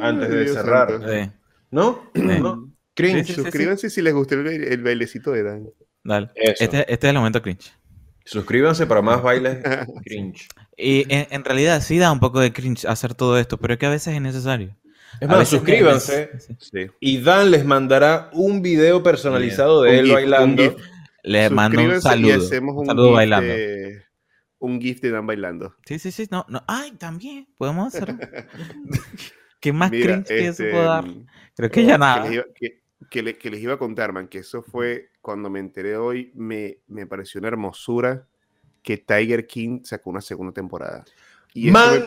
antes 0.00 0.28
de 0.30 0.44
Dios 0.44 0.56
cerrar. 0.56 1.00
Sí, 1.08 1.30
¿no? 1.70 2.10
¿No? 2.14 2.72
Cringe. 2.94 3.18
Sí, 3.26 3.32
sí, 3.32 3.34
sí. 3.34 3.42
Suscríbanse 3.42 3.90
si 3.90 4.02
les 4.02 4.12
gustó 4.14 4.34
el, 4.34 4.44
baile- 4.44 4.72
el 4.72 4.82
bailecito 4.82 5.30
de 5.32 5.42
Dan. 5.44 5.66
dale. 6.04 6.30
Este, 6.34 6.92
este 6.92 7.06
es 7.06 7.10
el 7.10 7.16
momento 7.16 7.40
cringe. 7.42 7.72
Suscríbanse 8.24 8.86
para 8.86 9.00
más 9.02 9.22
bailes 9.22 9.58
cringe. 10.04 10.48
Y 10.76 11.02
en, 11.12 11.26
en 11.30 11.44
realidad 11.44 11.80
sí 11.80 11.98
da 11.98 12.12
un 12.12 12.20
poco 12.20 12.40
de 12.40 12.52
cringe 12.52 12.84
hacer 12.86 13.14
todo 13.14 13.38
esto, 13.38 13.56
pero 13.58 13.74
es 13.74 13.80
que 13.80 13.86
a 13.86 13.90
veces 13.90 14.14
es 14.14 14.20
necesario. 14.20 14.76
Es 15.20 15.28
más, 15.28 15.48
suscríbanse 15.48 16.30
y 17.00 17.18
Dan 17.22 17.50
les 17.50 17.64
mandará 17.64 18.28
un 18.34 18.60
video 18.62 19.02
personalizado 19.02 19.82
de 19.82 19.90
Un 19.90 19.96
él 19.96 20.04
gif, 20.06 20.14
bailando. 20.14 20.62
gif. 20.62 20.72
Le 21.22 21.50
mando 21.50 21.80
un 21.82 22.00
saludo. 22.00 22.28
Y 22.28 22.32
hacemos 22.32 22.74
un, 22.74 22.80
un 22.80 22.86
saludo 22.86 23.06
gif 23.08 23.14
bailando. 23.16 23.48
De, 23.52 24.02
un 24.58 24.80
GIF 24.80 25.00
de 25.00 25.10
Dan 25.10 25.26
bailando. 25.26 25.74
Sí, 25.86 25.98
sí, 25.98 26.10
sí. 26.12 26.26
No, 26.30 26.44
no. 26.48 26.62
Ay, 26.68 26.92
también. 26.92 27.48
Podemos 27.56 27.94
hacerlo. 27.94 28.18
¿Qué 29.60 29.72
más 29.72 29.90
Mira, 29.90 30.14
cringe 30.14 30.28
que 30.28 30.38
eso 30.40 30.50
este, 30.50 30.70
puedo 30.70 30.84
dar? 30.88 31.04
mm, 31.04 31.26
Creo 31.56 31.70
que 31.70 31.84
ya 31.84 31.94
que 31.94 31.98
nada. 31.98 32.22
les, 32.24 32.32
iba, 32.32 32.44
que, 32.54 32.82
que 33.10 33.22
le- 33.22 33.38
que 33.38 33.50
les 33.50 33.60
iba 33.60 33.74
a 33.74 33.78
contar, 33.78 34.12
man, 34.12 34.28
que 34.28 34.38
eso 34.38 34.62
fue 34.62 35.10
cuando 35.20 35.50
me 35.50 35.60
enteré 35.60 35.96
hoy, 35.96 36.30
me, 36.34 36.78
me 36.86 37.06
pareció 37.06 37.38
una 37.40 37.48
hermosura 37.48 38.26
que 38.82 38.96
Tiger 38.98 39.46
King 39.46 39.80
sacó 39.84 40.10
una 40.10 40.20
segunda 40.20 40.52
temporada. 40.52 41.04
Y 41.54 41.68
eso 41.70 41.72
Man. 41.72 42.06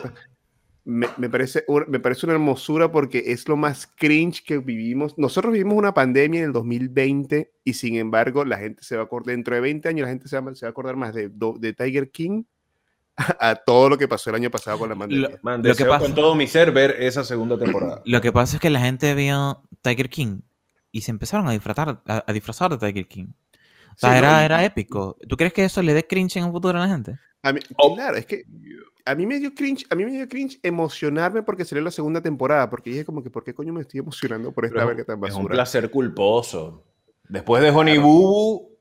me, 0.84 1.06
me- 1.06 1.08
me 1.18 1.28
parece, 1.30 1.64
me 1.88 2.00
parece 2.00 2.26
una 2.26 2.32
hermosura 2.34 2.90
porque 2.90 3.22
es 3.26 3.46
lo 3.48 3.56
más 3.56 3.86
cringe 3.96 4.42
que 4.44 4.58
vivimos. 4.58 5.16
Nosotros 5.18 5.52
vivimos 5.52 5.76
una 5.76 5.94
pandemia 5.94 6.40
en 6.40 6.46
el 6.46 6.52
2020 6.52 7.52
y 7.64 7.74
sin 7.74 7.96
embargo 7.96 8.44
la 8.44 8.58
gente 8.58 8.82
se 8.82 8.96
va 8.96 9.02
a 9.02 9.04
acordar, 9.04 9.34
dentro 9.36 9.54
de 9.54 9.60
20 9.60 9.88
años 9.88 10.06
la 10.06 10.10
gente 10.10 10.28
se 10.28 10.40
va, 10.40 10.54
se 10.54 10.64
va 10.66 10.68
a 10.68 10.70
acordar 10.70 10.96
más 10.96 11.14
de, 11.14 11.28
do- 11.28 11.56
de 11.58 11.72
Tiger 11.74 12.10
King 12.10 12.44
a, 13.40 13.54
todo 13.56 13.88
lo 13.90 13.98
que 13.98 14.08
pasó 14.08 14.30
el 14.30 14.36
año 14.36 14.50
pasado 14.50 14.78
con 14.78 14.88
la 14.88 14.96
pandemia. 14.96 15.38
Man, 15.42 15.62
Lo 15.62 15.74
que 15.74 15.84
pasa- 15.84 16.04
con 16.06 16.14
todo 16.14 16.34
mi 16.34 16.46
ser 16.46 16.72
ver 16.72 16.96
esa 16.98 17.24
segunda 17.24 17.58
temporada. 17.58 18.02
Lo 18.04 18.20
que 18.20 18.32
pasa 18.32 18.56
es 18.56 18.60
que 18.62 18.70
la 18.70 18.80
gente 18.80 19.14
vio 19.14 19.62
Tiger 19.82 20.08
King 20.08 20.40
y 20.90 21.02
se 21.02 21.10
empezaron 21.10 21.46
a 21.48 21.52
disfrazar, 21.52 22.00
a, 22.06 22.24
a 22.26 22.32
disfrazar 22.32 22.70
de 22.76 22.78
Tiger 22.78 23.06
King. 23.08 23.26
O 23.94 23.98
sea, 23.98 24.12
Sí, 24.12 24.18
era, 24.18 24.44
era 24.44 24.64
épico. 24.64 25.16
¿Tú 25.28 25.36
crees 25.36 25.52
que 25.52 25.64
eso 25.64 25.82
le 25.82 25.92
dé 25.94 26.06
cringe 26.06 26.36
en 26.38 26.44
un 26.44 26.52
futuro 26.52 26.78
a 26.78 26.86
la 26.86 26.88
gente? 26.88 27.18
A 27.42 27.52
mí, 27.52 27.60
Oh. 27.76 27.94
Claro, 27.94 28.16
es 28.16 28.24
que 28.24 28.44
a 29.04 29.14
mí 29.14 29.26
me 29.26 29.38
dio 29.40 29.52
cringe, 29.54 29.84
a 29.90 29.94
mí 29.96 30.04
me 30.04 30.12
dio 30.12 30.28
cringe 30.28 30.58
emocionarme 30.62 31.42
porque 31.42 31.64
salió 31.64 31.82
la 31.84 31.90
segunda 31.90 32.20
temporada, 32.22 32.70
porque 32.70 32.90
dije 32.90 33.04
como 33.04 33.22
que 33.22 33.30
¿por 33.30 33.42
qué 33.44 33.52
coño 33.52 33.72
me 33.72 33.80
estoy 33.82 34.00
emocionando 34.00 34.52
por 34.52 34.64
esta 34.64 34.76
Pero 34.76 34.86
verga 34.88 35.04
tan 35.04 35.16
Es 35.24 35.32
un 35.34 35.38
basura? 35.42 35.54
placer 35.54 35.90
culposo. 35.90 36.84
Después 37.28 37.62
de 37.62 37.70
Honey 37.70 37.98
Boo 37.98 38.12
Boo, 38.22 38.71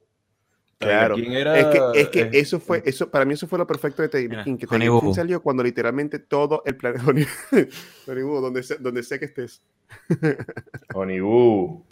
Claro. 0.82 1.16
Tiger 1.16 1.30
King 1.30 1.38
era, 1.38 1.60
Es 1.60 1.66
que, 1.68 2.02
es 2.02 2.10
que 2.10 2.22
eh, 2.22 2.30
eso 2.34 2.60
fue, 2.60 2.82
eso, 2.86 3.10
para 3.10 3.24
mí 3.24 3.36
eso 3.36 3.48
fue 3.48 3.60
lo 3.60 3.68
perfecto 3.68 4.02
de 4.02 4.10
King, 4.44 4.58
que 4.58 4.90
Boo. 4.90 5.14
salió 5.14 5.42
cuando 5.42 5.64
literalmente 5.64 6.20
todo 6.20 6.64
el 6.66 6.76
planeta, 6.76 7.04
Honey, 7.08 7.26
Honey 8.08 8.24
Boo, 8.24 8.42
donde 8.42 8.64
sea, 8.64 8.78
donde 8.80 9.04
sea 9.04 9.20
que 9.20 9.26
estés. 9.26 9.62
Honey 10.94 11.20
Boo. 11.20 11.86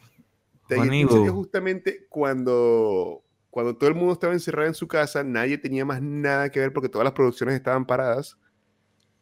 Tiger 0.68 0.84
Honey 0.84 1.02
King 1.02 1.10
salió 1.10 1.34
Boo. 1.34 1.42
justamente 1.44 2.08
cuando, 2.10 3.24
cuando 3.50 3.78
todo 3.78 3.90
el 3.90 3.96
mundo 3.96 4.14
estaba 4.14 4.34
encerrado 4.34 4.68
en 4.68 4.76
su 4.76 4.88
casa, 4.88 5.24
nadie 5.24 5.58
tenía 5.58 5.86
más 5.86 6.02
nada 6.02 6.50
que 6.50 6.60
ver 6.60 6.74
porque 6.74 6.90
todas 6.90 7.06
las 7.06 7.14
producciones 7.14 7.56
estaban 7.56 7.86
paradas, 7.86 8.38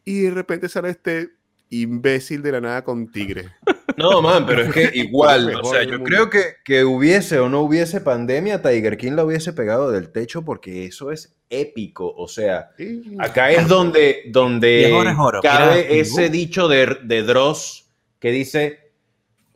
y 0.06 0.22
de 0.22 0.32
repente 0.32 0.70
sale 0.70 0.90
este 0.90 1.32
imbécil 1.70 2.42
de 2.42 2.54
la 2.54 2.62
nada 2.62 2.84
con 2.84 3.12
tigre. 3.12 3.50
No, 3.98 4.22
man, 4.22 4.46
pero 4.46 4.62
es 4.62 4.74
que 4.74 4.92
igual, 4.94 5.56
o 5.56 5.66
sea, 5.66 5.84
yo 5.84 6.04
creo 6.04 6.30
que, 6.30 6.58
que 6.64 6.86
hubiese 6.86 7.40
o 7.40 7.50
no 7.50 7.62
hubiese 7.62 8.00
pandemia, 8.00 8.62
Tiger 8.62 8.96
King 8.96 9.14
la 9.14 9.26
hubiese 9.26 9.54
pegado 9.54 9.92
del 9.92 10.12
techo 10.12 10.46
porque 10.46 10.86
eso 10.86 11.12
es 11.12 11.36
épico. 11.50 12.14
O 12.16 12.28
sea, 12.28 12.70
acá 13.18 13.52
es 13.52 13.68
donde, 13.68 14.24
donde 14.28 14.92
oro. 14.94 15.42
cabe 15.42 15.88
Mira, 15.90 16.02
ese 16.02 16.28
uh. 16.28 16.30
dicho 16.30 16.68
de, 16.68 17.00
de 17.04 17.24
Dross 17.24 17.90
que 18.20 18.32
dice, 18.32 18.92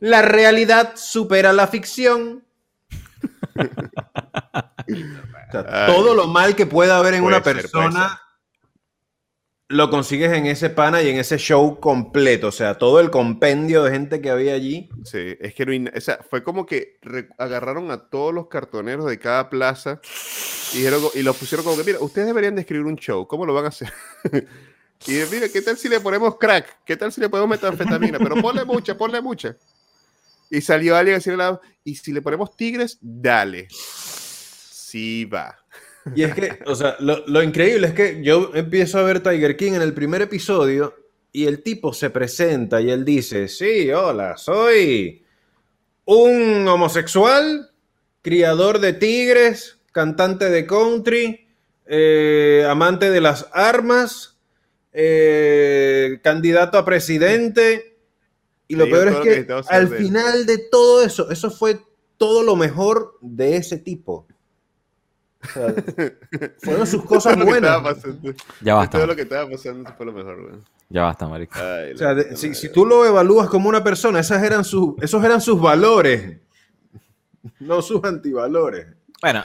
la 0.00 0.22
realidad 0.22 0.94
supera 0.96 1.52
la 1.52 1.68
ficción. 1.68 2.44
O 5.48 5.52
sea, 5.52 5.86
todo 5.86 6.14
lo 6.14 6.26
mal 6.28 6.56
que 6.56 6.64
pueda 6.64 6.96
haber 6.96 7.12
en 7.12 7.22
puede 7.22 7.36
una 7.36 7.44
ser, 7.44 7.56
persona 7.56 8.21
lo 9.72 9.88
consigues 9.88 10.32
en 10.32 10.46
ese 10.46 10.68
pana 10.68 11.02
y 11.02 11.08
en 11.08 11.16
ese 11.16 11.38
show 11.38 11.80
completo. 11.80 12.48
O 12.48 12.52
sea, 12.52 12.76
todo 12.76 13.00
el 13.00 13.10
compendio 13.10 13.82
de 13.82 13.90
gente 13.90 14.20
que 14.20 14.30
había 14.30 14.52
allí. 14.52 14.90
Sí, 15.04 15.36
es 15.40 15.54
que 15.54 15.64
no 15.64 15.90
o 15.96 16.00
sea, 16.00 16.20
fue 16.28 16.44
como 16.44 16.66
que 16.66 16.98
agarraron 17.38 17.90
a 17.90 18.08
todos 18.08 18.34
los 18.34 18.48
cartoneros 18.48 19.06
de 19.06 19.18
cada 19.18 19.48
plaza 19.48 20.00
y, 20.74 21.22
los 21.22 21.36
pusieron 21.36 21.64
como 21.64 21.76
que, 21.78 21.84
mira, 21.84 22.00
ustedes 22.00 22.26
deberían 22.26 22.54
de 22.54 22.66
un 22.80 22.96
show, 22.96 23.26
¿cómo 23.26 23.46
lo 23.46 23.54
van 23.54 23.66
a 23.66 23.68
hacer? 23.68 23.92
y 25.06 25.12
mira, 25.30 25.48
¿qué 25.48 25.62
tal 25.62 25.78
si 25.78 25.88
le 25.88 26.00
ponemos 26.00 26.36
crack? 26.36 26.84
¿Qué 26.84 26.96
tal 26.96 27.10
si 27.10 27.20
le 27.20 27.30
ponemos 27.30 27.50
metanfetamina? 27.50 28.18
Pero 28.18 28.36
ponle 28.36 28.64
mucha, 28.64 28.96
ponle 28.96 29.20
mucha. 29.22 29.56
Y 30.50 30.60
salió 30.60 30.96
alguien 30.96 31.14
a 31.14 31.18
decirle, 31.18 31.34
al 31.34 31.38
lado, 31.38 31.62
y 31.82 31.94
si 31.94 32.12
le 32.12 32.20
ponemos 32.20 32.54
tigres, 32.56 32.98
dale. 33.00 33.68
Sí 33.70 35.24
va. 35.24 35.61
Y 36.14 36.22
es 36.24 36.34
que, 36.34 36.58
o 36.66 36.74
sea, 36.74 36.96
lo, 37.00 37.24
lo 37.26 37.42
increíble 37.42 37.86
es 37.88 37.94
que 37.94 38.22
yo 38.22 38.50
empiezo 38.54 38.98
a 38.98 39.02
ver 39.02 39.20
Tiger 39.20 39.56
King 39.56 39.72
en 39.72 39.82
el 39.82 39.94
primer 39.94 40.22
episodio 40.22 40.94
y 41.32 41.46
el 41.46 41.62
tipo 41.62 41.92
se 41.92 42.10
presenta 42.10 42.80
y 42.80 42.90
él 42.90 43.04
dice, 43.04 43.48
sí, 43.48 43.90
hola, 43.90 44.36
soy 44.36 45.24
un 46.04 46.66
homosexual, 46.68 47.70
criador 48.20 48.80
de 48.80 48.92
tigres, 48.92 49.78
cantante 49.92 50.50
de 50.50 50.66
country, 50.66 51.48
eh, 51.86 52.66
amante 52.68 53.10
de 53.10 53.20
las 53.20 53.48
armas, 53.52 54.38
eh, 54.92 56.20
candidato 56.22 56.78
a 56.78 56.84
presidente. 56.84 57.98
Y 58.68 58.76
lo 58.76 58.86
peor 58.86 59.08
es 59.08 59.16
que 59.16 59.46
al 59.68 59.88
final 59.88 60.46
de 60.46 60.58
todo 60.58 61.02
eso, 61.04 61.30
eso 61.30 61.50
fue 61.50 61.80
todo 62.16 62.42
lo 62.42 62.56
mejor 62.56 63.18
de 63.20 63.56
ese 63.56 63.76
tipo. 63.78 64.26
Sea, 65.52 65.74
fueron 66.62 66.86
sus 66.86 67.04
cosas 67.04 67.34
Todo 67.34 67.44
buenas. 67.46 67.82
Ya 68.60 68.74
basta. 68.74 68.98
Todo 68.98 69.06
lo 69.08 69.16
que 69.16 69.22
estaba 69.22 69.50
pasando 69.50 69.90
fue 69.96 70.06
lo 70.06 70.12
mejor, 70.12 70.40
güey. 70.42 70.54
Ya 70.88 71.02
basta, 71.02 71.26
marico. 71.26 71.58
Ay, 71.58 71.92
O 71.94 71.96
sea, 71.98 72.14
de- 72.14 72.36
si, 72.36 72.54
si 72.54 72.70
tú 72.70 72.84
lo 72.86 73.04
evalúas 73.06 73.48
como 73.48 73.68
una 73.68 73.82
persona, 73.82 74.20
esas 74.20 74.42
eran 74.42 74.64
sus, 74.64 74.94
esos 75.02 75.24
eran 75.24 75.40
sus 75.40 75.60
valores, 75.60 76.38
no 77.60 77.80
sus 77.82 78.02
antivalores. 78.04 78.86
Bueno, 79.20 79.42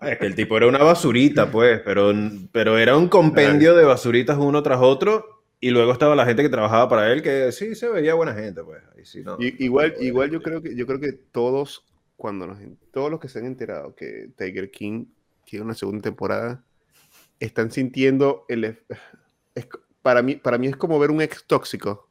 Es 0.00 0.18
que 0.18 0.26
el 0.26 0.34
tipo 0.34 0.56
era 0.56 0.66
una 0.66 0.78
basurita, 0.78 1.50
pues, 1.50 1.80
pero, 1.84 2.12
pero 2.52 2.78
era 2.78 2.96
un 2.96 3.08
compendio 3.08 3.74
de 3.74 3.84
basuritas 3.84 4.38
uno 4.38 4.62
tras 4.62 4.80
otro. 4.80 5.42
Y 5.60 5.70
luego 5.70 5.92
estaba 5.92 6.14
la 6.14 6.26
gente 6.26 6.42
que 6.42 6.48
trabajaba 6.50 6.88
para 6.90 7.10
él, 7.10 7.22
que 7.22 7.50
sí 7.50 7.74
se 7.74 7.88
veía 7.88 8.12
buena 8.14 8.34
gente, 8.34 8.62
pues. 8.62 8.82
No. 9.24 9.36
Igual, 9.40 9.94
igual 10.00 10.30
yo 10.30 10.42
creo 10.42 10.60
que 10.60 10.76
yo 10.76 10.86
creo 10.86 11.00
que 11.00 11.12
todos 11.12 11.84
cuando 12.16 12.46
nos, 12.46 12.58
todos 12.92 13.10
los 13.10 13.20
que 13.20 13.28
se 13.28 13.38
han 13.38 13.46
enterado 13.46 13.94
que 13.94 14.30
Tiger 14.36 14.70
King 14.70 15.06
tiene 15.44 15.64
una 15.64 15.74
segunda 15.74 16.02
temporada 16.02 16.64
están 17.40 17.70
sintiendo 17.70 18.44
el 18.48 18.64
es 19.54 19.68
para 20.02 20.22
mí 20.22 20.36
para 20.36 20.58
mí 20.58 20.66
es 20.68 20.76
como 20.76 20.98
ver 20.98 21.10
un 21.10 21.20
ex 21.22 21.44
tóxico. 21.44 22.08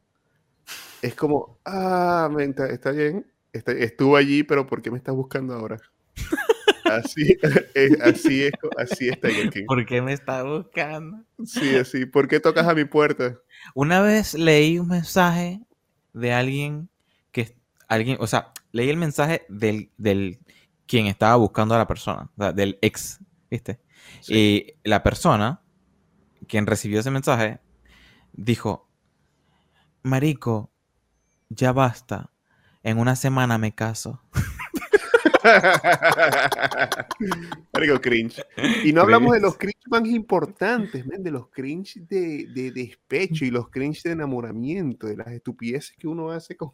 Es 1.01 1.15
como, 1.15 1.59
ah, 1.65 2.29
está, 2.39 2.67
está 2.69 2.91
bien, 2.91 3.25
está- 3.51 3.73
estuvo 3.73 4.15
allí, 4.15 4.43
pero 4.43 4.65
¿por 4.65 4.81
qué 4.81 4.89
me 4.89 4.97
estás 4.97 5.13
buscando 5.13 5.53
ahora? 5.53 5.77
Así, 6.85 7.37
es, 7.73 8.01
así 8.01 8.43
es, 8.43 8.51
así 8.77 9.07
es 9.09 9.19
Tiger 9.19 9.49
King. 9.49 9.65
¿por 9.65 9.85
qué 9.85 10.01
me 10.01 10.13
está 10.13 10.43
buscando? 10.43 11.23
Sí, 11.45 11.75
así. 11.75 12.05
¿Por 12.05 12.27
qué 12.27 12.39
tocas 12.39 12.67
a 12.67 12.75
mi 12.75 12.83
puerta? 12.85 13.39
Una 13.73 14.01
vez 14.01 14.33
leí 14.33 14.77
un 14.79 14.89
mensaje 14.89 15.61
de 16.13 16.33
alguien 16.33 16.89
alguien, 17.93 18.17
o 18.19 18.27
sea, 18.27 18.51
leí 18.71 18.89
el 18.89 18.97
mensaje 18.97 19.45
del, 19.49 19.91
del 19.97 20.39
quien 20.87 21.07
estaba 21.07 21.35
buscando 21.35 21.75
a 21.75 21.77
la 21.77 21.87
persona, 21.87 22.29
o 22.37 22.41
sea, 22.41 22.51
del 22.51 22.77
ex, 22.81 23.19
¿viste? 23.49 23.79
Y 24.27 24.73
la 24.83 25.03
persona, 25.03 25.61
quien 26.47 26.67
recibió 26.67 26.99
ese 26.99 27.11
mensaje, 27.11 27.59
dijo, 28.33 28.89
Marico, 30.01 30.71
ya 31.49 31.71
basta, 31.71 32.31
en 32.83 32.97
una 32.99 33.15
semana 33.15 33.57
me 33.57 33.73
caso. 33.73 34.21
Marico, 37.73 37.99
cringe. 38.01 38.41
Y 38.83 38.93
no 38.93 39.01
hablamos 39.01 39.33
de 39.33 39.41
los 39.41 39.57
cringe 39.57 39.87
más 39.89 40.05
importantes, 40.05 41.05
men, 41.05 41.23
de 41.23 41.31
los 41.31 41.49
cringe 41.49 42.01
de, 42.07 42.47
de 42.47 42.71
despecho 42.71 43.45
y 43.45 43.51
los 43.51 43.69
cringe 43.69 44.03
de 44.03 44.11
enamoramiento, 44.11 45.07
de 45.07 45.17
las 45.17 45.27
estupideces 45.27 45.95
que 45.97 46.07
uno 46.07 46.31
hace 46.31 46.55
con 46.55 46.71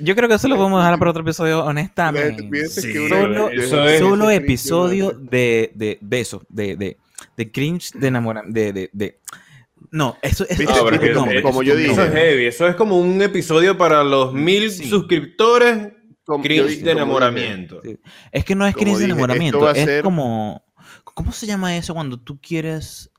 Yo 0.00 0.14
creo 0.16 0.28
que 0.28 0.36
eso 0.36 0.48
lo 0.48 0.56
podemos 0.56 0.80
dejar 0.82 0.98
para 0.98 1.10
otro 1.10 1.22
episodio, 1.22 1.64
honestamente. 1.64 2.68
Sí, 2.68 2.92
que 2.92 3.08
Solo, 3.08 3.50
eso 3.50 3.86
es- 3.86 3.98
solo 4.00 4.30
episodio 4.30 5.10
de, 5.12 5.72
de, 5.74 5.98
de 6.00 6.20
eso, 6.20 6.42
de, 6.48 6.76
de, 6.76 6.96
de 7.36 7.52
cringe 7.52 7.90
de 7.92 8.06
enamoramiento, 8.08 8.58
de, 8.58 8.72
de, 8.72 8.90
de- 8.92 9.20
No, 9.90 10.16
eso 10.22 10.46
es... 10.48 10.58
Ah, 10.68 10.80
pero 10.84 10.96
es 10.96 11.00
que 11.00 11.12
como- 11.12 11.30
eso- 11.30 11.62
yo 11.62 11.74
eso 11.74 11.80
dije. 11.90 12.04
es 12.06 12.12
heavy. 12.14 12.46
Eso 12.46 12.66
es 12.66 12.74
como 12.76 12.98
un 12.98 13.20
episodio 13.20 13.76
para 13.76 14.02
los 14.02 14.32
mil 14.32 14.70
Sí. 14.70 14.88
suscriptores. 14.88 15.92
Como- 16.24 16.42
Cringe 16.42 16.66
dije- 16.68 16.82
de 16.84 16.90
enamoramiento. 16.92 17.80
Sí. 17.84 17.98
Es 18.32 18.44
que 18.46 18.54
no 18.54 18.66
es 18.66 18.72
Como 18.74 18.84
cringe 18.84 18.98
de 18.98 19.04
dije, 19.04 19.12
enamoramiento, 19.12 19.70
es 19.70 19.84
ser- 19.84 20.02
como... 20.02 20.64
¿Cómo 21.12 21.30
se 21.32 21.46
llama 21.46 21.76
eso 21.76 21.92
cuando 21.94 22.18
tú 22.18 22.40
quieres 22.40 23.10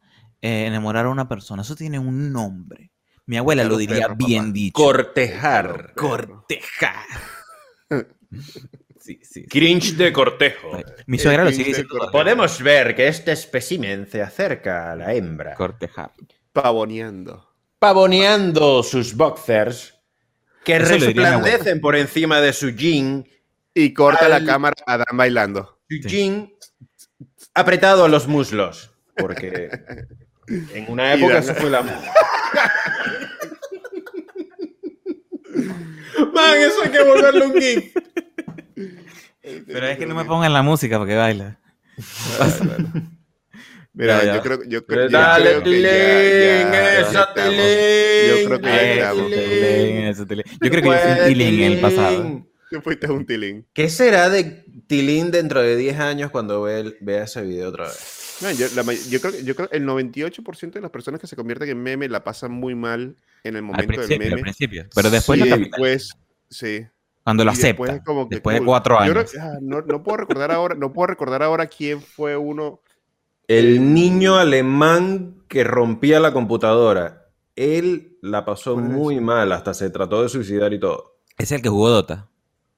eh, 0.41 0.65
enamorar 0.65 1.05
a 1.05 1.09
una 1.09 1.29
persona? 1.29 1.61
Eso 1.61 1.75
tiene 1.75 1.99
un 1.99 2.31
nombre. 2.33 2.91
Mi 3.27 3.37
abuela 3.37 3.63
lo 3.63 3.77
diría 3.77 4.03
perro, 4.09 4.15
bien 4.17 4.43
papá. 4.43 4.53
dicho. 4.53 4.73
Cortejar. 4.73 5.93
Cortejar. 5.95 7.05
sí, 8.99 9.19
sí. 9.19 9.19
sí. 9.23 9.45
Cringe 9.47 9.93
de 9.95 10.13
cortejo. 10.13 10.79
Mi 11.07 11.17
suegra 11.17 11.43
lo 11.43 11.51
sigue 11.51 11.65
diciendo. 11.69 12.09
Podemos 12.11 12.61
ver 12.61 12.95
que 12.95 13.07
este 13.07 13.31
espécimen 13.31 14.07
se 14.07 14.21
acerca 14.21 14.91
a 14.91 14.95
la 14.95 15.13
hembra, 15.13 15.55
Cortejar. 15.55 16.11
Pavoneando. 16.53 17.49
pavoneando 17.79 18.81
sus 18.83 19.13
boxers 19.15 19.93
que 20.63 20.77
Eso 20.77 20.93
resplandecen 20.93 21.79
por 21.81 21.95
encima 21.95 22.41
de 22.41 22.53
su 22.53 22.69
jean, 22.71 23.27
Y 23.73 23.93
corta 23.93 24.25
Al- 24.25 24.31
la 24.31 24.45
cámara 24.51 24.75
a 24.87 24.97
Dan 24.97 25.17
bailando. 25.17 25.79
su 25.89 25.97
Sí. 25.97 26.01
jean 26.07 26.51
apretado 27.53 28.05
a 28.05 28.07
los 28.09 28.27
muslos, 28.27 28.91
porque 29.17 29.69
en 30.47 30.85
una 30.91 31.13
época 31.13 31.39
eso 31.39 31.53
fue 31.55 31.69
la 31.69 31.81
Man, 36.33 36.57
eso 36.57 36.81
hay 36.83 36.89
que 36.91 37.03
volverlo 37.03 37.45
un 37.45 37.53
gif. 37.59 37.93
Pero 39.67 39.87
es 39.87 39.97
que 39.97 40.05
no 40.05 40.15
me 40.15 40.25
pongan 40.25 40.51
la 40.53 40.61
música 40.61 40.97
porque 40.97 41.15
baila. 41.15 41.57
Mira, 43.93 44.19
Ya, 44.19 44.25
ya. 44.25 44.35
yo 44.35 44.41
creo, 44.41 44.59
yo 44.67 44.85
creo, 44.85 45.03
yo 45.07 45.17
Dale, 45.17 45.49
creo 45.51 45.63
que 45.63 45.81
ya- 45.81 45.89
ya- 45.91 46.99
esa. 47.01 47.33
Tilín. 47.33 47.51
Yo 48.29 48.35
creo 48.47 48.59
que 48.59 48.67
ya 48.67 49.11
estamos. 49.11 49.29
Yo 49.29 50.69
creo 50.69 50.81
que 50.81 50.87
yo 50.89 50.93
fui 50.97 51.11
un 51.11 51.27
Tilín 51.27 51.59
en 51.61 51.71
el 51.71 51.79
pasado. 51.79 52.45
Tú 52.69 52.81
fuiste 52.81 53.07
un 53.09 53.25
tilín. 53.25 53.65
¿Qué 53.73 53.89
será 53.89 54.29
de 54.29 54.65
Tilín 54.87 55.29
dentro 55.31 55.61
de 55.61 55.75
10 55.77 55.99
años 55.99 56.31
cuando 56.31 56.63
ve 56.63 56.97
vea 56.99 57.23
ese 57.23 57.41
video 57.43 57.69
otra 57.69 57.85
vez? 57.85 58.14
No, 58.41 58.51
yo, 58.51 58.67
la 58.75 58.83
yo 58.93 59.21
creo, 59.21 59.31
que- 59.33 59.43
yo 59.43 59.55
creo 59.55 59.69
que 59.69 59.77
el 59.77 59.85
98% 59.85 60.73
de 60.79 60.81
las 60.81 60.91
personas 60.91 61.21
que 61.21 61.27
se 61.27 61.35
convierten 61.35 61.69
en 61.69 61.81
meme 61.81 62.09
la 62.09 62.23
pasan 62.23 62.51
muy 62.51 62.75
mal 62.75 63.15
en 63.43 63.55
el 63.55 63.61
momento 63.61 63.87
del 63.91 63.97
principio, 63.97 64.25
al 64.25 64.29
meme. 64.31 64.41
principio. 64.41 64.85
Pero 64.93 65.09
después 65.09 66.09
sí. 66.49 66.85
Cuando 67.23 67.43
lo 67.43 67.51
después 67.51 67.89
acepta. 67.89 67.95
es 67.95 68.03
como 68.05 68.29
que 68.29 68.35
Después 68.35 68.59
de 68.59 68.65
cuatro 68.65 68.99
años. 68.99 69.33
ah, 69.39 69.57
no, 69.61 69.81
no 69.81 70.03
puedo 70.03 70.17
recordar 70.17 70.51
ahora, 70.51 70.75
no 70.75 70.93
puedo 70.93 71.07
recordar 71.07 71.41
ahora 71.41 71.67
quién 71.67 72.01
fue 72.01 72.37
uno. 72.37 72.81
El 73.47 73.93
niño 73.93 74.37
alemán 74.37 75.43
que 75.47 75.63
rompía 75.63 76.19
la 76.19 76.33
computadora. 76.33 77.29
Él 77.55 78.17
la 78.21 78.43
pasó 78.43 78.73
¿Cuál 78.73 78.85
era 78.87 78.95
muy 78.95 79.19
mal, 79.21 79.51
hasta 79.53 79.73
se 79.73 79.89
trató 79.89 80.21
de 80.21 80.29
suicidar 80.29 80.73
y 80.73 80.79
todo. 80.79 81.17
Es 81.37 81.51
el 81.51 81.61
que 81.61 81.69
jugó 81.69 81.89
Dota. 81.89 82.29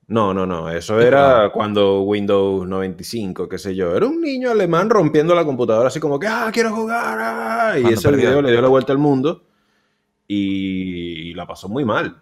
No, 0.09 0.33
no, 0.33 0.45
no, 0.45 0.69
eso 0.69 1.01
era 1.01 1.49
cuando 1.51 2.01
Windows 2.03 2.65
95, 2.65 3.49
qué 3.49 3.57
sé 3.57 3.75
yo. 3.75 3.93
Era 3.95 4.05
un 4.05 4.21
niño 4.21 4.51
alemán 4.51 4.89
rompiendo 4.89 5.35
la 5.35 5.43
computadora 5.43 5.89
así 5.89 5.99
como 5.99 6.17
que, 6.17 6.27
ah, 6.27 6.49
quiero 6.53 6.73
jugar. 6.73 7.17
ah", 7.19 7.73
Y 7.77 7.81
Cuando 7.81 7.99
ese 7.99 8.07
perdió. 8.09 8.29
video 8.29 8.41
le 8.41 8.51
dio 8.51 8.61
la 8.61 8.69
vuelta 8.69 8.93
al 8.93 8.99
mundo 8.99 9.43
y, 10.27 11.33
la 11.33 11.45
pasó 11.45 11.67
muy 11.69 11.83
mal. 11.85 12.21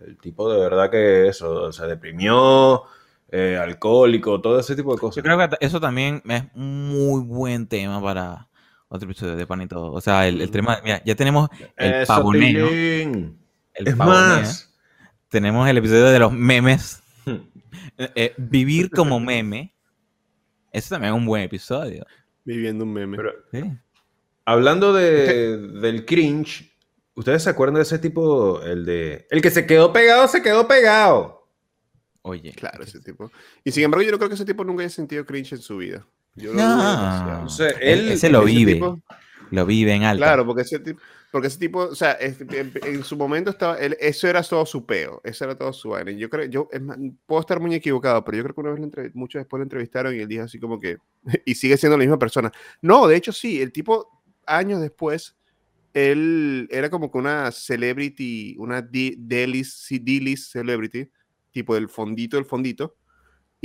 El 0.00 0.16
tipo 0.18 0.52
de 0.52 0.60
verdad 0.60 0.90
que 0.90 1.28
eso, 1.28 1.72
se 1.72 1.86
deprimió, 1.86 2.82
eh, 3.30 3.58
alcohólico, 3.60 4.40
todo 4.40 4.60
ese 4.60 4.76
tipo 4.76 4.92
de 4.94 5.00
cosas. 5.00 5.16
Yo 5.16 5.22
creo 5.22 5.38
que 5.38 5.56
eso 5.60 5.80
también 5.80 6.22
es 6.28 6.44
un 6.54 6.88
muy 6.88 7.20
buen 7.22 7.66
tema 7.66 8.00
para 8.00 8.48
otro 8.88 9.08
episodio 9.10 9.34
de 9.34 9.46
Pan 9.46 9.62
y 9.62 9.66
todo. 9.66 9.92
O 9.92 10.00
sea, 10.00 10.28
el, 10.28 10.40
el 10.40 10.50
tema, 10.52 10.78
mira, 10.84 11.02
ya 11.04 11.14
tenemos 11.16 11.48
el 11.76 12.06
pavoneo. 12.06 12.68
El 12.68 13.36
Es 13.74 13.96
pavoneo. 13.96 14.20
más, 14.20 14.72
Tenemos 15.30 15.68
el 15.68 15.78
episodio 15.78 16.04
de 16.06 16.18
los 16.20 16.32
memes. 16.32 17.00
Eh, 17.98 18.10
eh, 18.14 18.34
vivir 18.36 18.90
como 18.90 19.20
meme. 19.20 19.74
Eso 20.72 20.94
también 20.94 21.14
es 21.14 21.18
un 21.20 21.26
buen 21.26 21.42
episodio. 21.42 22.04
Viviendo 22.44 22.84
un 22.84 22.92
meme. 22.92 23.16
pero 23.16 23.32
Sí. 23.52 23.62
hablando 24.44 24.92
de, 24.92 25.56
del 25.56 26.04
cringe, 26.04 26.76
¿ustedes 27.14 27.42
se 27.44 27.50
acuerdan 27.50 27.76
de 27.76 27.82
ese 27.82 27.98
tipo, 27.98 28.60
el 28.62 28.84
de... 28.84 29.26
El 29.30 29.40
que 29.40 29.50
se 29.50 29.66
quedó 29.66 29.92
pegado, 29.92 30.26
se 30.28 30.42
quedó 30.42 30.66
pegado. 30.66 31.48
Oye. 32.22 32.52
Claro, 32.54 32.82
ese 32.84 33.00
tipo. 33.00 33.30
Y 33.62 33.70
sin 33.70 33.84
embargo, 33.84 34.02
yo 34.02 34.10
no 34.10 34.16
creo 34.18 34.28
que 34.28 34.34
ese 34.34 34.44
tipo 34.46 34.64
nunca 34.64 34.82
haya 34.82 34.90
sentido 34.90 35.24
cringe 35.24 35.52
en 35.52 35.62
su 35.62 35.76
vida. 35.76 36.06
Yo 36.34 36.52
No. 36.52 37.44
O 37.44 37.48
sea, 37.48 37.68
Él- 37.68 38.00
él... 38.00 38.12
ese 38.12 38.28
lo 38.30 38.42
Ese 38.42 38.46
vive. 38.54 38.72
tipo- 38.74 39.00
Lo 39.50 39.66
vive 39.66 39.92
en 39.94 40.02
alta. 40.04 40.24
Claro, 40.26 40.44
porque 40.46 40.62
ese 40.62 40.80
tipo, 40.80 41.00
porque 41.34 41.48
ese 41.48 41.58
tipo, 41.58 41.80
o 41.80 41.94
sea, 41.96 42.12
es- 42.12 42.40
en, 42.40 42.72
en 42.84 43.02
su 43.02 43.16
momento 43.16 43.50
estaba, 43.50 43.76
él- 43.80 43.96
eso 43.98 44.28
era 44.28 44.40
todo 44.44 44.64
su 44.64 44.86
peo, 44.86 45.20
eso 45.24 45.42
era 45.44 45.56
todo 45.58 45.72
su 45.72 45.88
vaina. 45.88 46.12
Yo 46.12 46.30
creo, 46.30 46.44
yo 46.44 46.68
es 46.70 46.80
más, 46.80 46.96
puedo 47.26 47.40
estar 47.40 47.58
muy 47.58 47.74
equivocado, 47.74 48.24
pero 48.24 48.36
yo 48.38 48.44
creo 48.44 48.54
que 48.54 48.60
una 48.60 48.70
vez, 49.02 49.14
mucho 49.16 49.38
después 49.38 49.58
lo 49.58 49.64
entrevistaron 49.64 50.14
y 50.14 50.18
él 50.20 50.28
dijo 50.28 50.44
así 50.44 50.60
como 50.60 50.78
que, 50.78 50.98
y 51.44 51.56
sigue 51.56 51.76
siendo 51.76 51.96
la 51.98 52.02
misma 52.04 52.20
persona. 52.20 52.52
No, 52.80 53.08
de 53.08 53.16
hecho 53.16 53.32
sí, 53.32 53.60
el 53.60 53.72
tipo, 53.72 54.22
años 54.46 54.80
después, 54.80 55.36
él 55.92 56.68
era 56.70 56.88
como 56.88 57.10
que 57.10 57.18
una 57.18 57.50
celebrity, 57.50 58.54
una 58.60 58.80
D-list 58.80 60.52
celebrity, 60.52 61.10
tipo 61.50 61.74
del 61.74 61.88
fondito 61.88 62.36
del 62.36 62.46
fondito, 62.46 62.94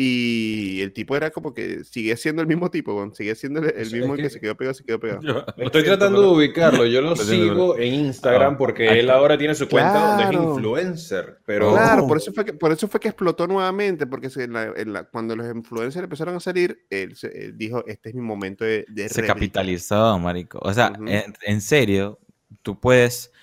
Y 0.01 0.79
el 0.79 0.93
tipo 0.93 1.13
era 1.17 1.29
como 1.29 1.53
que 1.53 1.83
sigue 1.83 2.15
siendo 2.15 2.41
el 2.41 2.47
mismo 2.47 2.71
tipo, 2.71 3.11
sigue 3.13 3.35
siendo 3.35 3.59
el, 3.59 3.65
el 3.75 3.81
Es 3.81 3.91
mismo 3.93 4.15
que- 4.15 4.21
que 4.23 4.29
se 4.29 4.39
quedó 4.39 4.55
pegado, 4.55 4.73
se 4.73 4.85
quedó 4.85 4.97
pegado. 5.01 5.21
Yo- 5.21 5.45
Estoy 5.57 5.83
tratando 5.83 6.21
de 6.21 6.27
ubicarlo. 6.29 6.85
Yo 6.85 7.01
lo 7.01 7.15
sigo 7.17 7.77
en 7.77 7.93
Instagram 7.95 8.53
Ah, 8.53 8.57
porque 8.57 8.87
ahí 8.87 8.99
él 8.99 9.09
ahora 9.09 9.37
tiene 9.37 9.55
su 9.55 9.67
cuenta 9.67 10.07
donde 10.07 10.23
es 10.23 10.29
Claro. 10.29 10.53
influencer. 10.55 11.39
Pero 11.45 11.73
Claro, 11.73 12.07
por 12.07 12.15
eso 12.17 12.31
fue 12.31 12.45
que, 12.45 12.53
por 12.53 12.71
eso 12.71 12.87
fue 12.87 13.01
que 13.01 13.09
explotó 13.09 13.45
nuevamente, 13.45 14.07
porque 14.07 14.29
se- 14.29 14.45
en 14.45 14.53
la- 14.53 14.71
en 14.73 14.93
la- 14.93 15.03
cuando 15.03 15.35
los 15.35 15.53
influencers 15.53 16.03
empezaron 16.05 16.33
a 16.33 16.39
salir, 16.39 16.85
él, 16.89 17.17
se- 17.17 17.37
él 17.47 17.57
dijo, 17.57 17.83
este 17.85 18.07
es 18.09 18.15
mi 18.15 18.21
momento 18.21 18.63
de, 18.63 18.85
de 18.87 19.09
se 19.09 19.15
rebrillar". 19.15 19.35
capitalizó, 19.35 20.17
marico. 20.17 20.59
O 20.61 20.73
sea, 20.73 20.93
en, 21.07 21.33
en 21.45 21.59
serio, 21.61 22.19
tú 22.61 22.79
puedes, 22.79 23.33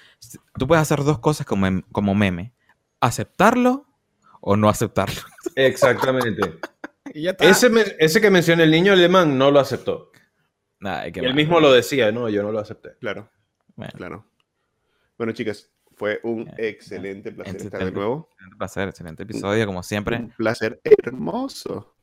tú 0.59 0.67
puedes 0.67 0.81
hacer 0.81 1.05
dos 1.05 1.19
cosas 1.19 1.45
como, 1.47 1.67
como 1.93 2.15
meme. 2.15 2.55
Aceptarlo 3.01 3.87
o 4.49 4.57
no 4.57 4.69
aceptarlo. 4.69 5.21
exactamente. 5.57 6.41
Y 7.15 7.23
ya 7.23 7.31
está. 7.31 7.49
ese, 7.49 7.71
ese 8.01 8.21
que 8.21 8.31
mencioné, 8.31 8.65
el 8.65 8.71
niño 8.71 8.93
alemán, 8.93 9.39
no 9.39 9.51
lo 9.51 9.61
aceptó. 9.61 10.11
Y 10.81 11.19
él 11.25 11.35
mismo 11.35 11.61
lo 11.61 11.73
decía, 11.73 12.11
no, 12.13 12.29
yo 12.29 12.43
no 12.43 12.51
lo 12.53 12.59
acepté. 12.59 12.97
Claro, 13.01 13.31
Bueno, 13.75 13.93
claro. 13.97 14.27
Bueno, 15.17 15.33
chicas, 15.33 15.71
fue 15.95 16.21
un 16.25 16.47
Eh, 16.59 16.69
excelente 16.69 17.31
placer 17.33 17.55
excelente. 17.55 17.77
estar 17.77 17.85
de 17.87 17.93
nuevo. 17.93 18.29
excelente 18.33 18.57
placer, 18.59 18.89
excelente 18.89 19.23
episodio, 19.23 19.67
como 19.67 19.83
siempre. 19.83 20.17
Un 20.19 20.31
placer 20.31 20.81
hermoso. 20.85 21.97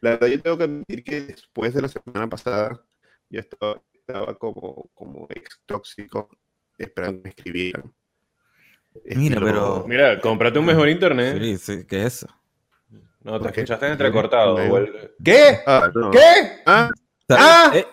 La 0.00 0.10
verdad, 0.12 0.26
yo 0.26 0.40
tengo 0.42 0.58
que 0.58 0.64
admitir 0.64 1.04
que 1.04 1.20
después 1.20 1.72
de 1.74 1.82
la 1.82 1.88
semana 1.88 2.28
pasada, 2.28 2.82
yo 3.28 3.40
estaba, 3.40 3.80
estaba 3.92 4.34
como, 4.36 4.90
como 4.94 5.26
ex 5.28 5.60
tóxico, 5.66 6.28
esperando 6.78 7.18
que 7.22 7.24
me 7.24 7.30
escribieran. 7.30 7.94
Mira, 9.04 9.36
Estilo- 9.36 9.46
pero- 9.46 9.84
Mira, 9.88 10.20
cómprate 10.20 10.58
un 10.58 10.66
mejor 10.66 10.88
internet. 10.88 11.38
Sí, 11.40 11.58
sí, 11.58 11.84
¿qué 11.86 12.06
es 12.06 12.14
eso? 12.24 12.26
No, 13.22 13.40
te 13.40 13.48
escuchaste 13.48 13.86
entrecortado. 13.88 14.56
¿Qué? 15.22 15.58
Ah, 15.66 15.90
no. 15.94 16.10
¿Qué? 16.10 16.18
Ah, 16.66 16.88
¿Sabes? 17.28 17.44
¡Ah! 17.46 17.70
Eh, 17.74 17.86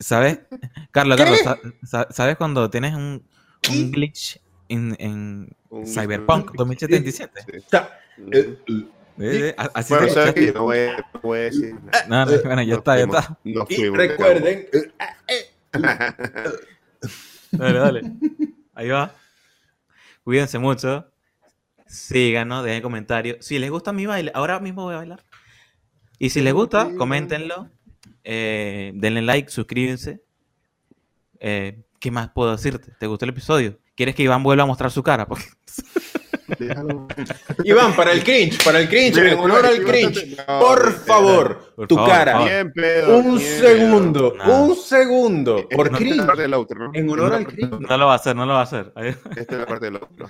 ¿Sabes? 0.00 0.38
Carlos, 0.92 1.16
¿Qué? 1.16 1.22
Carlos, 1.24 1.40
sa- 1.42 1.58
sa- 1.82 2.06
¿sabes 2.12 2.36
cuando 2.36 2.70
tienes 2.70 2.94
un, 2.94 3.26
glitch 3.90 4.40
en, 4.68 4.96
en 5.00 5.48
un- 5.70 5.84
Cyberpunk 5.86 6.52
2077? 6.54 7.40
Sí. 7.46 7.76
Mm. 8.18 8.30
eh, 8.32 8.58
eh, 8.68 8.84
Eh, 9.20 9.48
eh, 9.48 9.54
a- 9.58 9.70
Así 9.74 9.92
Bueno, 9.92 10.06
te 10.06 10.12
sabes 10.12 10.34
que 10.34 10.44
escuchaste. 10.44 10.46
yo 10.46 10.52
no 10.54 10.62
voy, 10.62 10.78
a- 10.78 10.96
no 11.12 11.20
voy 11.22 11.38
a 11.38 11.42
decir 11.42 11.74
nada. 11.74 12.06
No, 12.06 12.24
no, 12.24 12.42
bueno, 12.42 12.62
ya 12.62 12.68
Nos 12.68 12.78
está, 12.78 12.96
ya 12.96 13.04
está. 13.04 13.38
nos 13.44 13.70
Y 13.72 13.88
recuerden, 13.90 14.68
eh, 14.72 14.92
Dale, 17.50 17.78
dale. 17.78 18.02
Ahí 18.74 18.88
va. 18.88 19.12
Cuídense 20.28 20.58
mucho. 20.58 21.10
Síganos, 21.86 22.62
dejen 22.62 22.82
comentarios. 22.82 23.38
Si 23.46 23.58
les 23.58 23.70
gusta 23.70 23.94
mi 23.94 24.04
baile, 24.04 24.30
ahora 24.34 24.60
mismo 24.60 24.82
voy 24.82 24.92
a 24.92 24.98
bailar. 24.98 25.24
Y 26.18 26.28
si 26.28 26.42
les 26.42 26.52
gusta, 26.52 26.94
coméntenlo. 26.98 27.70
eh, 28.24 28.92
denle 28.94 29.22
like, 29.22 29.50
suscríbanse. 29.50 30.20
Eh, 31.40 31.82
¿Qué 31.98 32.10
más 32.10 32.28
puedo 32.28 32.52
decirte? 32.52 32.92
¿Te 33.00 33.06
gustó 33.06 33.24
el 33.24 33.30
episodio? 33.30 33.78
¿Quieres 33.94 34.14
que 34.14 34.22
Iván 34.22 34.42
vuelva 34.42 34.64
a 34.64 34.66
mostrar 34.66 34.90
su 34.90 35.02
cara? 35.02 35.26
Porque- 35.26 35.46
Déjalo. 36.58 37.08
Iván, 37.64 37.94
para 37.94 38.12
el 38.12 38.22
cringe, 38.24 38.62
para 38.64 38.80
el 38.80 38.88
cringe, 38.88 39.18
en 39.18 39.38
honor 39.38 39.62
no, 39.62 39.68
al 39.68 39.84
cringe, 39.84 40.36
por 40.46 40.92
favor, 40.92 41.72
por 41.76 41.88
tu 41.88 41.96
favor, 41.96 42.10
cara. 42.10 42.38
Bien. 42.44 42.72
Un 43.06 43.36
bien, 43.36 43.60
segundo, 43.60 44.34
un 44.46 44.76
segundo, 44.76 45.68
por 45.68 45.90
cringe. 45.90 46.24
En 46.94 47.10
honor 47.10 47.34
al 47.34 47.46
cringe. 47.46 47.80
No 47.80 47.98
lo 47.98 48.06
va 48.06 48.12
a 48.12 48.16
hacer, 48.16 48.34
no 48.34 48.46
lo 48.46 48.54
va 48.54 48.60
a 48.60 48.64
hacer. 48.64 48.92
Esta 49.36 49.54
es 49.54 49.58
la 49.58 49.66
parte 49.66 49.86
del 49.86 49.96
outro. 49.96 50.28